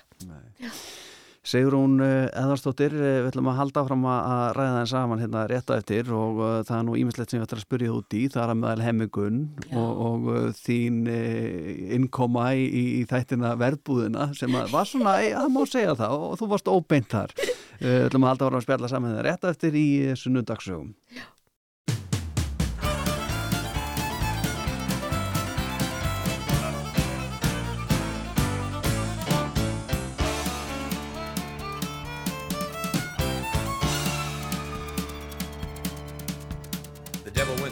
Sigrún 1.46 2.00
uh, 2.02 2.26
Eðarstóttir, 2.34 2.94
uh, 2.98 3.04
við 3.22 3.28
ætlum 3.30 3.50
að 3.52 3.58
halda 3.60 3.84
áfram 3.84 4.06
að 4.10 4.46
ræða 4.58 4.80
þeim 4.80 4.88
saman 4.90 5.22
hérna 5.22 5.44
rétt 5.52 5.70
á 5.70 5.78
eftir 5.78 6.10
og 6.16 6.40
uh, 6.42 6.54
það 6.66 6.78
er 6.80 6.88
nú 6.88 6.96
ímislegt 6.98 7.34
sem 7.34 7.40
við 7.40 7.46
ætlum 7.46 7.62
að 7.62 7.66
spyrja 7.68 7.92
þú 7.92 8.00
út 8.00 8.18
í, 8.18 8.24
það 8.34 8.42
er 8.44 8.54
að 8.54 8.60
meðal 8.64 8.86
hemmigun 8.88 9.38
Já. 9.68 9.78
og, 9.84 10.02
og 10.08 10.58
þín 10.58 10.98
innkoma 12.00 12.48
í, 12.58 12.66
í, 12.66 12.84
í 12.98 13.06
þættina 13.12 13.54
verðbúðina 13.62 14.32
sem 14.38 14.58
að 14.58 14.74
var 14.74 14.90
svona, 14.90 15.16
það 15.22 15.54
má 15.54 15.62
segja 15.70 15.96
það 16.02 16.26
og 16.26 16.36
þú 16.42 16.50
varst 16.56 16.74
óbeint 16.74 17.14
þar. 17.14 17.38
Við 17.80 18.02
ætlum 18.08 18.26
að 18.26 18.34
halda 18.34 18.50
áfram 18.50 18.62
að 18.62 18.68
spjalla 18.68 18.92
saman 18.92 19.16
þeim 19.16 19.26
rétt 19.30 19.46
á 19.46 19.54
eftir 19.54 19.78
í 19.78 19.88
uh, 20.02 20.18
sunnudagssögum. 20.18 20.94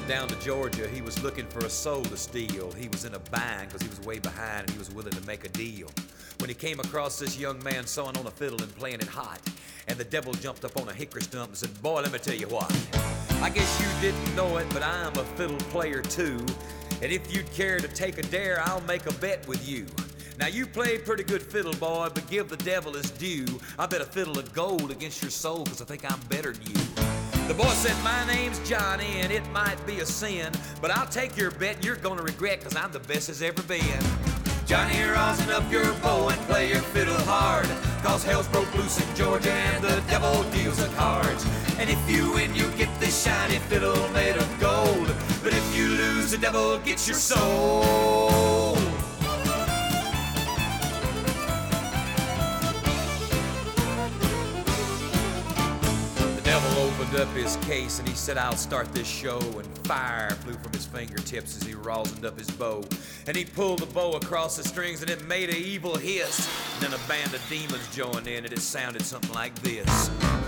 Down 0.08 0.28
to 0.28 0.40
Georgia. 0.40 0.88
He 0.88 1.02
was 1.02 1.22
looking 1.24 1.46
for 1.48 1.60
a 1.60 1.70
soul 1.70 2.02
to 2.04 2.18
steal. 2.18 2.72
He 2.74 2.88
was 2.90 3.06
in 3.06 3.14
a 3.14 3.20
bind 3.20 3.68
because 3.68 3.82
he 3.82 3.88
was 3.88 4.02
way 4.02 4.20
behind 4.20 4.62
and 4.62 4.70
he 4.72 4.78
was 4.78 4.92
willing 4.94 5.14
to 5.14 5.26
make 5.26 5.46
a 5.46 5.50
deal. 5.50 5.90
When 6.40 6.50
he 6.50 6.56
came 6.56 6.80
across 6.80 7.20
this 7.20 7.38
young 7.38 7.64
man 7.64 7.86
sawing 7.86 8.18
on 8.18 8.28
a 8.28 8.32
fiddle 8.32 8.62
and 8.62 8.76
playing 8.76 9.00
it 9.00 9.08
hot, 9.08 9.40
and 9.88 9.98
the 9.98 10.04
devil 10.04 10.34
jumped 10.34 10.66
up 10.66 10.80
on 10.80 10.90
a 10.90 10.94
hickory 10.94 11.22
stump 11.22 11.50
and 11.50 11.58
said, 11.58 11.82
Boy, 11.82 12.02
let 12.02 12.12
me 12.12 12.20
tell 12.20 12.36
you 12.36 12.48
what. 12.48 12.72
I 13.42 13.50
guess 13.50 13.82
you 13.82 14.02
didn't 14.02 14.36
know 14.36 14.58
it, 14.58 14.68
but 14.72 14.84
I'm 14.84 15.14
a 15.18 15.24
fiddle 15.38 15.58
player 15.70 16.02
too. 16.02 16.46
And 17.02 17.12
if 17.12 17.34
you'd 17.34 17.52
care 17.52 17.80
to 17.80 17.88
take 17.88 18.18
a 18.18 18.24
dare, 18.24 18.62
I'll 18.62 18.82
make 18.82 19.06
a 19.06 19.14
bet 19.14 19.48
with 19.48 19.68
you. 19.68 19.86
Now 20.40 20.48
you 20.48 20.66
play 20.66 20.98
pretty 20.98 21.24
good 21.24 21.42
fiddle, 21.42 21.74
boy, 21.74 22.10
but 22.14 22.28
give 22.30 22.50
the 22.50 22.58
devil 22.58 22.94
his 22.94 23.12
due. 23.12 23.46
I 23.78 23.86
bet 23.86 24.02
a 24.02 24.06
fiddle 24.06 24.40
of 24.40 24.54
gold 24.54 24.92
against 24.92 25.22
your 25.22 25.32
soul, 25.32 25.66
cause 25.66 25.82
I 25.82 25.86
think 25.86 26.10
I'm 26.10 26.20
better 26.28 26.54
than 26.54 26.68
you. 26.68 27.33
The 27.48 27.54
boy 27.54 27.70
said, 27.70 28.02
My 28.04 28.26
name's 28.26 28.58
Johnny, 28.68 29.20
and 29.20 29.32
it 29.32 29.46
might 29.52 29.76
be 29.86 30.00
a 30.00 30.06
sin, 30.06 30.52
but 30.82 30.92
I'll 30.92 31.08
take 31.08 31.36
your 31.36 31.52
bet 31.52 31.76
and 31.76 31.86
you're 31.86 31.98
gonna 31.98 32.24
regret, 32.24 32.62
cause 32.62 32.74
I'm 32.74 32.92
the 32.94 33.02
best 33.02 33.28
as 33.28 33.42
ever 33.42 33.62
been. 33.64 34.02
Johnny, 34.66 35.04
rosin 35.04 35.50
up 35.50 35.70
your 35.70 35.92
bow 35.96 36.30
and 36.30 36.40
play 36.48 36.70
your 36.70 36.82
fiddle 36.82 37.20
hard, 37.26 37.68
cause 38.02 38.24
hell's 38.24 38.48
broke 38.48 38.74
loose 38.76 38.98
in 38.98 39.16
Georgia 39.16 39.52
and 39.52 39.84
the 39.84 40.02
devil 40.08 40.44
deals 40.52 40.78
the 40.78 40.88
cards. 40.96 41.46
And 41.80 41.90
if 41.90 42.00
you 42.10 42.32
win, 42.32 42.56
you 42.56 42.70
get 42.78 42.88
this 43.02 43.24
shiny 43.24 43.58
fiddle 43.58 44.08
made 44.10 44.38
of 44.38 44.60
gold, 44.62 45.14
but 45.44 45.54
if 45.54 45.78
you 45.78 45.90
lose, 45.90 46.32
the 46.32 46.38
devil 46.38 46.80
gets 46.80 47.10
your 47.10 47.18
soul. 47.18 48.53
Up 57.16 57.28
his 57.30 57.58
case 57.58 58.00
and 58.00 58.08
he 58.08 58.16
said, 58.16 58.38
I'll 58.38 58.56
start 58.56 58.92
this 58.94 59.08
show. 59.08 59.40
And 59.40 59.66
fire 59.86 60.32
flew 60.32 60.54
from 60.54 60.72
his 60.74 60.86
fingertips 60.86 61.56
as 61.58 61.64
he 61.64 61.74
rosined 61.74 62.26
up 62.26 62.38
his 62.38 62.50
bow. 62.52 62.84
And 63.28 63.36
he 63.36 63.46
pulled 63.46 63.80
the 63.80 63.86
bow 63.88 64.14
across 64.14 64.58
the 64.58 64.64
strings 64.64 65.02
and 65.02 65.10
it 65.10 65.26
made 65.26 65.50
an 65.50 65.58
evil 65.58 65.96
hiss. 65.96 66.50
And 66.76 66.84
then 66.92 67.00
a 67.00 67.08
band 67.08 67.34
of 67.34 67.42
demons 67.50 67.88
joined 67.96 68.28
in 68.28 68.46
and 68.46 68.54
it 68.54 68.60
sounded 68.60 69.04
something 69.04 69.34
like 69.34 69.54
this. 69.62 70.43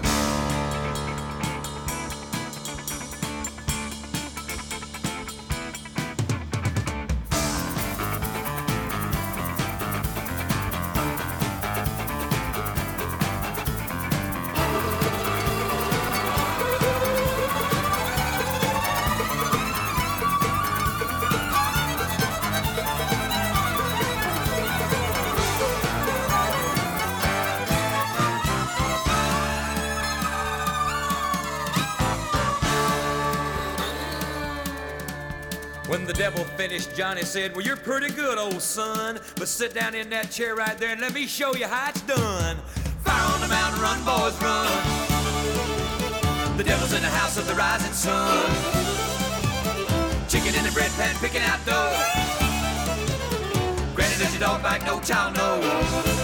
Johnny 36.96 37.24
said, 37.24 37.54
Well, 37.54 37.66
you're 37.66 37.76
pretty 37.76 38.10
good, 38.10 38.38
old 38.38 38.62
son. 38.62 39.20
But 39.36 39.50
sit 39.50 39.74
down 39.74 39.96
in 39.96 40.10
that 40.12 40.32
chair 40.32 40.56
right 40.56 40.78
there 40.78 40.92
and 40.92 41.02
let 41.02 41.14
me 41.14 41.28
show 41.28 41.54
you 41.54 41.68
how 41.68 41.90
it's 41.90 42.00
done. 42.04 42.56
Fire 43.04 43.34
on 43.34 43.42
the 43.42 43.50
mountain, 43.50 43.82
run, 43.82 44.00
boys, 44.06 44.42
run. 44.42 44.72
The 46.56 46.64
devil's 46.64 46.94
in 46.94 47.02
the 47.02 47.10
house 47.10 47.38
of 47.38 47.48
the 47.48 47.56
rising 47.56 47.92
sun. 47.92 48.50
Chicken 50.30 50.56
in 50.56 50.64
the 50.64 50.72
bread 50.72 50.92
pan, 50.92 51.14
picking 51.16 51.42
out 51.42 51.60
dough. 51.66 51.92
Granny, 53.94 54.16
does 54.18 54.32
your 54.32 54.40
dog 54.40 54.64
bite? 54.64 54.86
No 54.86 55.02
child 55.02 55.36
knows. 55.36 56.15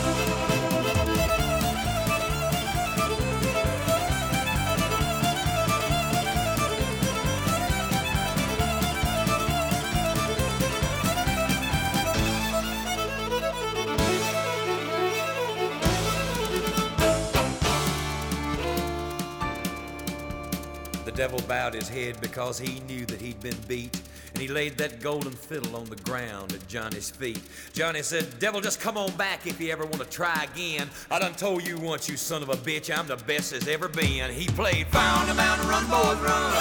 Devil 21.21 21.47
bowed 21.47 21.75
his 21.75 21.87
head 21.87 22.19
because 22.19 22.57
he 22.57 22.79
knew 22.79 23.05
that 23.05 23.21
he'd 23.21 23.39
been 23.41 23.55
beat. 23.67 24.01
And 24.33 24.41
he 24.41 24.47
laid 24.47 24.75
that 24.79 25.01
golden 25.01 25.33
fiddle 25.33 25.75
on 25.75 25.85
the 25.85 25.95
ground 25.97 26.51
at 26.51 26.67
Johnny's 26.67 27.11
feet. 27.11 27.39
Johnny 27.73 28.01
said, 28.01 28.39
Devil, 28.39 28.59
just 28.59 28.81
come 28.81 28.97
on 28.97 29.11
back 29.17 29.45
if 29.45 29.61
you 29.61 29.71
ever 29.71 29.83
want 29.83 29.99
to 29.99 30.09
try 30.09 30.47
again. 30.51 30.89
I 31.11 31.19
done 31.19 31.35
told 31.35 31.63
you 31.63 31.77
once, 31.77 32.09
you 32.09 32.17
son 32.17 32.41
of 32.41 32.49
a 32.49 32.55
bitch, 32.55 32.89
I'm 32.89 33.05
the 33.05 33.17
best 33.17 33.53
as 33.53 33.67
ever 33.67 33.87
been. 33.87 34.31
He 34.31 34.47
played 34.47 34.87
on 34.95 35.27
the 35.27 35.35
Mountain, 35.35 35.69
Run, 35.69 35.85
Boys, 35.91 36.17
Run. 36.25 36.53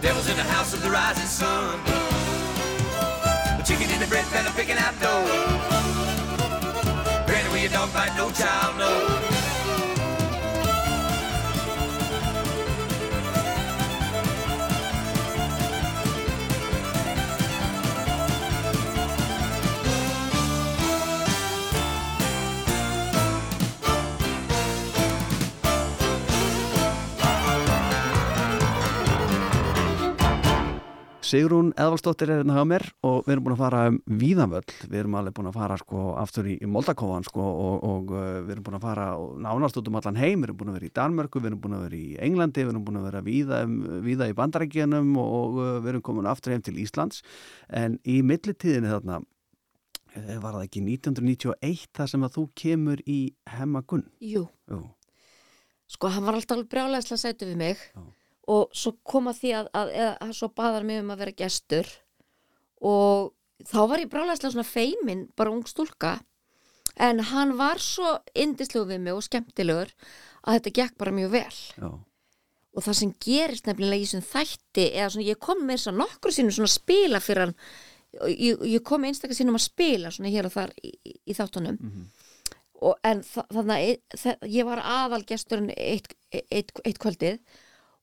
Devil's 0.00 0.30
in 0.30 0.36
the 0.38 0.42
house 0.42 0.72
of 0.72 0.82
the 0.82 0.88
rising 0.88 1.26
sun. 1.26 1.78
The 3.58 3.64
chicken 3.64 3.90
in 3.90 4.00
the 4.00 4.06
bread 4.06 4.24
pan, 4.32 4.50
picking 4.56 4.78
out 4.78 4.98
dough. 4.98 5.26
Granny, 7.26 7.48
where 7.50 7.60
your 7.60 7.70
dog 7.70 7.92
bite, 7.92 8.16
no 8.16 8.30
child 8.30 8.78
knows. 8.78 9.31
Sigrún 31.32 31.70
Eðvalsdóttir 31.80 32.28
er 32.28 32.42
hérna 32.42 32.58
hjá 32.58 32.64
mér 32.68 32.82
og 33.08 33.22
við 33.24 33.32
erum 33.32 33.44
búin 33.46 33.54
að 33.54 33.60
fara 33.62 33.78
um 33.88 33.94
víðanvöll 34.20 34.74
við 34.82 34.96
erum 35.00 35.14
alveg 35.16 35.34
búin 35.38 35.48
að 35.48 35.54
fara 35.56 35.78
sko 35.80 36.02
aftur 36.20 36.50
í, 36.52 36.58
í 36.60 36.68
Moldakóan 36.68 37.24
sko 37.24 37.46
og, 37.46 37.86
og 37.88 38.12
uh, 38.12 38.24
við 38.42 38.52
erum 38.52 38.66
búin 38.66 38.76
að 38.76 38.84
fara 38.84 39.06
nánast 39.46 39.78
út 39.80 39.88
um 39.88 39.96
allan 39.96 40.20
heim, 40.20 40.42
við 40.42 40.50
erum 40.50 40.60
búin 40.60 40.72
að 40.74 40.76
vera 40.76 40.90
í 40.90 40.94
Danmörku 41.00 41.40
við 41.40 41.50
erum 41.52 41.64
búin 41.64 41.78
að 41.78 41.86
vera 41.86 42.00
í 42.02 42.10
Englandi, 42.28 42.66
við 42.66 42.74
erum 42.74 42.84
búin 42.84 43.00
að 43.00 43.08
vera 43.08 43.24
víða, 43.30 43.62
um, 43.64 43.80
víða 44.04 44.28
í 44.28 44.36
Bandarækjanum 44.42 45.10
og, 45.24 45.56
uh, 45.56 45.72
við 45.80 45.94
erum 45.94 46.06
komin 46.10 46.28
aftur 46.28 46.52
heim 46.52 46.68
til 46.68 46.76
Íslands. 46.84 47.24
En 47.72 47.96
í 48.04 48.20
millitíðinni 48.28 48.92
þarna 48.92 49.22
eh, 50.12 50.36
var 50.36 50.58
það 50.58 50.66
ekki 50.66 50.84
1991 50.84 51.92
þar 51.96 52.12
sem 52.12 52.26
að 52.28 52.36
þú 52.36 52.48
kemur 52.60 53.06
í 53.08 53.22
Hemmagunn 53.56 54.04
Jú, 54.20 54.50
Jú, 54.68 54.84
sko 55.96 56.12
hann 56.12 56.28
var 56.28 56.36
alltaf 56.36 56.58
alveg 56.58 56.74
brjálæðislega 56.76 57.24
sætu 57.24 57.48
við 57.48 57.62
mig. 57.64 57.88
Já. 57.96 58.10
Og 58.52 58.72
svo 58.76 58.92
kom 59.08 59.30
að 59.30 59.38
því 59.42 59.52
að, 59.60 59.70
að, 59.80 59.92
að, 60.04 60.12
að 60.26 60.32
svo 60.38 60.48
baðar 60.58 60.86
mig 60.88 61.00
um 61.02 61.12
að 61.14 61.20
vera 61.24 61.36
gestur. 61.42 61.88
Og 62.82 63.32
þá 63.68 63.78
var 63.92 64.02
ég 64.02 64.10
brjálæðislega 64.12 64.54
svona 64.56 64.66
feimin, 64.68 65.26
bara 65.38 65.52
ung 65.54 65.62
stúlka. 65.70 66.16
En 67.00 67.22
hann 67.30 67.54
var 67.56 67.80
svo 67.80 68.16
indislegur 68.36 68.90
við 68.90 69.04
mig 69.06 69.14
og 69.16 69.24
skemmtilegur 69.24 69.92
að 70.42 70.58
þetta 70.58 70.72
gekk 70.80 70.98
bara 71.00 71.14
mjög 71.16 71.30
vel. 71.38 71.60
Já, 71.78 71.88
og 72.72 72.84
það 72.86 72.96
sem 72.98 73.10
gerist 73.20 73.66
nefnilega 73.68 74.00
í 74.00 74.04
þessum 74.08 74.26
þætti 74.32 74.84
eða 74.96 75.08
svona 75.14 75.26
ég 75.30 75.40
kom 75.44 75.62
með 75.68 75.78
þess 75.78 75.90
að 75.92 75.98
nokkru 76.02 76.32
sínum 76.32 76.54
svona 76.56 76.68
að 76.70 76.74
spila 76.76 77.20
fyrir 77.24 77.42
hann. 77.46 77.54
Ég, 78.32 78.62
ég 78.74 78.82
kom 78.84 79.00
með 79.04 79.12
einstakar 79.14 79.38
sínum 79.38 79.56
að 79.56 79.64
spila 79.70 80.10
svona 80.12 80.32
hér 80.34 80.48
og 80.50 80.52
þar 80.52 80.72
í, 80.84 80.90
í, 81.08 81.12
í 81.32 81.36
þáttunum 81.38 81.78
og 82.82 82.96
en 83.08 83.20
þa 83.24 83.44
þannig 83.54 83.72
að 83.76 83.84
e- 83.92 84.18
þa- 84.24 84.48
ég 84.52 84.66
var 84.68 84.80
aðalgesturinn 84.84 85.70
eitt, 85.76 86.08
eitt, 86.50 86.72
eitt 86.84 86.98
kvöldið 87.00 87.38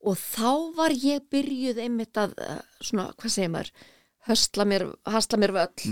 og 0.06 0.16
þá 0.20 0.52
var 0.78 0.93
ég 0.95 1.26
byrjuð 1.32 1.80
einmitt 1.84 2.18
að 2.22 2.36
eh, 2.45 2.60
svona, 2.82 3.10
hvað 3.20 3.34
segir 3.36 3.52
maður 3.56 3.72
hösla 4.30 4.66
mér, 4.70 4.86
hasla 5.10 5.38
mér 5.41 5.52
völl 5.56 5.89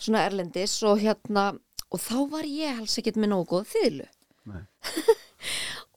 svona 0.00 0.24
erlendis 0.26 0.78
og 0.88 0.98
hérna 1.02 1.50
og 1.90 2.00
þá 2.00 2.16
var 2.30 2.44
ég 2.48 2.78
alls 2.80 2.98
ekkert 3.00 3.16
með 3.20 3.32
nógu 3.34 3.48
góð 3.56 3.66
þýðlu. 3.74 4.06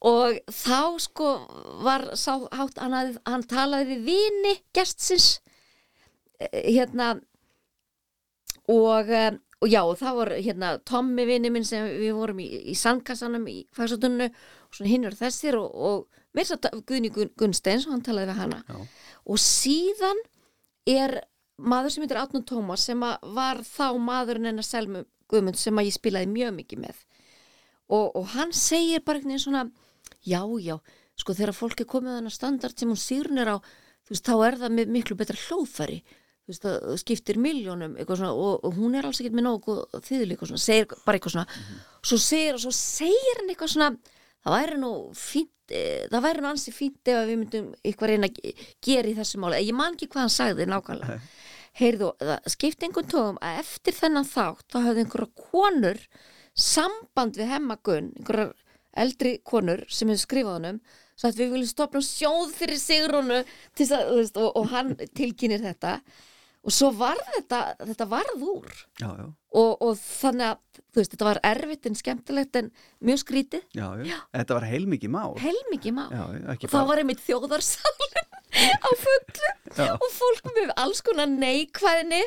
Og 0.03 0.35
þá 0.51 0.79
sko 0.99 1.27
var 1.85 2.09
sá 2.19 2.33
hátt 2.51 2.79
hann, 2.81 2.91
hafði- 2.91 3.21
hann 3.29 3.43
talaði 3.47 3.85
við 3.93 4.01
vini 4.09 4.51
gestsins 4.75 5.39
eh, 6.43 6.73
hérna 6.75 7.13
og, 8.67 9.09
eh, 9.09 9.37
og 9.63 9.69
já, 9.71 9.81
og 9.87 9.95
það 10.01 10.17
var 10.19 10.31
hérna 10.43 10.73
Tommi 10.83 11.25
vini 11.29 11.49
minn 11.53 11.63
sem 11.67 11.85
við 11.87 12.13
vorum 12.17 12.39
í, 12.43 12.49
í 12.71 12.75
sandkassanum 12.75 13.47
í 13.47 13.61
fagsatunnu 13.75 14.27
og 14.27 14.75
svona 14.75 14.91
hinn 14.91 15.07
er 15.07 15.15
þessir 15.15 15.55
og, 15.59 15.71
og 15.71 16.22
mér 16.33 16.47
satt 16.49 16.69
Guðni 16.89 17.11
Gun- 17.13 17.31
Gunnsteins 17.39 17.87
og 17.87 17.93
hann 17.95 18.05
talaði 18.05 18.31
við 18.31 18.41
hana. 18.41 18.61
Já. 18.67 18.79
og 19.23 19.39
síðan 19.39 20.19
er 20.89 21.19
maður 21.57 21.93
sem 21.93 22.03
heitir 22.03 22.19
Átnum 22.19 22.43
Tómas 22.47 22.83
sem 22.89 23.03
að 23.05 23.29
var 23.35 23.61
þá 23.63 23.85
maðurinn 24.01 24.49
hennar 24.49 24.65
Selmu 24.67 25.05
Guðmund 25.31 25.57
sem 25.57 25.77
að 25.79 25.87
ég 25.87 25.95
spilaði 25.95 26.31
mjög 26.33 26.55
mikið 26.57 26.81
með. 26.83 26.97
Og, 27.93 28.09
og 28.17 28.27
hann 28.33 28.51
segir 28.55 29.03
bara 29.05 29.19
einhvern 29.19 29.33
veginn 29.35 29.43
svona 29.45 29.63
já, 30.25 30.41
já, 30.63 30.75
sko 31.19 31.35
þegar 31.37 31.55
fólk 31.55 31.83
er 31.83 31.89
komið 31.89 32.15
á 32.15 32.17
þennan 32.17 32.35
standard 32.35 32.79
sem 32.79 32.91
hún 32.91 32.99
sýrnir 32.99 33.53
á 33.53 33.57
þú 34.03 34.13
veist, 34.15 34.27
þá 34.27 34.35
er 34.47 34.57
það 34.63 34.75
með 34.77 34.93
miklu 34.97 35.17
betra 35.19 35.39
hljóðfæri. 35.39 36.01
Þú 36.43 36.51
veist, 36.51 36.65
það 36.65 36.97
skiptir 36.99 37.39
miljónum 37.39 37.93
svona, 38.03 38.33
og, 38.35 38.65
og 38.67 38.75
hún 38.75 38.97
er 38.99 39.05
alls 39.07 39.21
ekkert 39.21 39.37
með 39.37 39.45
nógu 39.47 39.77
þýðli 40.03 40.37
segir 40.59 40.89
bara 41.05 41.15
eitthvað 41.19 41.37
svona. 41.37 41.61
Svo 42.03 42.19
segir, 42.19 42.59
svo 42.59 42.73
segir 42.75 43.39
hann 43.39 43.53
eitthvað 43.53 43.71
svona 43.77 43.91
það 44.43 44.55
væri 44.57 44.77
nú 44.81 44.91
fínt 45.17 45.73
eh, 45.73 46.03
það 46.11 46.25
væri 46.27 46.43
nú 46.43 46.49
ansi 46.51 46.73
fínt 46.75 47.11
ef 47.13 47.21
við 47.29 47.39
myndum 47.41 47.69
eitthvað 47.83 48.11
reyna 48.13 48.27
að 48.29 48.39
ge- 48.41 48.67
gera 48.89 49.09
í 49.09 49.15
þessu 49.17 49.39
máli. 49.43 49.61
Ég 49.63 49.77
man 49.79 49.95
ekki 49.95 50.09
hvað 50.11 50.25
hann 50.25 50.33
sagði 50.37 50.67
nákvæmlega. 50.69 51.19
Heyrðu, 51.79 52.09
það 52.21 52.51
skipti 52.53 52.85
einhvern 52.85 53.07
tóum 53.09 53.37
að 53.41 53.61
eftir 53.63 53.95
þennan 53.97 54.27
þátt 54.29 54.67
þá 54.69 54.77
hafði 54.85 55.03
einhverja 55.07 55.47
konur 55.49 56.01
samband 56.53 57.39
við 57.39 57.49
hemmagun 57.49 58.11
einhverjar 58.19 58.51
eldri 59.03 59.31
konur 59.41 59.81
sem 59.89 60.11
hefur 60.11 60.21
skrifað 60.21 60.57
honum 60.59 60.75
svo 61.17 61.29
að 61.31 61.39
við 61.41 61.51
viljum 61.55 61.69
stopna 61.71 62.01
sjóð 62.05 62.51
fyrir 62.53 62.77
Sigrúnu 62.81 63.39
til 63.73 63.87
þess 63.87 63.95
að, 63.97 64.03
þú 64.11 64.19
veist, 64.19 64.37
og, 64.37 64.51
og 64.61 64.69
hann 64.73 64.93
tilkynir 65.17 65.63
þetta 65.65 65.95
og 66.63 66.73
svo 66.73 66.89
varð 66.95 67.23
þetta, 67.35 67.59
þetta 67.83 68.07
varð 68.11 68.43
úr. 68.47 68.75
Já, 69.01 69.07
já, 69.19 69.25
og, 69.59 69.71
og 69.83 69.97
þannig 69.99 70.51
að 70.51 70.81
veist, 70.95 71.13
þetta 71.13 71.27
var 71.27 71.39
erfitt 71.49 71.89
en 71.89 71.97
skemmtilegt 71.99 72.59
en 72.59 72.69
mjög 73.03 73.23
skrítið, 73.23 73.65
já, 73.75 73.85
já. 74.07 74.19
Þetta 74.35 74.57
var 74.59 74.67
heilmikið 74.69 75.13
mál. 75.15 75.33
heilmikið 75.41 75.97
má 75.97 76.03
Já, 76.13 76.23
ekki 76.53 76.69
og 76.69 76.75
það 76.75 76.91
var 76.91 77.01
einmitt 77.03 77.23
þjóðarsalun 77.25 78.21
á 78.53 78.89
fullu 79.01 79.51
og 80.03 80.07
fólk 80.13 80.53
með 80.53 80.71
alls 80.77 81.01
konar 81.05 81.31
neikvæðni. 81.31 82.21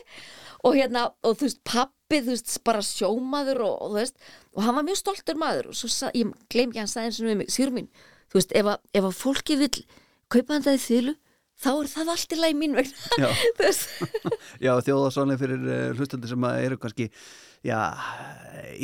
Og 0.66 0.74
hérna, 0.74 1.04
og 1.22 1.36
þú 1.38 1.46
veist, 1.46 1.58
pappi 1.68 2.18
þú 2.24 2.32
veist, 2.32 2.56
bara 2.66 2.80
sjómaður 2.82 3.60
og, 3.68 3.74
og 3.86 3.92
þú 3.92 3.98
veist, 4.00 4.16
og 4.56 4.64
hann 4.66 4.74
var 4.74 4.86
mjög 4.88 4.98
stoltur 4.98 5.38
maður. 5.38 5.68
Og 5.70 5.78
svo, 5.78 5.90
sa, 5.92 6.08
ég 6.16 6.32
gleym 6.50 6.72
ekki 6.72 6.80
hann 6.82 6.90
sagði 6.90 7.10
eins 7.12 7.20
og 7.20 7.28
við 7.28 7.36
mig, 7.38 7.52
síður 7.54 7.74
mín 7.76 7.90
þú 8.32 8.40
veist, 8.40 8.54
ef 8.56 8.70
að, 8.72 8.82
ef 8.98 9.06
að 9.08 9.16
fólki 9.20 9.56
vill 9.60 9.84
kaupa 10.32 10.56
hann 10.56 10.64
það 10.66 10.78
í 10.78 10.82
þýlu, 10.86 11.14
þá 11.62 11.70
er 11.72 11.90
það 11.92 12.12
allt 12.14 12.36
í 12.36 12.38
lagi 12.40 12.58
mín 12.58 12.76
vegna 12.76 13.18
Já. 13.20 13.28
þjóðarsvonlega 14.86 15.42
fyrir 15.42 15.66
uh, 15.66 15.90
hlustandi 15.96 16.30
sem 16.30 16.48
eru 16.52 16.78
kannski 16.80 17.08
já, 17.66 17.80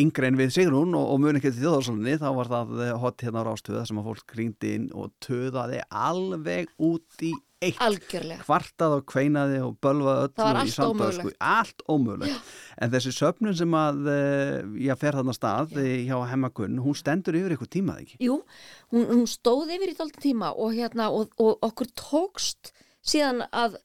yngre 0.00 0.30
en 0.30 0.38
við 0.40 0.54
Sigrún 0.56 0.96
og, 0.98 1.06
og 1.14 1.22
muni 1.22 1.40
ekki 1.40 1.52
til 1.52 1.66
þjóðarsvonlega 1.66 2.22
þá 2.24 2.28
var 2.38 2.52
það 2.52 2.74
eh, 2.86 2.92
hot 3.04 3.24
hérna 3.24 3.44
á 3.44 3.48
rástöða 3.48 3.84
sem 3.88 4.00
að 4.00 4.08
fólk 4.10 4.26
gríndi 4.32 4.74
inn 4.78 4.88
og 4.96 5.12
töðaði 5.22 5.82
alveg 5.88 6.72
út 6.82 7.26
í 7.26 7.32
eitt 7.62 7.80
algjörlega 7.82 8.44
kvartað 8.46 8.96
og 8.98 9.04
kveinaði 9.12 9.60
og 9.64 9.76
bölvaði 9.84 10.26
öllu 10.28 10.64
í 10.66 10.74
ómögulegt. 10.86 11.38
allt 11.52 11.84
ómögulegt 11.88 12.52
en 12.82 12.92
þessi 12.94 13.14
söfnun 13.16 13.56
sem 13.58 13.76
að 13.78 14.10
eh, 14.12 14.56
já, 14.86 14.94
fer 15.00 15.18
þarna 15.20 15.36
stað 15.36 15.78
eh, 15.82 15.94
hjá 16.08 16.16
hemmagunn, 16.32 16.80
hún 16.82 16.98
stendur 16.98 17.38
yfir 17.38 17.56
eitthvað 17.56 17.72
tímað 17.76 18.02
ekki 18.04 18.20
Jú, 18.26 18.40
hún, 18.94 19.08
hún 19.12 19.24
stóð 19.30 19.72
yfir 19.78 19.94
í 19.94 19.96
dálítið 19.98 20.26
tíma 20.28 20.52
og, 20.56 20.76
hérna, 20.76 21.08
og, 21.14 21.32
og 21.40 21.64
okkur 21.70 21.90
tókst 21.98 22.74
síðan 23.02 23.44
að 23.50 23.80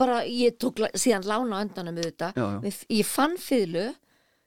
bara 0.00 0.22
ég 0.26 0.56
tók 0.58 0.80
síðan 0.98 1.26
lána 1.28 1.60
á 1.60 1.64
endanum 1.64 1.94
við 1.98 2.10
þetta. 2.10 2.32
Já, 2.34 2.44
já. 2.44 2.58
Við, 2.64 2.78
ég 2.98 3.06
fann 3.08 3.36
fiðlu 3.40 3.84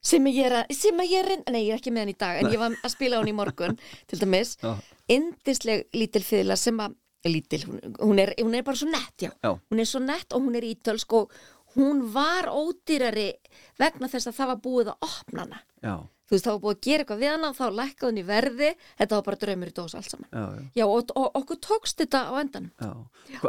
sem 0.07 0.29
ég 0.29 0.47
er 0.47 0.75
sem 0.75 1.01
ég 1.07 1.17
er, 1.23 1.43
nei 1.51 1.63
ég 1.65 1.73
er 1.75 1.81
ekki 1.81 1.93
með 1.93 2.05
hann 2.05 2.13
í 2.13 2.17
dag 2.19 2.39
en 2.41 2.51
ég 2.53 2.61
var 2.61 2.75
að 2.75 2.93
spila 2.93 3.19
hann 3.21 3.31
í 3.31 3.35
morgun 3.35 3.77
til 4.09 4.19
dæmis, 4.21 4.55
Já. 4.61 4.75
indisleg 5.11 5.87
lítil 5.97 6.23
fiðla 6.25 6.57
sem 6.59 6.77
að, 6.83 6.95
lítil, 7.31 7.61
hún, 7.67 7.79
hún, 7.99 8.19
er, 8.23 8.33
hún 8.41 8.55
er 8.57 8.63
bara 8.67 8.79
svo 8.79 8.89
nett, 8.91 9.15
já. 9.21 9.31
Já. 9.43 9.53
Hún 9.71 9.79
er 9.83 9.89
svo 9.89 10.03
nett 10.03 10.33
og 10.33 10.41
hún 10.47 10.55
er 10.59 10.67
ítölsk 10.73 11.13
og 11.21 11.31
hún 11.77 12.05
var 12.13 12.49
ódýrari 12.49 13.31
vegna 13.79 14.09
þess 14.09 14.31
að 14.31 14.37
það 14.39 14.53
var 14.53 14.61
búið 14.63 14.93
að 14.93 15.09
opna 15.11 15.43
hana. 15.45 15.59
Já, 15.85 15.95
þú 16.27 16.33
veist, 16.33 16.45
það 16.47 16.55
var 16.55 16.61
búið 16.63 16.73
að 16.77 16.85
gera 16.87 17.03
eitthvað 17.03 17.19
við 17.21 17.29
hana 17.31 17.49
og 17.51 17.57
þá 17.59 17.65
lækkaði 17.77 18.07
hún 18.09 18.17
í 18.17 18.23
verði, 18.27 18.69
þetta 18.99 19.15
var 19.19 19.25
bara 19.27 19.39
draumur 19.43 19.69
í 19.69 19.75
dós 19.77 19.93
allt 19.99 20.09
saman. 20.11 20.29
já, 20.31 20.45
já, 20.57 20.63
Já, 20.79 20.85
og, 20.87 21.11
og 21.21 21.37
okkur 21.41 21.59
tókst 21.67 22.01
þetta 22.01 22.21
á 22.27 22.33
endanum. 22.41 22.71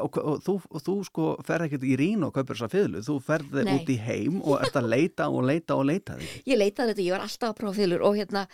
og, 0.02 0.18
og, 0.18 0.42
þú, 0.44 0.54
og 0.68 0.84
þú 0.84 0.96
sko 1.08 1.28
ferð 1.48 1.66
ekkert 1.70 1.86
í 1.88 1.96
rín 2.02 2.26
og 2.28 2.34
kaupir 2.36 2.58
þessa 2.58 2.68
fiðlu, 2.74 3.02
þú 3.08 3.16
ferð 3.24 3.56
Nei. 3.64 3.72
út 3.78 3.88
í 3.88 3.96
heim 4.04 4.42
og 4.44 4.60
ert 4.60 4.76
að 4.76 4.90
leita 4.92 5.30
og 5.32 5.46
leita 5.48 5.78
og 5.80 5.88
leita 5.88 6.18
því. 6.20 6.28
Ég 6.52 6.60
leitaði 6.60 6.92
þetta, 6.92 7.06
ég 7.08 7.16
var 7.16 7.24
alltaf 7.24 7.48
að 7.54 7.56
prófa 7.62 7.78
fylgur 7.80 8.04
og 8.10 8.18
hérna, 8.20 8.44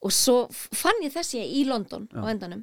og 0.00 0.14
svo 0.14 0.38
fann 0.52 1.02
ég 1.02 1.12
þessi 1.16 1.42
í 1.42 1.64
London 1.68 2.06
á 2.14 2.22
endanum 2.30 2.62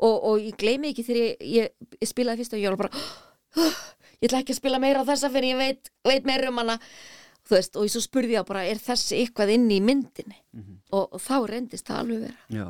og, 0.00 0.16
og 0.32 0.42
ég 0.42 0.56
gleymi 0.60 0.92
ekki 0.92 1.06
þegar 1.06 1.22
ég, 1.22 1.46
ég, 1.60 1.72
ég 2.00 2.10
spilaði 2.10 2.42
fyrst 2.42 2.56
og 2.56 2.62
ég 2.62 2.74
var 2.74 2.80
bara 2.84 3.70
ég 4.20 4.28
ætla 4.28 4.42
ekki 4.42 4.54
að 4.54 4.60
spila 4.60 4.80
meira 4.82 5.04
á 5.04 5.08
þessa 5.08 5.32
fyrir 5.32 5.54
ég 5.54 5.60
veit, 5.60 5.92
veit 6.06 6.28
meira 6.28 6.50
um 6.52 6.60
hana 6.62 6.78
veist, 7.50 7.76
og 7.76 7.86
ég 7.86 7.92
svo 7.92 8.02
spurði 8.04 8.36
ég 8.36 8.46
bara, 8.48 8.64
er 8.68 8.80
þessi 8.80 9.20
eitthvað 9.24 9.54
inn 9.56 9.70
í 9.74 9.80
myndinni 9.82 10.36
og, 10.92 11.06
og 11.16 11.22
þá 11.22 11.36
reyndist 11.50 11.88
það 11.88 12.02
alveg 12.04 12.20
vera 12.28 12.60
Já, 12.60 12.66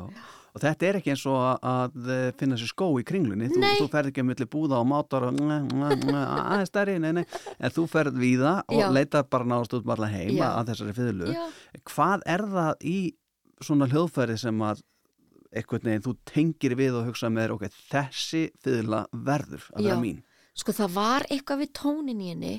og 0.51 0.63
þetta 0.63 0.87
er 0.87 0.99
ekki 0.99 1.13
eins 1.13 1.25
og 1.29 1.65
að, 1.69 1.99
eh, 2.15 2.23
finna 2.39 2.57
sér 2.59 2.71
skó 2.71 2.87
í 2.97 3.05
kringlunni 3.07 3.51
þú, 3.51 3.59
Nei. 3.61 3.75
þú 3.77 3.89
ferð 3.93 4.11
ekki 4.11 4.23
að 4.23 4.29
milli 4.31 4.47
búða 4.55 4.79
og 4.81 4.89
mátar 4.89 5.27
og 5.29 5.37
aðeins 5.37 6.71
stærri, 6.71 6.97
nei, 7.03 7.11
nei 7.19 7.23
en 7.23 7.75
þú 7.75 7.85
ferð 7.91 8.17
víða 8.21 8.55
og 8.65 8.81
Já. 8.81 8.87
leitar 8.97 9.27
bara 9.29 9.49
náðast 9.53 9.77
út 9.77 9.89
marla 9.91 10.09
heim 10.11 10.33
Já. 10.39 10.47
að 10.55 10.71
þessari 10.73 10.97
fiðlu 10.97 11.33
Já. 11.35 11.43
hvað 11.93 12.25
er 12.33 12.47
það 12.55 12.87
í 12.95 12.97
svona 13.61 13.89
hljóðfæri 13.91 14.39
sem 14.41 14.65
að 14.65 14.81
einhvern 15.51 15.83
veginn 15.89 16.03
þú 16.05 16.13
tengir 16.31 16.75
við 16.79 16.97
og 16.99 17.07
hugsa 17.09 17.29
með 17.29 17.43
þér 17.47 17.53
ok, 17.55 17.65
þessi 17.91 18.41
fiðla 18.63 19.01
verður 19.11 19.65
að 19.75 19.83
vera 19.87 19.99
mín. 20.01 20.21
Sko 20.55 20.71
það 20.75 20.93
var 20.95 21.25
eitthvað 21.31 21.61
við 21.63 21.71
tónin 21.79 22.21
í 22.21 22.29
henni. 22.33 22.53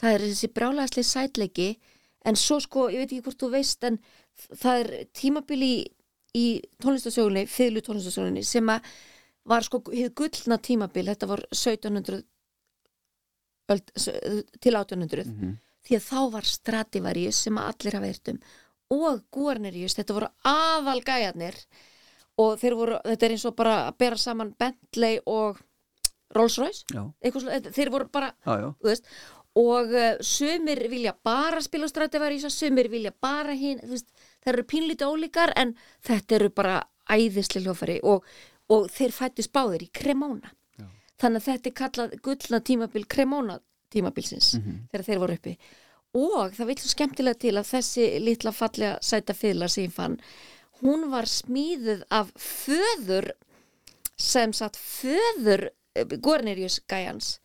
Það 0.00 0.14
er 0.16 0.24
þessi 0.28 0.48
brjálæðislega 0.56 1.08
sætleiki. 1.10 1.68
En 2.24 2.36
svo 2.36 2.58
sko, 2.60 2.88
ég 2.92 3.00
veit 3.02 3.12
ekki 3.14 3.22
hvort 3.26 3.40
þú 3.40 3.50
veist 3.54 3.84
en 3.88 3.98
það 4.60 4.80
er 4.82 4.90
tímabil 5.16 5.62
í, 5.64 5.74
í 6.36 6.46
tónlistasögunni, 6.82 7.46
fiðlu 7.48 7.80
tónlistasögunni 7.86 8.42
sem 8.44 8.68
að 8.72 8.84
var 9.50 9.64
sko 9.64 9.80
hið 9.90 10.10
gullna 10.14 10.58
tímabil, 10.62 11.06
þetta 11.08 11.26
var 11.30 11.40
1700 11.50 12.20
öld, 13.70 13.92
til 14.60 14.74
1800 14.76 15.24
Mhm. 15.26 15.56
því 15.86 15.96
að 15.96 16.04
þá 16.10 16.30
var 16.32 16.42
Stradivarius 16.44 17.36
sem 17.46 17.56
að 17.56 17.68
allir 17.72 17.94
hafa 17.98 18.06
eirt 18.10 18.28
um 18.34 18.40
og 18.90 19.22
Guarnerius, 19.32 19.94
þetta 19.94 20.14
voru 20.16 20.28
aðal 20.44 21.00
gæjarnir 21.06 21.54
og 22.40 22.54
þeir 22.60 22.76
voru, 22.78 23.00
þetta 23.04 23.26
er 23.28 23.34
eins 23.36 23.44
og 23.50 23.56
bara 23.58 23.74
að 23.88 23.98
bera 24.02 24.18
saman 24.20 24.54
Bentley 24.60 25.18
og 25.28 25.58
Rolls 26.36 26.56
Royce 26.62 26.84
Já, 26.94 27.02
eitthvað 27.20 27.42
svona, 27.44 27.58
þetta- 27.58 27.74
þeir 27.78 27.90
voru 27.96 28.08
bara 28.14 28.28
já, 28.46 28.52
já, 28.62 28.68
veist, 28.86 29.08
og 29.60 29.90
uh, 29.98 30.12
sumir 30.22 30.84
vilja 30.92 31.12
bara 31.26 31.60
spila 31.64 31.88
á 31.88 31.90
Stradivarius 31.90 32.54
sumir 32.54 32.88
vilja 32.92 33.10
bara 33.20 33.56
hinn 33.58 33.80
það 33.82 34.52
eru 34.54 34.64
pínlítið 34.70 35.10
ólíkar 35.10 35.52
en 35.58 35.74
þetta 36.06 36.38
eru 36.38 36.50
bara 36.54 36.76
æðislega 37.10 37.66
hljófari 37.66 37.98
og, 38.06 38.22
og 38.70 38.86
þeir 38.94 39.10
fættist 39.16 39.50
báðir 39.52 39.82
í 39.88 39.90
Cremona. 39.92 40.52
Já. 40.78 40.86
þannig 41.18 41.42
að 41.42 41.48
þetta 41.50 41.68
er 41.72 41.76
kallað 41.82 42.14
gullna 42.22 42.60
tímabil 42.70 43.06
Cremona 43.10 43.58
tímabilsins 43.90 44.52
þegar 44.92 45.02
þeir 45.08 45.18
voru 45.24 45.34
uppi. 45.40 45.56
Og 46.14 46.54
það 46.54 46.68
vil 46.70 46.78
svo 46.78 46.90
skemmtilega 46.94 47.38
til 47.42 47.56
að 47.58 47.68
þessi 47.74 48.04
litla 48.22 48.52
fallega 48.54 48.96
sæta 49.02 49.34
fiðla 49.34 49.66
sem 49.70 49.88
ég 49.88 49.92
fann 49.94 50.16
hún 50.80 51.08
var 51.12 51.28
smíðuð 51.28 52.02
af 52.10 52.32
föður 52.40 53.30
sem 54.20 54.52
satt 54.56 54.76
föður 54.80 55.68
Gornerius 56.22 56.80
gæjans 56.88 57.38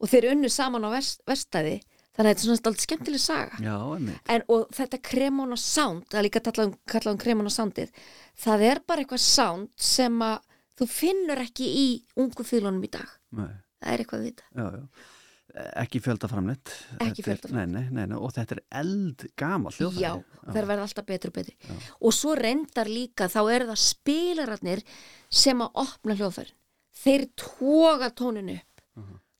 og 0.00 0.10
þeir 0.12 0.30
unnu 0.34 0.50
saman 0.52 0.86
á 0.86 0.90
vest, 0.92 1.22
vestæði 1.28 1.80
þannig 2.16 2.18
að 2.18 2.30
þetta 2.30 2.40
er 2.40 2.44
svona 2.44 2.58
alltaf 2.58 2.84
skemmtileg 2.84 3.22
saga. 3.22 3.58
Já, 3.64 3.76
en 4.34 4.44
og 4.50 4.70
þetta 4.76 5.00
Cremona 5.10 5.56
Sound 5.60 6.06
það 6.10 6.20
er 6.20 6.26
líka 6.26 6.42
kallað 6.44 6.70
um, 6.70 6.76
kallað 6.92 7.14
um 7.14 7.20
Cremona 7.22 7.52
Soundið 7.54 7.92
það 8.44 8.66
er 8.70 8.82
bara 8.86 9.04
eitthvað 9.04 9.24
sound 9.24 9.70
sem 9.76 10.20
að 10.24 10.38
þú 10.80 10.88
finnur 10.90 11.42
ekki 11.44 11.70
í 11.76 11.88
ungu 12.20 12.46
fylunum 12.46 12.84
í 12.84 12.92
dag. 12.92 13.16
Nei. 13.36 13.50
það 13.80 13.92
er 13.94 14.04
eitthvað 14.04 14.24
við 14.24 14.30
þetta. 14.30 14.66
Ekki 15.82 16.00
fjöldaframleitt 16.04 16.70
Ekki 17.00 17.22
er- 17.22 17.26
fjöldaframleitt. 17.26 17.72
nei, 17.72 17.82
nei, 17.82 17.90
nei, 17.90 18.06
nei, 18.12 18.18
og 18.18 18.32
þetta 18.36 18.56
er 18.58 18.62
eld 18.82 19.24
gamal 19.40 19.72
hljóðfæri 19.74 20.02
Já, 20.04 20.12
þær 20.54 20.68
verða 20.70 20.84
alltaf 20.86 21.06
betri 21.08 21.30
og 21.32 21.36
betri 21.40 21.76
og 22.00 22.14
svo 22.16 22.34
reyndar 22.38 22.90
líka 22.90 23.28
þá 23.32 23.40
eru 23.54 23.68
það 23.72 23.80
spilararnir 23.84 24.82
sem 25.30 25.60
að 25.64 25.70
opna 25.84 26.16
hljóðfærin. 26.18 26.56
Þeir 27.00 27.26
toga 27.38 28.10
tóninu 28.10 28.58
upp. 28.58 28.84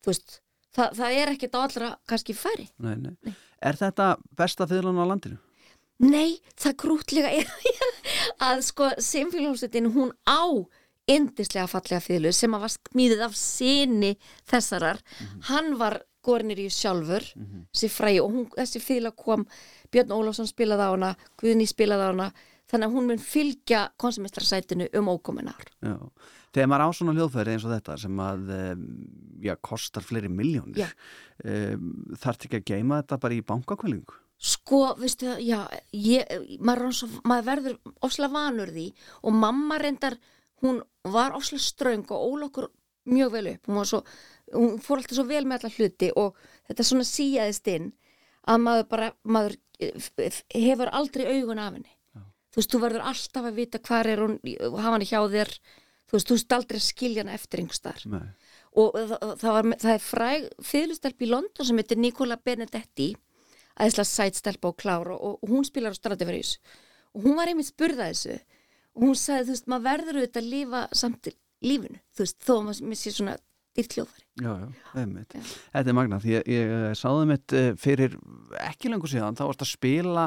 Þú 0.01 0.09
veist, 0.13 0.37
það, 0.77 0.93
það 0.97 1.17
er 1.21 1.33
á 1.57 1.61
allra 1.61 1.89
kannski 2.09 2.35
færi. 2.39 2.69
Nei, 2.81 2.95
nei. 2.97 3.35
Er 3.61 3.77
þetta 3.77 4.15
besta 4.39 4.67
fiðlan 4.71 4.97
á 5.03 5.05
landinu? 5.11 5.39
Nei, 6.01 6.39
það 6.57 6.77
grútlega 6.81 7.29
er 7.37 7.51
að 8.49 8.63
sko 8.65 8.87
Sinféljómsveitin 9.05 9.91
hún 9.93 10.15
á 10.25 10.41
indislega 11.11 11.67
fallega 11.71 12.03
fýðlu 12.05 12.33
sem 12.37 12.55
að 12.57 12.65
var 12.67 12.75
smíðið 12.77 13.25
af 13.27 13.35
sinni 13.39 14.15
þessarar 14.51 15.03
hann 15.51 15.75
var 15.81 16.01
Gornirjus 16.21 16.77
sjálfur 16.77 17.25
þessi 17.73 17.89
fræði 17.89 18.21
og 18.21 18.35
hún, 18.35 18.49
þessi 18.57 18.83
fýðla 18.85 19.15
kom 19.17 19.47
Björn 19.91 20.13
Ólafsson 20.13 20.49
spilaði 20.51 20.85
á 20.85 20.91
hana 20.93 21.15
Guðni 21.41 21.67
spilaði 21.69 22.05
á 22.05 22.11
hana 22.13 22.31
þannig 22.71 22.87
að 22.87 22.95
hún 22.95 23.09
mun 23.09 23.23
fylgja 23.25 23.87
konsumistrarsætinu 23.99 24.91
um 25.01 25.09
ókomin 25.09 25.49
ár 25.51 25.67
Já. 25.81 25.97
Þegar 26.51 26.69
maður 26.69 26.83
á 26.83 26.91
svona 26.99 27.15
hljóðfæri 27.15 27.53
eins 27.55 27.65
og 27.65 27.73
þetta 27.73 27.97
sem 28.03 28.21
að 28.25 28.49
já, 29.41 29.55
kostar 29.63 30.03
fleiri 30.03 30.31
miljónir 30.33 30.91
um, 31.45 32.17
þarf 32.19 32.47
ekki 32.47 32.59
að 32.61 32.67
geima 32.73 32.99
þetta 33.01 33.21
bara 33.23 33.37
í 33.37 33.45
bankakvælingu? 33.47 34.19
Sko, 34.41 34.95
veistu 34.97 35.35
já, 35.45 35.67
ég, 35.93 36.25
maður, 36.65 36.95
maður 37.29 37.49
verður 37.51 37.75
ofslega 38.07 38.33
vanur 38.33 38.71
því 38.73 38.87
og 39.29 39.35
mamma 39.37 39.77
reyndar, 39.83 40.17
hún 40.65 40.83
var 41.05 41.37
ofslega 41.37 41.65
ströng 41.65 42.05
og 42.11 42.27
ól 42.33 42.47
okkur 42.49 42.69
mjög 43.11 43.33
vel 43.33 43.49
upp. 43.55 43.71
Hún, 43.71 43.87
svo, 43.89 44.03
hún 44.55 44.79
fór 44.83 45.01
alltaf 45.01 45.17
svo 45.19 45.27
vel 45.29 45.47
með 45.49 45.65
alla 45.65 45.77
hluti 45.77 46.11
og 46.21 46.37
þetta 46.69 46.87
svona 46.87 47.09
síjaðist 47.09 47.73
inn 47.73 47.89
að 48.51 48.63
maður 48.67 48.87
bara 48.91 49.09
maður 49.23 49.57
eh, 49.81 50.43
hefur 50.55 50.93
aldrei 50.93 51.27
augun 51.31 51.63
af 51.63 51.75
henni. 51.79 51.97
Þú 52.51 52.59
veist, 52.59 52.73
þú 52.73 52.81
verður 52.83 53.07
alltaf 53.07 53.47
að 53.47 53.59
vita 53.61 53.79
hvar 53.87 54.09
er 54.11 54.21
hún 54.25 54.39
hafa 54.43 54.97
hann 54.97 55.07
hjá 55.07 55.21
þér. 55.31 55.53
Þú 56.11 56.17
veist, 56.17 56.29
þú 56.29 56.37
veist 56.37 56.55
aldrei 56.57 56.81
að 56.81 56.87
skilja 56.89 57.23
hana 57.23 57.35
eftir 57.39 57.61
einhvers 57.63 57.83
þar 57.85 58.07
Nei. 58.11 58.23
og 58.83 58.97
það, 58.97 59.21
það, 59.39 59.53
var, 59.55 59.69
það 59.85 59.93
er 59.93 60.01
fræg 60.03 60.47
fyrirlustelp 60.67 61.23
í 61.23 61.29
London 61.31 61.69
sem 61.69 61.79
heitir 61.79 62.01
Nicola 62.03 62.39
Benedetti 62.43 63.13
aðeinslega 63.77 64.11
sætstelpa 64.11 64.73
og 64.73 64.79
klára 64.81 65.15
og, 65.15 65.39
og 65.39 65.53
hún 65.53 65.67
spilar 65.69 65.95
á 65.95 65.99
Stradivarius. 65.99 66.57
Og 67.15 67.29
hún 67.29 67.39
var 67.39 67.51
einmitt 67.51 67.71
spurða 67.71 68.11
þessu 68.11 68.41
og 68.97 69.07
hún 69.07 69.19
sagði, 69.19 69.47
þú 69.49 69.55
veist, 69.55 69.71
maður 69.71 69.87
verður 69.91 70.21
auðvitað 70.21 70.43
að 70.43 70.51
lifa 70.55 70.83
samt 71.03 71.31
lífinu, 71.61 72.01
þú 72.17 72.27
veist, 72.27 72.39
þó 72.45 72.53
að 72.57 72.65
maður 72.69 73.01
sé 73.01 73.15
svona 73.15 73.37
dýrt 73.77 73.97
hljóðfæri. 73.97 74.25
Já, 74.41 74.51
já, 74.51 74.69
einmitt. 75.03 75.37
Þetta 75.75 75.93
er 75.93 75.97
magnað 75.97 76.25
að 76.25 76.33
ég 76.51 76.73
eh, 76.75 76.89
sáði 76.99 77.29
mitt 77.31 77.55
eh, 77.57 77.71
fyrir 77.79 78.17
ekki 78.67 78.91
lengur 78.91 79.13
síðan, 79.13 79.39
þá 79.39 79.45
varst 79.47 79.65
að 79.67 79.73
spila 79.75 80.27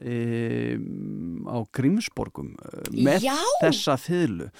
um, 0.00 1.46
á 1.46 1.58
Grímsborgum 1.76 2.54
með 2.96 3.28
Já! 3.28 3.36
þessa 3.62 3.96
þyðlu 4.00 4.50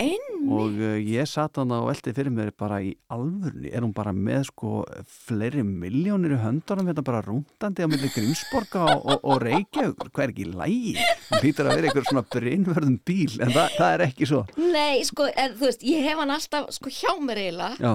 En, 0.00 0.22
og 0.48 0.78
uh, 0.80 0.94
ég 0.96 1.28
satt 1.28 1.58
hann 1.60 1.72
á 1.76 1.84
velti 1.84 2.14
fyrir 2.16 2.32
mér 2.32 2.54
bara 2.56 2.78
í 2.80 2.94
alvörni, 3.12 3.68
er 3.68 3.84
hún 3.84 3.92
bara 3.92 4.14
með 4.16 4.46
sko 4.48 4.78
fleiri 5.26 5.60
miljónir 5.66 6.38
í 6.38 6.40
höndunum 6.40 6.88
þetta 6.88 7.04
bara 7.04 7.20
rúndandi 7.26 7.84
á 7.84 7.88
milli 7.90 8.08
Grímsborga 8.14 8.86
og, 8.94 9.02
og, 9.04 9.26
og 9.28 9.42
Reykjavík, 9.44 10.06
hvað 10.08 10.24
er 10.24 10.32
ekki 10.32 10.46
lægi 10.54 10.94
hún 10.96 11.42
býtur 11.44 11.68
að 11.68 11.76
vera 11.76 11.90
eitthvað 11.90 12.08
svona 12.08 12.24
brinnverðum 12.34 12.96
bíl 13.06 13.34
en 13.44 13.52
það, 13.54 13.74
það 13.76 13.92
er 13.96 14.04
ekki 14.06 14.30
svo. 14.30 14.40
Nei, 14.60 15.02
sko, 15.08 15.26
en, 15.30 15.58
þú 15.58 15.68
veist, 15.68 15.84
ég 15.90 16.06
hef 16.08 16.22
hann 16.22 16.34
alltaf 16.36 16.70
sko 16.76 16.94
hjá 16.94 17.12
mér 17.20 17.42
eiginlega. 17.44 17.76
Já, 17.80 17.92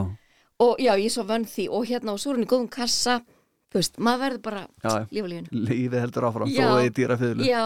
og 0.65 0.83
já, 0.85 0.91
ég 0.93 1.09
er 1.09 1.15
svo 1.15 1.25
vönn 1.29 1.47
því. 1.49 1.65
Og 1.73 1.89
hérna 1.89 2.15
er 2.15 2.29
hann 2.35 2.45
í 2.45 2.51
góðum 2.53 2.69
kassa, 2.77 3.17
þú 3.73 3.81
veist, 3.81 3.97
maður 3.97 4.23
verður 4.27 4.45
bara 4.45 4.63
lífa 5.09 5.33
lífinu. 5.33 5.65
lífið 5.71 5.99
heldur 6.05 6.29
áfram 6.29 6.53
þó 6.53 6.61
að 6.69 6.83
þið 6.83 6.93
dýra 7.01 7.19
fyrlu 7.23 7.49
Já. 7.49 7.65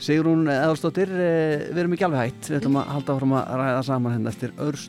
Sigrún 0.00 0.48
Eðalstóttir 0.48 1.12
eh, 1.12 1.68
við 1.68 1.82
erum 1.82 1.94
ekki 1.96 2.08
alveg 2.08 2.30
hætt. 2.30 2.48
Við 2.48 2.58
ætlum 2.62 2.80
að 2.80 2.90
halda 2.94 3.16
áfram 3.16 3.36
að 3.36 3.54
ræða 3.60 3.86
saman 3.90 4.16
henni 4.16 4.32
eftir 4.32 4.56
öðru 4.56 4.80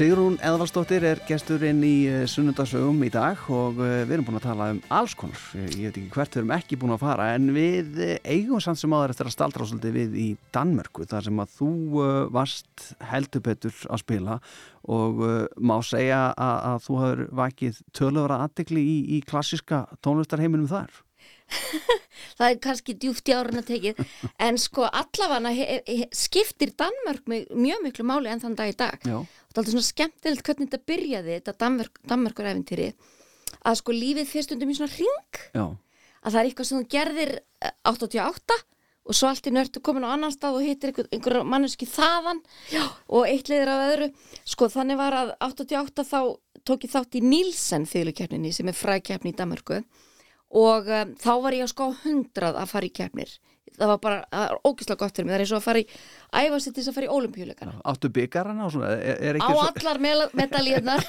Sigrún 0.00 0.38
Eðvaldsdóttir 0.40 1.04
er 1.04 1.18
gesturinn 1.28 1.82
í 1.84 2.06
eh, 2.08 2.22
sunnundarsögum 2.24 3.02
í 3.04 3.10
dag 3.12 3.36
og 3.52 3.82
eh, 3.84 4.06
við 4.08 4.14
erum 4.14 4.28
búin 4.30 4.38
að 4.38 4.46
tala 4.46 4.68
um 4.72 4.78
alls 4.96 5.12
konar. 5.12 5.42
Ég 5.52 5.74
ég 5.76 5.90
veit 5.90 5.98
ekki 6.00 6.14
hvert 6.14 6.38
við 6.38 6.40
erum 6.40 6.52
ekki 6.56 6.78
búin 6.80 6.94
að 6.94 7.02
fara 7.02 7.26
en 7.34 7.50
við 7.52 8.00
eh, 8.06 8.14
eigum 8.24 8.62
samt 8.64 8.80
sem 8.80 8.94
áður 8.96 9.12
eftir 9.12 9.28
að 9.28 9.34
staldra 9.34 9.66
svolítið 9.68 9.98
við 9.98 10.16
í 10.16 10.24
Danmörku 10.56 11.04
þar 11.10 11.28
sem 11.28 11.44
að 11.44 11.52
þú 11.58 11.68
eh, 12.06 12.22
varst 12.32 12.86
heldur 13.10 13.44
betur 13.50 13.76
að 13.92 14.00
spila 14.06 14.38
og 14.96 15.20
eh, 15.26 15.44
má 15.60 15.76
segja 15.84 16.22
að, 16.32 16.56
að 16.70 16.80
þú 16.86 16.98
hafur 17.02 17.22
vakið 17.42 17.84
töluvara 18.00 18.40
aðdegli 18.46 18.86
í, 18.94 18.98
í 19.18 19.22
klassiska 19.28 19.84
tónlistarheiminum 20.00 20.72
þar. 20.72 20.96
það 22.38 22.46
er 22.48 22.58
kannski 22.64 22.96
djúft 23.00 23.28
í 23.30 23.36
árun 23.36 23.60
að 23.60 23.70
tekið. 23.72 24.02
En 24.40 24.58
sko 24.60 24.86
allavega 24.88 25.52
skiptir 26.16 26.74
Danmörk 26.78 27.30
mig 27.30 27.46
mjög 27.52 27.84
miklu 27.86 28.06
máli 28.08 28.32
en 28.32 28.42
þann 28.42 28.58
dag 28.58 28.72
í 28.72 28.76
dag. 28.78 28.98
Já. 29.06 29.20
og 29.20 29.54
það 29.54 29.56
er 29.56 29.62
aldrei 29.62 29.74
svona 29.76 29.90
skemmtilegt 29.90 30.46
hvernig 30.46 30.70
þetta 30.70 30.86
byrjaði 30.90 31.38
þetta 31.38 31.56
Danmörk, 31.64 32.02
Danmörkur 32.06 32.50
eventýri 32.50 32.90
að 33.66 33.78
sko 33.80 33.94
lífið 33.94 34.28
fyrir 34.30 34.46
stundum 34.46 34.72
í 34.72 34.76
svona 34.78 34.94
ring 34.94 35.40
Já, 35.54 35.64
að 36.22 36.34
það 36.34 36.40
er 36.40 36.50
eitthvað 36.50 36.68
sem 36.68 36.80
þú 36.82 36.90
gerðir 36.94 37.32
eh, 37.38 37.72
88 37.90 38.58
og 39.10 39.16
svo 39.16 39.30
allt 39.30 39.48
í 39.48 39.52
nörtu 39.54 39.82
komin 39.82 40.06
á 40.06 40.12
annan 40.14 40.32
stað 40.34 40.60
og 40.60 40.66
hittir 40.66 40.92
einhver, 40.92 41.08
einhver 41.10 41.40
manneski 41.48 41.88
þaðan 41.88 42.42
Já. 42.70 42.84
og 43.08 43.26
eitt 43.26 43.48
liður 43.50 43.72
af 43.72 43.84
öðru. 43.88 44.08
Sko 44.46 44.68
þannig 44.70 45.00
var 45.00 45.16
að 45.16 45.32
88 45.48 46.04
þá 46.06 46.20
tók 46.68 46.86
ég 46.86 46.92
þátt 46.92 47.18
í 47.18 47.24
Nílsen 47.24 47.88
þýlukeppninni 47.90 48.52
sem 48.54 48.70
er 48.70 48.76
frækeppni 48.76 49.32
í 49.32 49.38
Danmörku 49.38 49.80
og 50.50 50.90
um, 50.90 51.14
þá 51.20 51.32
var 51.44 51.56
ég 51.56 51.64
að 51.64 51.72
sko 51.72 51.88
100 51.94 52.50
að 52.50 52.68
fara 52.70 52.88
í 52.88 52.92
keppnir. 52.94 53.36
Það 53.80 53.90
var 53.92 54.00
bara, 54.02 54.46
ógislega 54.66 54.98
gott 55.00 55.16
fyrir 55.16 55.26
mig. 55.26 55.32
Það 55.32 55.38
er 55.38 55.44
eins 55.44 55.52
og 55.54 55.60
að 55.60 55.66
fara 55.66 55.80
í, 55.80 55.84
æfa 56.40 56.58
sér 56.60 56.74
til 56.74 56.82
þess 56.82 56.90
að 56.90 56.96
fara 56.98 57.06
í 57.06 57.12
olimpíuleikana 57.14 57.76
áttu 57.92 58.10
byggarana 58.12 58.66
og 58.66 58.74
svona, 58.74 58.90
er, 58.98 59.20
er 59.30 59.38
á 59.40 59.46
svo... 59.46 59.62
allar 59.68 60.00
medalíðnar 60.40 61.06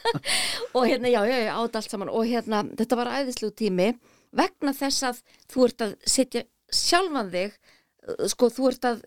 og 0.76 0.86
hérna, 0.86 1.10
já, 1.10 1.20
já, 1.28 1.36
já, 1.42 1.50
át 1.58 1.76
allt 1.80 1.92
saman. 1.92 2.12
Og 2.14 2.30
hérna, 2.30 2.62
þetta 2.78 3.00
var 3.00 3.12
æðislegu 3.18 3.52
tími. 3.58 3.90
Vegna 4.38 4.72
þess 4.76 5.08
að 5.10 5.20
þú 5.50 5.66
ert 5.66 5.86
að 5.88 5.96
setja 6.14 6.44
sjálfan 6.70 7.32
þig 7.34 7.58
uh, 7.58 8.24
sko, 8.32 8.52
þú 8.54 8.70
ert 8.70 8.88
að 8.92 9.04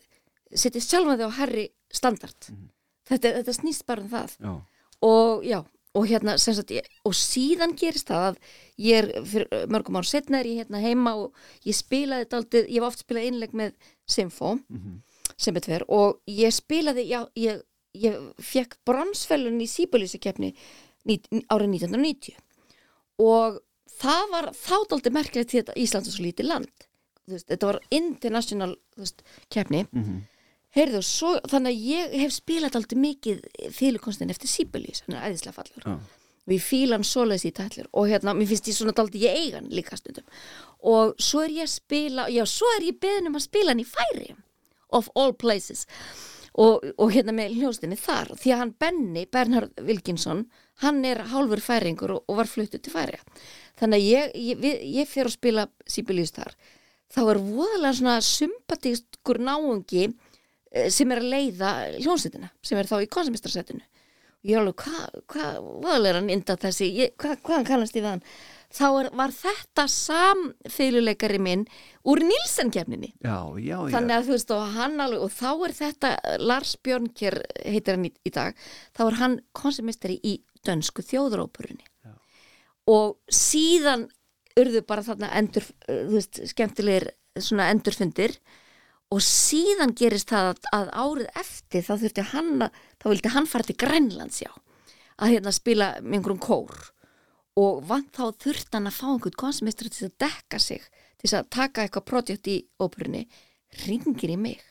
setja 0.51 0.83
sjálfan 0.83 1.21
þig 1.21 1.33
á 1.33 1.37
herri 1.39 1.65
standard. 1.93 2.51
Þetta, 3.09 3.37
þetta 3.39 3.57
snýst 3.57 3.87
bara 3.89 4.03
um 4.03 4.11
það. 4.11 4.37
Já, 4.43 4.53
og 5.07 5.47
já, 5.47 5.59
og 5.93 6.07
hérna 6.09 6.37
sem 6.41 6.55
sagt, 6.57 6.71
ég, 6.73 6.85
og 7.05 7.13
síðan 7.17 7.75
gerist 7.77 8.09
það 8.09 8.29
að 8.31 8.39
ég 8.81 9.01
er 9.01 9.25
fyrir 9.29 9.49
uh, 9.53 9.65
mörgum 9.71 9.99
ára 9.99 10.09
setna 10.09 10.39
er 10.39 10.49
ég 10.49 10.63
hérna 10.63 10.81
heima 10.81 11.15
og 11.19 11.67
ég 11.67 11.77
spilaði 11.77 12.29
daldið, 12.31 12.69
ég 12.69 12.79
hef 12.79 12.87
oft 12.87 13.03
spilað 13.03 13.27
einleg 13.29 13.53
með 13.53 13.75
Simfó 14.09 14.55
sem 15.37 15.55
er 15.55 15.65
tver 15.65 15.85
og 15.87 16.19
ég 16.29 16.53
spilaði, 16.53 17.05
já, 17.09 17.21
ég, 17.35 17.61
ég 17.93 18.17
fekk 18.41 18.79
bronsfellun 18.85 19.61
í 19.61 19.69
Sýbulísikeppni 19.69 20.53
árið 21.51 21.69
1990 21.77 22.41
og 23.21 23.61
það 23.93 24.23
var 24.31 24.49
þá 24.57 24.75
daldið 24.89 25.13
merkilegt 25.13 25.53
því 25.53 25.63
að 25.63 25.77
Íslands 25.83 26.09
er 26.09 26.15
svo 26.15 26.25
lítið 26.25 26.49
land. 26.49 26.87
Veist, 27.29 27.47
þetta 27.47 27.69
var 27.69 27.79
international 27.89 28.73
veist, 28.99 29.21
keppni 29.53 29.85
Heyrðu, 30.73 31.01
svo, 31.05 31.35
þannig 31.51 31.75
að 31.75 31.87
ég 31.93 32.13
hef 32.23 32.33
spilað 32.33 32.75
aldrei 32.79 32.97
mikið 33.03 33.41
fylgkonstin 33.77 34.31
eftir 34.33 34.49
Sýbulís, 34.49 35.03
hann 35.05 35.17
er 35.19 35.27
æðislega 35.29 35.53
fallur 35.59 35.83
já, 35.85 35.97
við 36.49 36.63
fílan 36.65 37.05
svoleiðis 37.07 37.45
í 37.47 37.51
tætlur. 37.55 37.87
Og 37.93 38.07
hérna, 38.09 38.33
mér 38.35 38.49
finnst 38.49 38.67
ég 38.71 38.75
svona 38.75 38.91
daldi 38.97 39.21
ég 39.23 39.37
eigan 39.37 39.69
líka 39.71 39.95
stundum. 39.99 40.25
Og 40.83 41.13
svo 41.21 41.43
er 41.45 41.53
ég 41.59 41.67
að 41.67 41.75
spila 41.75 42.25
já, 42.33 42.41
svo 42.49 42.67
er 42.79 42.87
ég 42.89 42.97
beðin 42.99 43.29
um 43.29 43.37
að 43.39 43.45
spila 43.45 43.71
hann 43.71 43.83
í 43.83 43.87
færi 43.87 44.33
of 44.91 45.07
all 45.15 45.31
places. 45.33 45.85
Og, 46.53 46.83
og 47.01 47.09
hérna 47.15 47.33
með 47.33 47.55
hljóstinni 47.57 47.95
þar. 47.97 48.33
Því 48.37 48.51
að 48.53 48.59
hann 48.61 48.73
Benny, 48.81 49.23
Bernhard 49.25 49.79
Wilkinsson 49.87 50.43
hann 50.83 50.99
er 51.05 51.21
hálfur 51.31 51.61
færingur 51.63 52.11
og, 52.17 52.25
og 52.29 52.37
var 52.41 52.49
fluttu 52.49 52.77
til 52.81 52.91
færi 52.93 53.17
þannig 53.79 53.97
að 54.01 54.05
ég, 54.05 54.35
ég, 54.37 54.59
við- 54.61 54.83
ég 54.99 55.07
fer 55.09 55.25
að 55.29 55.33
spila 55.37 55.63
Sibelius 55.89 56.33
þar. 56.35 56.53
Þá 57.13 57.21
er 57.31 57.39
voðalega 57.45 57.93
svona 57.97 58.17
sympatískur 58.25 59.39
náungi 59.41 60.07
sem 60.93 61.11
er 61.13 61.21
að 61.21 61.31
leiða 61.33 61.73
hljónsettina 61.99 62.49
sem 62.65 62.79
er 62.79 62.89
þá 62.89 62.97
í 63.03 63.11
konsumistrasettinu 63.11 63.83
og 63.83 64.49
ég 64.49 64.57
er 64.57 64.63
alveg, 64.63 64.83
hvað, 64.83 65.21
hvað, 65.31 65.69
hvað 65.85 66.09
er 66.09 66.19
hann 66.19 66.33
inda 66.33 66.57
þessi, 66.59 66.89
hvað, 67.21 67.37
hvaðan 67.45 67.69
kannast 67.69 67.95
ég 67.95 68.03
við 68.03 68.11
hann? 68.11 68.25
Þá 68.73 68.85
er, 68.89 69.07
var 69.13 69.33
þetta 69.37 69.83
samfeiluleikari 69.93 71.37
minn 71.45 71.67
úr 72.09 72.23
já. 73.77 73.77
þannig 73.93 74.15
að 74.15 74.25
þú 74.25 74.33
veist 74.33 74.53
og 74.55 74.63
hann 74.79 75.03
alveg 75.05 75.23
og 75.27 75.35
þá 75.35 75.49
er 75.53 75.75
þetta 75.77 76.11
Lars 76.41 76.73
Björnkjær 76.81 77.37
heitir 77.61 77.99
hann 77.99 78.09
í, 78.09 78.11
í 78.25 78.33
dag 78.33 78.57
þá 78.97 79.03
er 79.05 79.19
hann 79.21 79.37
konsumistari 79.53 80.17
í 80.25 80.39
dönsku 80.65 81.05
þjóðurópurunni 81.05 81.85
og 82.89 83.15
síðan 83.31 84.07
urðu 84.59 84.83
bara 84.87 85.05
þarna 85.05 85.31
endur, 85.37 85.65
uh, 85.87 86.03
þú 86.09 86.17
veist, 86.17 86.41
skemmtilegir 86.51 87.09
svona 87.41 87.69
endurfundir 87.73 88.35
og 89.13 89.21
síðan 89.21 89.93
gerist 89.97 90.31
það 90.33 90.49
að, 90.53 90.67
að 90.73 90.91
árið 91.03 91.39
eftir 91.43 91.85
þá 91.85 91.93
þurfti 91.93 92.25
hann 92.31 92.65
að, 92.65 92.81
þá 92.97 93.07
vildi 93.11 93.33
hann 93.35 93.49
fara 93.51 93.67
til 93.67 93.77
Grænlands 93.83 94.41
já, 94.41 94.51
að 95.21 95.35
hérna 95.35 95.53
spila 95.53 95.93
með 96.01 96.19
einhverjum 96.19 96.43
kór. 96.43 96.75
Og 97.61 97.83
vant 97.85 98.09
þá 98.15 98.31
þurfti 98.41 98.79
hann 98.79 98.89
að 98.89 98.97
fá 98.97 99.07
einhvern 99.11 99.39
konsumistari 99.43 99.93
til 99.93 100.07
að 100.09 100.15
dekka 100.25 100.59
sig 100.61 100.85
til 101.21 101.33
að 101.37 101.49
taka 101.53 101.83
eitthvað 101.83 102.07
projekt 102.09 102.49
í 102.49 102.57
óperunni. 102.81 103.27
Ringir 103.85 104.33
í 104.33 104.37
mig. 104.37 104.63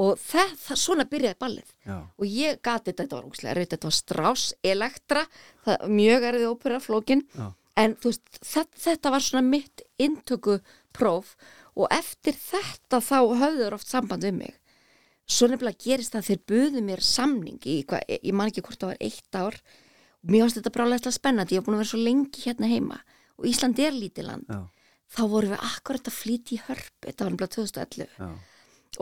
Og 0.00 0.18
það, 0.18 0.54
það 0.58 0.80
svona 0.80 1.06
byrjaði 1.10 1.38
ballið. 1.38 1.74
Já. 1.86 1.98
og 2.02 2.24
ég 2.26 2.62
gati 2.64 2.90
þetta, 2.90 3.04
þetta 3.04 3.18
var 3.18 3.26
úkslega 3.28 3.56
reynd, 3.58 3.74
þetta 3.74 3.90
var 3.90 3.96
Strauss, 3.98 4.54
Elektra 4.64 5.26
það, 5.66 5.84
mjög 5.98 6.26
erfið 6.30 6.46
ópera, 6.50 6.80
flókin 6.82 7.22
Já. 7.34 7.44
en 7.82 7.94
veist, 8.02 8.24
þetta, 8.40 8.80
þetta 8.86 9.12
var 9.14 9.26
svona 9.26 9.44
mitt 9.46 9.84
inntöku 10.02 10.56
próf 10.94 11.36
og 11.74 11.90
eftir 11.94 12.36
þetta 12.38 13.00
þá 13.02 13.18
höfður 13.40 13.76
oft 13.78 13.90
samband 13.90 14.26
við 14.26 14.36
mig. 14.38 14.54
Svo 15.24 15.48
nefnilega 15.48 15.80
gerist 15.80 16.12
það 16.12 16.20
að 16.20 16.28
þeir 16.28 16.42
buðu 16.52 16.84
mér 16.84 17.02
samning 17.04 17.66
í, 17.66 17.80
hvað, 17.88 18.04
ég 18.20 18.36
man 18.36 18.50
ekki 18.50 18.64
hvort 18.66 18.80
það 18.82 18.92
var 18.92 19.04
eitt 19.06 19.38
ár. 19.40 19.58
Og 20.24 20.32
mér 20.32 20.44
varst 20.44 20.58
þetta 20.60 20.72
brálega 20.74 21.12
spennandi, 21.12 21.56
ég 21.56 21.62
hef 21.62 21.66
búin 21.66 21.78
að 21.78 21.84
vera 21.84 21.92
svo 21.92 22.00
lengi 22.02 22.44
hérna 22.44 22.70
heima. 22.70 22.98
Og 23.40 23.48
Ísland 23.50 23.80
er 23.82 23.96
lítið 23.96 24.28
land. 24.30 24.48
Já. 24.48 24.62
þá 25.14 25.22
vorum 25.30 25.52
við 25.52 25.62
akkurat 25.62 26.08
að 26.10 26.16
flýta 26.16 26.54
í 26.54 26.56
hörp 26.64 27.06
þetta 27.06 27.24
var 27.24 27.34
nefnilega 27.34 27.54
2011 27.54 28.14
Já. 28.18 28.28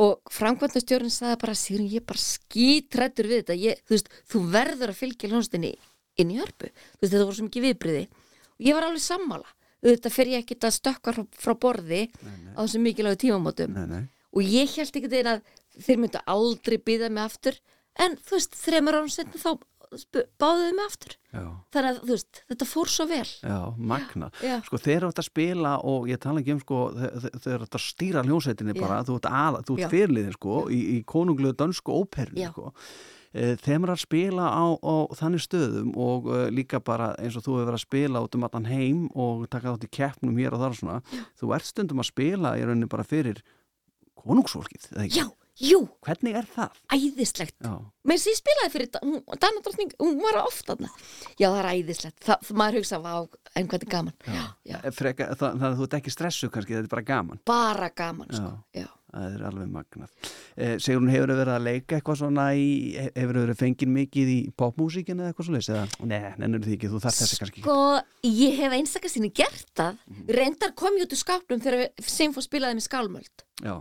og 0.02 0.32
framkvæmdastjórinn 0.34 1.14
sagði 1.14 1.38
bara 1.40 1.54
Sigrun, 1.56 1.86
ég 1.88 2.02
er 2.02 2.08
bara 2.10 2.20
skítrættur 2.20 3.28
við 3.30 3.40
þetta. 3.42 3.56
Ég, 3.62 3.80
þú 3.86 3.94
veist, 3.96 4.10
þú 4.28 4.42
verður 4.52 4.92
að 4.92 4.98
fylgja 4.98 5.30
hljónstinni 5.30 5.72
inn 6.20 6.34
í 6.34 6.38
hörpu, 6.40 6.68
þú 6.68 7.00
veist, 7.00 7.12
þetta 7.14 7.24
voru 7.24 7.38
svo 7.38 7.46
mikið 7.48 7.66
viðbriði 7.68 8.04
og 8.12 8.66
ég 8.66 8.76
var 8.76 8.88
alveg 8.88 9.04
sammála 9.04 9.48
þetta 9.82 10.10
fer 10.14 10.30
ég 10.32 10.44
ekkit 10.44 10.68
að 10.68 10.76
stökka 10.78 11.14
frá, 11.16 11.54
borði 11.58 12.04
á 12.54 12.60
þessum 12.62 12.84
mikilvægu 12.86 13.20
tímamótum 13.24 13.74
Nei, 13.74 13.86
nei. 13.90 14.02
og 14.32 14.42
ég 14.46 14.70
held 14.78 14.96
ekki 15.00 15.10
þeir 15.12 15.32
að 15.34 15.42
þeir 15.82 15.98
myndu 16.04 16.20
aldrei 16.26 16.78
byða 16.78 17.10
mig 17.10 17.24
aftur 17.24 17.58
en 18.00 18.16
þú 18.22 18.38
veist, 18.38 18.56
þremur 18.62 18.98
árum 19.00 19.10
setna 19.12 19.40
þá 19.40 19.50
sp- 19.92 20.26
báðu 20.40 20.68
þau 20.68 20.76
mig 20.78 20.86
aftur 20.88 21.16
Já. 21.32 21.42
þannig 21.74 21.90
að 21.90 22.06
veist, 22.12 22.42
þetta 22.48 22.68
fór 22.68 22.88
svo 22.92 23.06
vel 23.10 23.28
Já, 23.42 23.58
magna. 23.76 24.30
Já. 24.44 24.54
Sko 24.64 24.78
þeir 24.80 24.96
eru 25.02 25.10
að 25.12 25.26
spila 25.26 25.72
og 25.84 26.06
ég 26.08 26.20
tala 26.22 26.40
ekki 26.40 26.54
um 26.54 26.60
sko, 26.62 26.78
þe- 26.96 27.12
þe- 27.24 27.32
þeir 27.44 27.54
eru 27.58 27.66
að 27.68 27.84
stýra 27.88 28.22
hljónsveitinni 28.24 28.76
Já. 28.76 28.80
bara, 28.86 29.00
þú 29.08 29.16
ert, 29.18 29.28
að, 29.42 29.58
þú 29.68 29.76
Já. 29.78 29.84
ert 29.84 29.92
fyrirliðin 29.96 30.36
sko, 30.38 30.56
í, 30.72 30.80
í 30.96 30.98
konunglu 31.04 31.52
dönsku 31.56 31.92
óperni 31.98 32.44
Já. 32.46 32.50
sko. 32.54 32.72
Eh, 33.34 33.54
Þeim 33.56 33.86
að 33.88 34.00
spila 34.02 34.44
á, 34.52 34.64
á 34.76 34.94
þannig 35.16 35.40
stöðum 35.46 35.92
og 35.96 36.26
uh, 36.28 36.46
líka 36.52 36.80
bara 36.84 37.14
eins 37.18 37.36
og 37.38 37.44
þú 37.46 37.54
hefur 37.58 37.70
verið 37.70 37.78
að 37.80 37.86
spila 37.86 38.20
út 38.26 38.34
um 38.36 38.44
allan 38.44 38.66
heim 38.68 39.06
og 39.16 39.46
taka 39.48 39.72
þátt 39.72 39.86
í 39.88 39.92
keppnum 39.96 40.36
hér 40.36 40.52
og 40.52 40.60
þar 40.60 40.74
og 40.74 40.80
svona. 40.82 40.98
Þú 41.40 41.54
ert 41.56 41.64
stundum 41.70 42.02
að 42.04 42.10
spila 42.12 42.56
í 42.60 42.66
rauninni 42.68 42.90
bara 42.92 43.06
fyrir 43.08 43.40
konungsfólkið, 44.22 44.90
eða 44.92 45.06
ekki? 45.06 45.22
Já, 45.22 45.26
jú, 45.72 45.80
Hvernig 46.06 46.36
er 46.42 46.46
það? 46.54 46.76
æðislegt 46.94 47.56
Já, 47.64 47.72
Mér 48.08 48.18
sé 48.20 48.34
spilaði 48.36 48.72
fyrir 48.74 48.88
þetta, 48.90 49.00
hún- 49.06 49.40
Dana 49.42 49.62
drottning, 49.64 49.92
hún 50.00 50.20
var 50.22 50.38
oft 50.44 50.66
þarna. 50.66 50.88
Já, 51.38 51.48
það 51.48 51.58
er 51.62 51.68
æðislegt. 51.72 52.18
Það, 52.26 52.52
maður 52.60 52.78
hugsa, 52.80 52.98
vá, 53.02 53.12
en 53.56 53.68
hvað 53.68 53.82
er 53.86 53.90
gaman. 53.96 54.14
Já, 54.26 54.44
já. 54.66 54.78
Freka, 54.92 55.28
það, 55.38 55.58
það, 55.62 55.76
þú 55.80 55.86
ert 55.88 55.96
ekki 56.00 56.14
stressu 56.14 56.50
kannski, 56.50 56.74
þetta 56.76 56.84
er 56.90 56.94
bara 56.96 57.08
gaman. 57.12 57.40
Bara 57.46 57.90
gaman, 57.90 58.28
sko. 58.32 58.52
Já. 58.74 58.86
Það 59.12 59.34
er 59.36 59.42
alveg 59.44 59.68
magnað. 59.68 60.12
Eh, 60.56 60.74
Sigrun, 60.80 61.10
hefur 61.12 61.32
þau 61.32 61.36
verið 61.42 61.52
að 61.52 61.66
leika 61.66 61.98
eitthvað 61.98 62.18
svona 62.22 62.46
í, 62.56 62.70
hefur 62.96 63.38
verið 63.42 63.58
fengið 63.60 63.92
mikið 63.92 64.32
í 64.32 64.38
popmúsíkinu 64.56 65.20
eða 65.20 65.34
eitthvað 65.34 65.48
svona 65.50 65.60
eða? 65.60 65.84
Nei, 66.08 66.18
nennur 66.40 66.64
því 66.64 66.78
ekki, 66.78 66.90
þú 66.94 67.02
þarf 67.04 67.18
þessi 67.20 67.40
kannski. 67.42 67.64
Sko, 67.66 67.76
ég 68.30 68.56
hef 68.62 68.76
einstakast 68.78 69.18
sinni 69.18 69.32
gert 69.36 69.68
það. 69.76 70.00
Reyndar 70.32 70.72
kom 70.80 70.96
ég 70.96 71.04
út 71.04 71.12
úr 71.12 71.20
skápnum 71.20 71.60
þegar 71.60 72.08
Simfó 72.08 72.44
spilaði 72.44 72.80
með 72.80 72.88
skálmöld. 72.88 73.46
Já, 73.60 73.74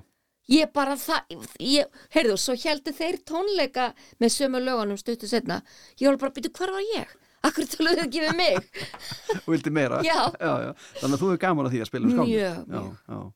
Ég 0.52 0.72
bara 0.76 0.98
það, 1.00 1.36
ég, 1.64 2.00
heyrðu, 2.12 2.36
svo 2.42 2.58
heldur 2.60 2.96
þeir 2.98 3.22
tónleika 3.30 3.92
með 4.20 4.34
sömu 4.36 4.60
lögunum 4.60 4.98
stuttu 5.00 5.30
setna. 5.30 5.62
Ég 6.02 6.10
var 6.10 6.18
bara 6.20 6.34
að 6.34 6.40
byrja, 6.40 6.54
hvar 6.58 6.74
var 6.76 6.88
ég? 6.90 7.14
Akkur 7.48 7.66
töluðu 7.72 8.02
þau 8.02 8.06
ekki 8.06 8.24
við 8.26 8.34
mig? 8.38 8.82
vildi 9.52 9.72
meira? 9.74 10.02
Já. 10.06 10.28
já. 10.36 10.74
Þannig 11.00 11.16
að 11.16 11.22
þú 11.24 11.30
er 11.32 11.40
gaman 11.46 11.70
að 11.70 11.76
því 11.76 11.82
að 11.86 11.90
spila 11.90 12.10
um 12.10 12.16
skálmöld. 12.18 13.32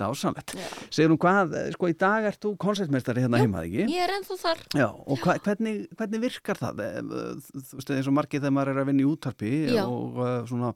Dásanlegt. 0.00 0.54
Segir 0.90 1.10
hún 1.12 1.18
hvað, 1.22 1.54
eh, 1.58 1.70
sko 1.74 1.88
í 1.90 1.96
dag 1.98 2.24
ert 2.30 2.40
þú 2.42 2.54
koncertmeistari 2.58 3.22
hérna 3.24 3.38
Já. 3.38 3.44
heima, 3.46 3.62
ekki? 3.66 3.86
Ég 3.92 4.02
er 4.04 4.14
ennþá 4.18 4.36
þar 4.42 4.58
Já, 4.74 4.88
og 4.90 5.18
hva, 5.22 5.36
hvernig, 5.44 5.86
hvernig 5.96 6.20
virkar 6.26 6.58
það? 6.58 6.80
Eh, 6.80 7.00
Þú 7.54 7.78
veist, 7.78 7.90
eins 7.94 8.08
og 8.10 8.14
margir 8.16 8.40
þegar 8.42 8.54
maður 8.56 8.72
er 8.74 8.82
að 8.82 8.88
vinna 8.90 9.02
í 9.04 9.08
úttarpi 9.10 9.52
Já. 9.74 9.84
og 9.86 10.18
uh, 10.18 10.44
svona 10.46 10.74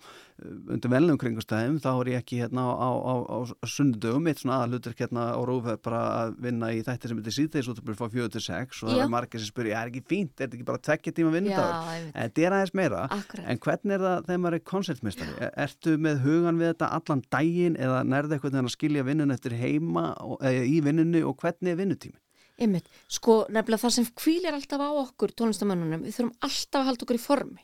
undir 0.70 0.90
velnum 0.92 1.18
kringustæðum, 1.18 1.80
þá 1.82 1.88
er 1.98 2.10
ég 2.12 2.18
ekki 2.22 2.36
hérna 2.44 2.62
á, 2.70 2.90
á, 2.94 3.14
á 3.26 3.38
sundugum, 3.66 4.28
eitt 4.30 4.38
svona 4.44 4.60
aðalutur 4.62 4.94
hérna 4.94 5.24
á 5.34 5.40
Rófið 5.42 5.80
bara 5.82 6.02
að 6.22 6.36
vinna 6.46 6.68
í 6.70 6.82
þætti 6.86 7.10
sem 7.10 7.18
heitir 7.18 7.34
síðdeis 7.34 7.70
úttarpi 7.72 7.96
frá 7.98 8.06
4 8.12 8.28
til 8.36 8.42
6 8.46 8.82
og 8.84 8.92
það 8.92 9.00
Já. 9.00 9.02
er 9.02 9.10
margir 9.10 9.42
sem 9.42 9.50
spyrja, 9.50 9.80
er 9.82 9.90
ekki 9.90 10.04
fínt, 10.06 10.34
er 10.38 10.46
þetta 10.46 10.58
ekki 10.60 10.68
bara 10.68 10.78
tvekja 10.86 11.14
tíma 11.18 11.32
vinnudagur? 11.34 11.90
Einmitt. 11.90 12.14
Þetta 12.14 12.44
er 12.46 12.56
aðeins 12.58 12.74
meira, 12.78 13.02
Akkurat. 13.18 13.44
en 13.50 13.58
hvernig 13.66 13.96
er 13.98 14.04
það 14.06 14.28
þegar 14.28 14.42
maður 14.44 14.58
er 14.60 14.64
koncertmeistari? 14.72 15.34
Er- 15.42 15.54
Ertu 15.68 15.96
með 15.98 16.22
hugan 16.22 16.58
við 16.62 16.70
þetta 16.72 16.92
allan 17.00 17.24
daginn 17.34 17.76
eða 17.82 17.98
nærði 18.06 18.38
eitthvað 18.38 18.54
þegar 18.54 18.68
að 18.70 18.76
skilja 18.78 19.04
vinnun 19.09 19.34
eftir 19.34 19.56
heima 19.59 20.11
og, 20.24 20.38
eða 20.44 20.64
í 20.68 20.78
vinnunni 20.84 21.22
og 21.26 21.36
hvernig 21.42 21.72
er 21.74 21.80
vinnutími? 21.80 22.18
Einmitt, 22.59 22.88
sko 23.06 23.44
nefnilega 23.54 23.84
það 23.84 23.94
sem 23.94 24.06
kvílir 24.18 24.56
alltaf 24.56 24.82
á 24.82 24.90
okkur 25.04 25.30
tónlistamönnunum, 25.38 26.02
við 26.06 26.16
þurfum 26.16 26.32
alltaf 26.48 26.80
að 26.80 26.88
halda 26.88 27.06
okkur 27.06 27.18
í 27.18 27.22
formi 27.22 27.62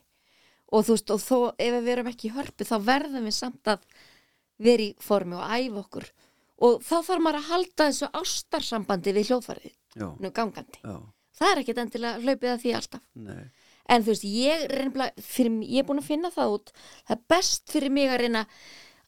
og 0.74 0.84
þú 0.86 0.94
veist, 0.94 1.10
og 1.14 1.22
þó 1.22 1.38
ef 1.58 1.74
við 1.80 1.90
erum 1.94 2.10
ekki 2.10 2.28
í 2.30 2.34
hörpu 2.34 2.66
þá 2.68 2.76
verðum 2.86 3.26
við 3.28 3.34
samt 3.36 3.70
að 3.74 3.82
vera 4.64 4.86
í 4.86 4.94
formi 5.02 5.36
og 5.38 5.50
æfa 5.50 5.82
okkur 5.82 6.06
og 6.64 6.78
þá 6.86 6.94
þarf 7.08 7.24
maður 7.26 7.40
að 7.40 7.50
halda 7.50 7.88
þessu 7.90 8.08
ástarsambandi 8.20 9.14
við 9.16 9.28
hljóðfarið 9.32 9.74
gangandi. 10.34 10.80
já, 10.82 10.96
Það 11.34 11.50
er 11.50 11.60
ekkit 11.64 11.78
endilega 11.82 12.22
hlaupið 12.22 12.52
að 12.52 12.60
því 12.62 12.74
alltaf. 12.78 13.02
nei, 13.14 13.44
En 13.84 14.00
þú 14.00 14.14
veist, 14.14 14.24
ég 14.24 14.62
er 14.70 15.10
fyrir, 15.20 15.56
ég 15.66 15.82
er 15.82 15.88
búin 15.88 16.00
að 16.00 16.06
finna 16.08 16.30
það 16.32 16.54
út, 16.54 16.70
það 17.04 17.16
er 17.16 17.24
best 17.28 17.72
fyrir 17.74 17.92
mig 17.92 18.08
að 18.08 18.20
reyna 18.22 18.44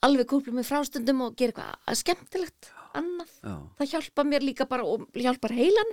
alveg 0.02 0.26
kúpla 0.30 0.52
með 0.52 0.68
frástundum 0.68 1.20
og 1.26 1.36
gera 1.36 1.52
eitthvað 1.52 2.00
skemmtilegt 2.02 2.70
annað. 2.96 3.30
já, 3.44 3.54
Það 3.78 3.90
hjálpa 3.92 4.24
mér 4.24 4.44
líka 4.44 4.66
bara 4.68 4.84
og 4.84 5.06
hjálpar 5.14 5.52
heilan. 5.52 5.90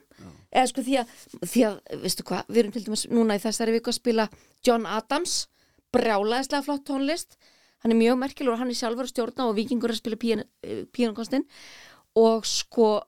Eða 0.52 0.68
sko 0.72 0.82
því 0.86 0.98
að, 1.02 1.16
því 1.44 1.64
að, 1.68 1.80
veistu 2.04 2.24
hvað, 2.24 2.46
við 2.48 2.58
erum 2.64 2.72
til 2.76 2.84
dæmis 2.86 3.06
núna 3.12 3.36
í 3.36 3.44
þessari 3.44 3.76
viku 3.76 3.92
að 3.92 3.98
spila 4.00 4.28
John 4.64 4.86
Adams, 4.86 5.48
brjálaðislega 5.94 6.64
flott 6.64 6.86
tónlist. 6.88 7.38
Hann 7.84 7.92
er 7.92 8.00
mjög 8.00 8.20
merkilegur 8.22 8.56
og 8.56 8.60
hann 8.64 8.72
er 8.72 8.80
sjálfur 8.80 9.04
að 9.10 9.12
stjórna 9.12 9.50
og 9.50 9.58
vikingur 9.58 9.92
að 9.92 10.00
spila 10.00 10.16
pían- 10.16 10.46
eh, 10.64 11.44
og 12.16 12.46
sko 12.46 13.02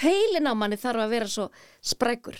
heilin 0.00 0.46
á 0.48 0.54
manni 0.54 0.76
þarf 0.78 1.02
að 1.04 1.10
vera 1.10 1.26
svo 1.30 1.48
sprækur 1.82 2.36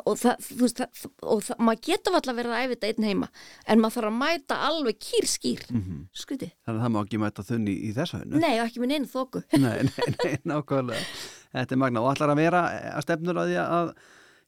og, 0.00 0.16
það, 0.20 0.46
þú 0.46 0.58
veist, 0.62 0.80
það, 0.80 1.10
og 1.34 1.42
það, 1.46 1.60
maður 1.68 1.82
getur 1.88 2.16
alltaf 2.18 2.38
verið 2.38 2.54
að 2.54 2.62
æfa 2.62 2.74
þetta 2.74 2.90
einn 2.90 3.08
heima 3.08 3.28
en 3.66 3.82
maður 3.82 3.96
þarf 3.96 4.10
að 4.10 4.18
mæta 4.22 4.58
alveg 4.68 4.98
kýrskýr 5.08 5.62
mm 5.68 5.82
-hmm. 5.82 6.00
skrítið, 6.22 6.54
Þannig 6.64 6.80
að 6.80 6.84
það 6.86 6.94
má 6.94 7.00
ekki 7.02 7.22
mæta 7.22 7.46
þunni 7.50 7.76
í 7.76 7.92
þessa 7.96 8.22
hennu. 8.22 8.40
nei 8.42 8.56
ekki 8.58 8.80
minn 8.80 8.96
einu 8.96 9.12
þóku 9.12 9.44
Nei, 9.64 9.78
nei, 9.88 10.08
nei, 10.24 10.34
nákvæmlega. 10.44 11.04
Þetta 11.52 11.74
er 11.74 11.78
magna 11.78 12.02
og 12.02 12.10
allar 12.12 12.32
að 12.32 12.40
vera 12.40 12.60
að 12.96 13.02
stefnur 13.02 13.36
að 13.42 13.50
því 13.50 13.58
að 13.62 13.92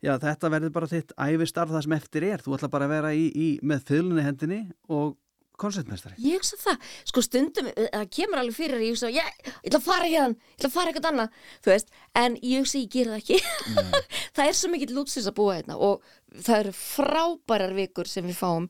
já, 0.05 0.13
þetta 0.21 0.51
verður 0.53 0.73
bara 0.73 0.91
þitt 0.91 1.13
æfistarf 1.17 1.71
það 1.71 1.85
sem 1.87 1.97
eftir 1.99 2.27
er. 2.29 2.43
Þú 2.45 2.57
ætlar 2.57 2.73
bara 2.73 2.89
að 2.89 2.95
vera 2.95 3.13
í, 3.15 3.27
í 3.29 3.49
með 3.63 3.85
fylunni 3.89 4.25
hendinni 4.25 4.61
og 4.89 5.17
koncertmestari. 5.61 6.15
ég 6.19 6.39
hugsa 6.39 6.59
það, 6.61 6.87
sko 7.11 7.23
stundum 7.25 7.69
eh, 7.71 7.89
það 7.93 8.07
kemur 8.17 8.41
alveg 8.43 8.57
fyrir, 8.57 8.85
ég 8.85 8.95
hugsa, 8.95 9.11
ég, 9.15 9.43
ég 9.47 9.71
ætla 9.71 9.81
að 9.81 9.87
fara 9.89 10.09
hérna 10.11 10.37
ég 10.37 10.59
ætla 10.59 10.71
að 10.71 10.77
fara 10.77 10.93
eitthvað 10.93 11.11
annað, 11.11 11.43
þú 11.65 11.73
veist 11.73 11.93
en 12.21 12.39
ég 12.41 12.65
hugsa, 12.65 12.79
ég 12.81 12.95
gera 12.95 13.15
það 13.15 13.21
ekki. 13.23 13.39
Það 14.35 14.49
er 14.51 14.57
svo 14.59 14.71
mikill 14.73 14.95
lútsis 14.97 15.29
að 15.31 15.37
búa 15.39 15.59
hérna 15.59 15.77
og 15.79 16.03
það 16.35 16.57
eru 16.59 16.73
frábærar 16.79 17.75
vikur 17.77 18.09
sem 18.11 18.27
við 18.27 18.41
fáum. 18.41 18.67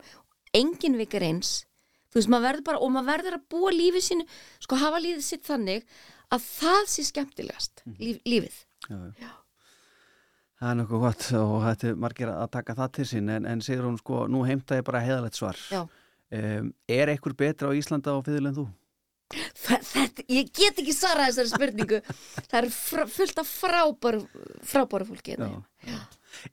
Engin 0.54 0.98
vikar 1.00 1.24
eins. 1.24 1.62
Þú 2.12 2.20
veist, 2.20 2.30
maður 2.30 2.44
verður 2.50 2.66
bara, 2.68 2.82
og 2.84 2.92
maður 2.92 3.10
verður 3.14 3.38
að 3.38 3.46
búa 3.54 3.72
lífið 3.72 4.04
sínu, 4.06 4.26
sko 4.62 4.78
hafa 4.78 5.00
lífið 5.00 5.24
sitt 5.24 5.48
þannig 5.48 5.88
að 6.34 6.44
það 6.44 6.84
sé 6.92 7.06
skemmtilegast 7.08 7.82
líf, 7.96 8.20
lífið. 8.28 8.60
Já, 8.90 8.98
já. 9.22 9.32
Það 10.60 10.70
er 10.70 10.78
nokkuð 10.78 11.02
gott 11.02 11.24
og 11.40 11.54
þetta 11.64 11.88
er 11.90 11.96
margir 12.04 12.30
að 12.30 12.50
taka 12.54 12.76
það 12.78 12.92
til 12.98 13.06
sín 13.10 13.32
en, 13.34 13.48
en 13.50 13.60
Já. 16.32 16.38
Um, 16.60 16.72
er 16.90 17.12
einhver 17.12 17.34
betra 17.38 17.68
á 17.70 17.76
Íslanda 17.76 18.14
á 18.14 18.18
fiðil 18.24 18.48
en 18.48 18.56
þú? 18.56 18.64
Þa- 19.34 19.80
Þetta, 19.84 20.24
ég 20.30 20.48
get 20.54 20.78
ekki 20.82 20.92
svarað 20.94 21.30
þessari 21.30 21.52
spurningu 21.52 22.00
það 22.50 22.58
er 22.60 22.68
frá, 22.74 23.04
fullt 23.10 23.38
af 23.42 23.48
frábæru 23.50 24.20
frábæru 24.66 25.06
fólki 25.08 25.34
hérna. 25.36 25.62
Já. 25.86 26.00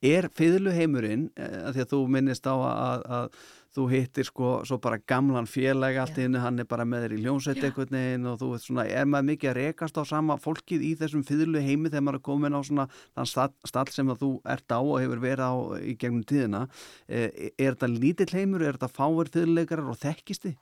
Er 0.06 0.28
fiðluheimurinn, 0.38 1.28
eh, 1.42 1.72
því 1.74 1.82
að 1.86 1.90
þú 1.96 2.00
minnist 2.14 2.46
á 2.46 2.54
að, 2.54 3.06
að 3.18 3.40
þú 3.76 3.86
hittir 3.92 4.28
sko 4.28 4.50
svo 4.68 4.78
bara 4.84 5.00
gamlan 5.08 5.48
félag 5.50 6.00
allt 6.02 6.18
í 6.20 6.26
hennu, 6.26 6.40
hann 6.44 6.60
er 6.60 6.68
bara 6.70 6.86
með 6.88 7.06
þér 7.06 7.16
í 7.16 7.20
ljónsveit 7.26 7.62
einhvern 7.64 7.96
veginn 7.98 8.28
og 8.32 8.40
þú 8.42 8.50
veit 8.54 8.66
svona, 8.66 8.86
er 8.88 9.06
maður 9.08 9.30
mikið 9.30 9.52
að 9.52 9.58
rekast 9.60 10.00
á 10.00 10.04
sama 10.08 10.38
fólkið 10.42 10.84
í 10.90 10.92
þessum 11.00 11.24
fiðluheimi 11.28 11.92
þegar 11.92 12.06
maður 12.08 12.20
er 12.20 12.26
komin 12.28 12.58
á 12.58 12.62
svona 12.68 12.88
þann 13.16 13.32
stall, 13.32 13.54
stall 13.72 13.88
sem 13.94 14.12
að 14.12 14.26
þú 14.26 14.32
ert 14.56 14.76
á 14.76 14.80
og 14.82 14.98
hefur 15.00 15.24
verið 15.24 15.46
á 15.48 15.54
í 15.80 15.96
gegnum 15.96 16.26
tíðina. 16.28 16.66
Eh, 17.08 17.30
Er 17.62 17.76
þetta 17.76 17.88
lítill 17.92 18.34
heimur, 18.36 18.66
er 18.66 18.76
þetta 18.76 18.92
fáir 18.92 19.32
fiðluleikarar 19.32 19.92
og 19.92 20.00
þekkisti? 20.02 20.56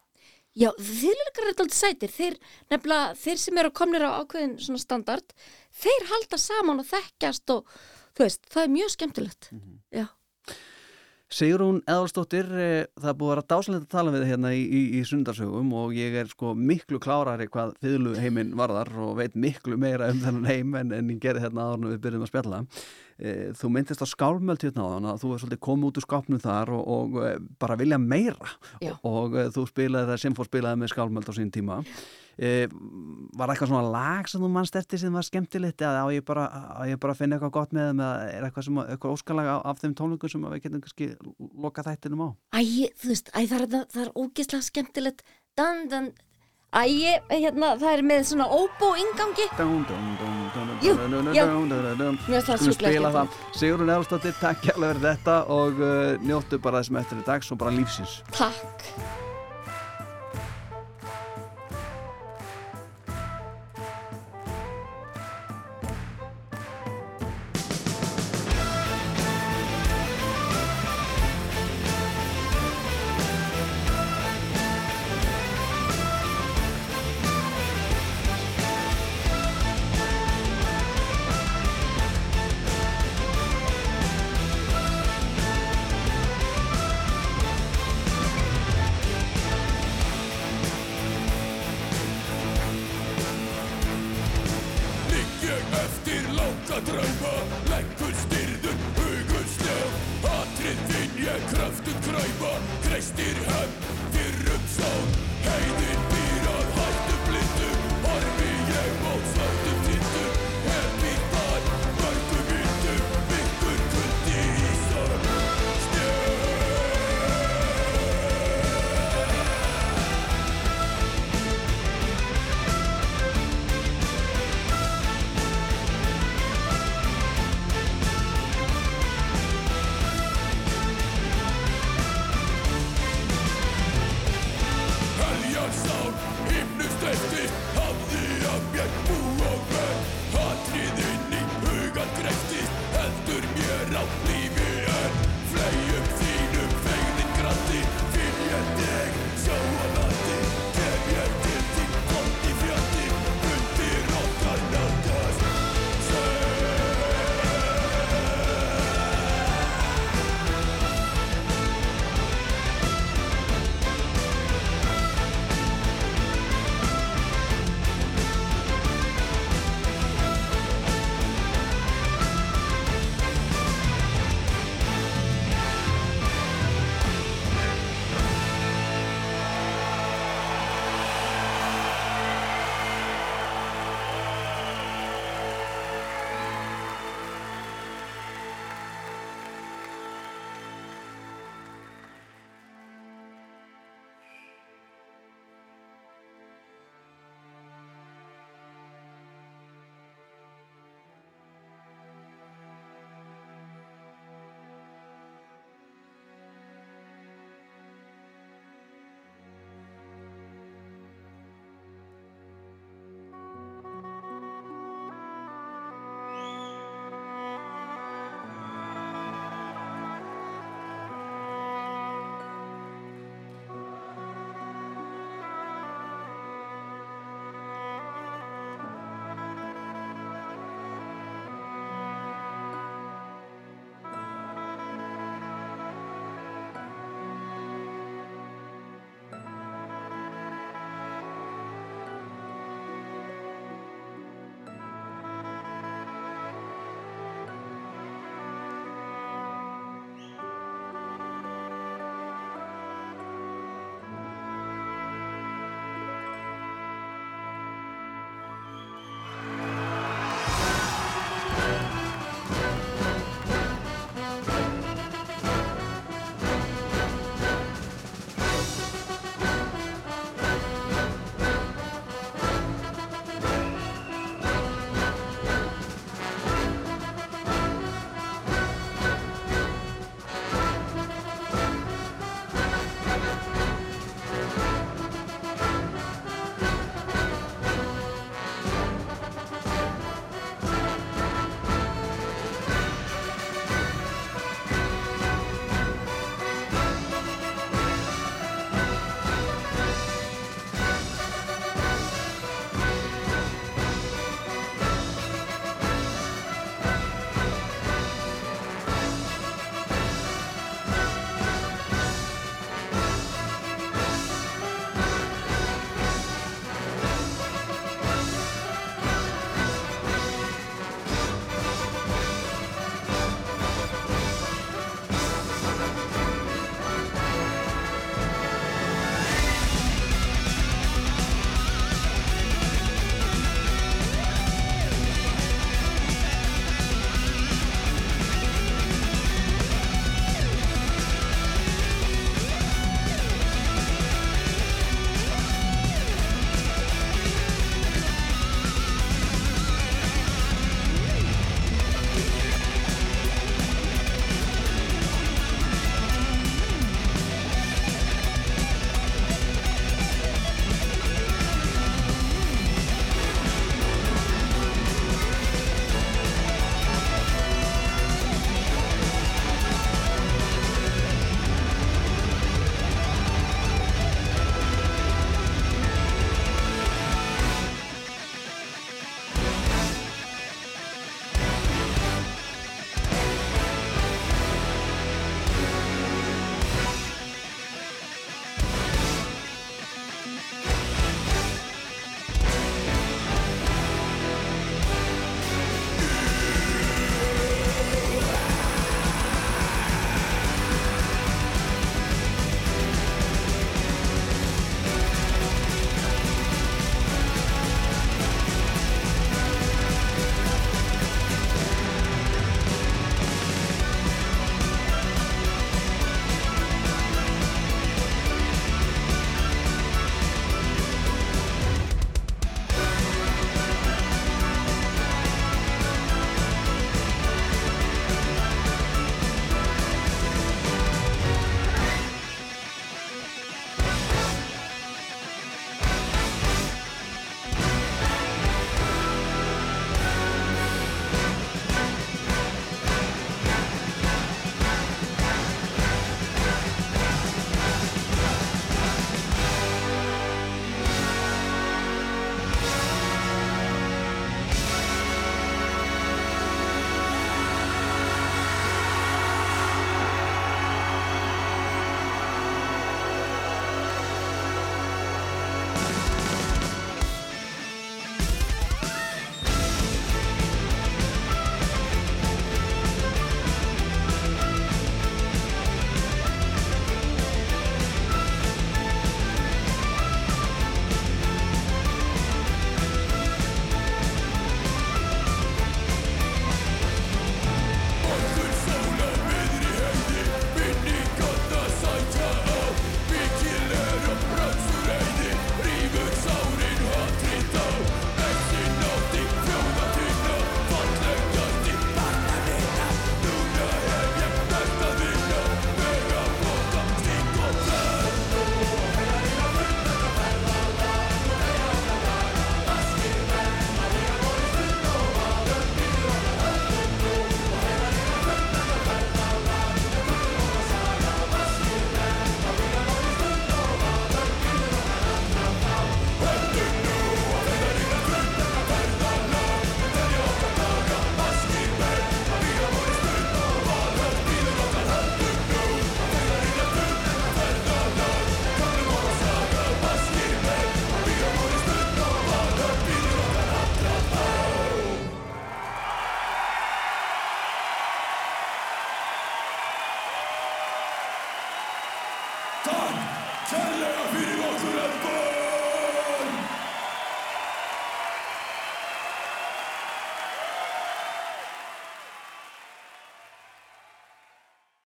Já, 0.58 0.72
þýrleikar 0.76 1.46
er 1.46 1.52
alltaf 1.54 1.76
sætir. 1.78 2.12
Þeir, 2.12 2.38
nefnilega, 2.72 3.14
þeir 3.22 3.38
sem 3.42 3.60
eru 3.62 3.72
komnir 3.72 4.06
á 4.06 4.18
ákveðin 4.20 4.56
svona 4.60 4.82
standard, 4.82 5.36
þeir 5.72 6.08
halda 6.10 6.40
saman 6.42 6.82
og 6.82 6.88
þekkjast 6.90 7.54
og 7.54 7.70
þú 8.18 8.26
veist, 8.26 8.50
það 8.50 8.64
er 8.66 8.74
mjög 8.74 8.94
skemmtilegt. 8.96 9.50
Já, 9.94 10.06
Sigrún 11.30 11.84
Eðalstóttir, 11.86 12.48
eh, 12.58 12.86
það 12.98 13.18
búið 13.20 13.30
að 13.30 13.36
vera 13.36 13.44
dásanlegt 13.52 13.84
að 13.86 13.92
tala 13.94 14.14
við 14.16 14.24
hérna 14.32 14.50
í, 14.58 14.62
í, 14.66 14.80
í 14.98 15.02
sundarsögum 15.06 15.74
og 15.78 15.92
ég 15.94 16.16
er 16.18 16.30
sko 16.32 16.56
miklu 16.58 16.98
klárari 17.04 17.46
hvað 17.54 17.76
fiðlu 17.84 18.16
heiminn 18.18 18.56
varðar 18.58 18.90
og 18.98 19.12
veit 19.20 19.36
miklu 19.38 19.78
meira 19.78 20.08
um 20.10 20.24
þennan 20.24 20.48
heim 20.50 20.74
en, 20.80 20.96
en 20.98 21.12
ég 21.14 21.20
gerði 21.22 21.44
hérna 21.46 21.68
áður 21.68 21.84
en 21.84 21.92
við 21.92 22.00
byrjum 22.08 22.26
að 22.26 22.32
spjalla. 22.32 22.62
Eh, 23.20 23.44
Þú 23.60 23.70
myndist 23.76 24.02
á 24.02 24.08
skálmöld 24.10 24.66
hérna 24.66 24.88
á 24.90 24.92
þann 24.96 25.10
að 25.12 25.22
þú 25.22 25.34
er 25.36 25.44
svolítið 25.44 25.62
komið 25.70 25.92
út 25.92 26.00
úr 26.02 26.08
skápnum 26.08 26.42
þar 26.48 26.74
og, 26.80 26.90
og 26.98 27.20
eh, 27.28 27.38
bara 27.62 27.78
vilja 27.78 28.02
meira 28.02 28.56
Já. 28.82 28.96
og 29.06 29.38
þú 29.54 29.68
spilaði 29.70 30.10
það 30.16 30.24
sem 30.26 30.40
fór 30.40 30.50
spilaði 30.50 30.82
með 30.82 30.94
skálmöld 30.96 31.30
á 31.30 31.34
sín 31.38 31.54
tíma. 31.54 31.84
Eh, 31.84 31.94
Var 32.40 33.52
eitthvað 33.52 33.70
svona 33.74 33.90
lag 33.92 34.30
sem 34.32 34.40
þú 34.40 34.50
mannst 34.54 34.76
eftir 34.80 35.00
sem 35.02 35.12
var 35.16 35.26
skemmtilegt 35.28 35.82
eða 35.84 36.04
á 36.04 36.08
ég 36.16 36.24
bara, 36.28 36.46
á 36.48 36.82
ég 36.88 37.00
bara 37.00 37.12
að 37.16 37.20
finna 37.20 37.36
eitthvað 37.36 37.52
gott 37.58 37.74
með 37.76 37.90
þeim 37.90 38.00
eða 38.06 38.30
er 38.32 38.48
eitthvað, 38.48 38.66
sem, 38.70 38.80
eitthvað 38.86 39.16
óskalag 39.18 39.50
af, 39.58 39.82
þeim 39.84 39.94
tónleikum 40.00 40.32
sem 40.32 40.48
við 40.48 40.64
getum 40.64 40.82
kannski 40.86 41.10
loka 41.60 41.84
þættinum 41.84 42.24
á? 42.24 42.30
æ, 42.56 42.62
þú 43.00 43.12
veist, 43.12 43.30
æ, 43.36 43.40
það 43.52 43.60
er, 43.60 43.68
það 43.94 44.02
er 44.06 44.12
ógeðslega 44.24 44.68
skemmtilegt 44.70 45.24
dan, 45.60 45.84
dan, 45.92 46.10
æ, 46.72 46.84
hérna, 47.36 47.74
það 47.82 47.92
er 47.94 48.04
með 48.14 48.26
svona 48.32 48.48
óbó 48.50 48.92
ingangi 49.04 49.48
Jú, 50.80 50.96
já. 51.36 51.44
Mér 52.28 52.40
finnst 52.40 52.50
það 52.50 52.62
skemmtilegt. 52.64 53.40
Sigrun 53.60 53.90
Eðalstóttir, 53.92 54.36
takk 54.40 54.62
kærlega 54.64 54.96
fyrir 54.96 55.08
þetta 55.10 55.40
og 55.52 55.82
uh, 55.84 56.14
njóttu 56.24 56.60
bara 56.64 56.80
þessum 56.80 57.02
eftir 57.04 57.20
í 57.20 57.26
dags 57.28 57.52
og 57.52 57.60
bara 57.60 57.76
lífsins. 57.76 58.22
Takk 58.32 58.88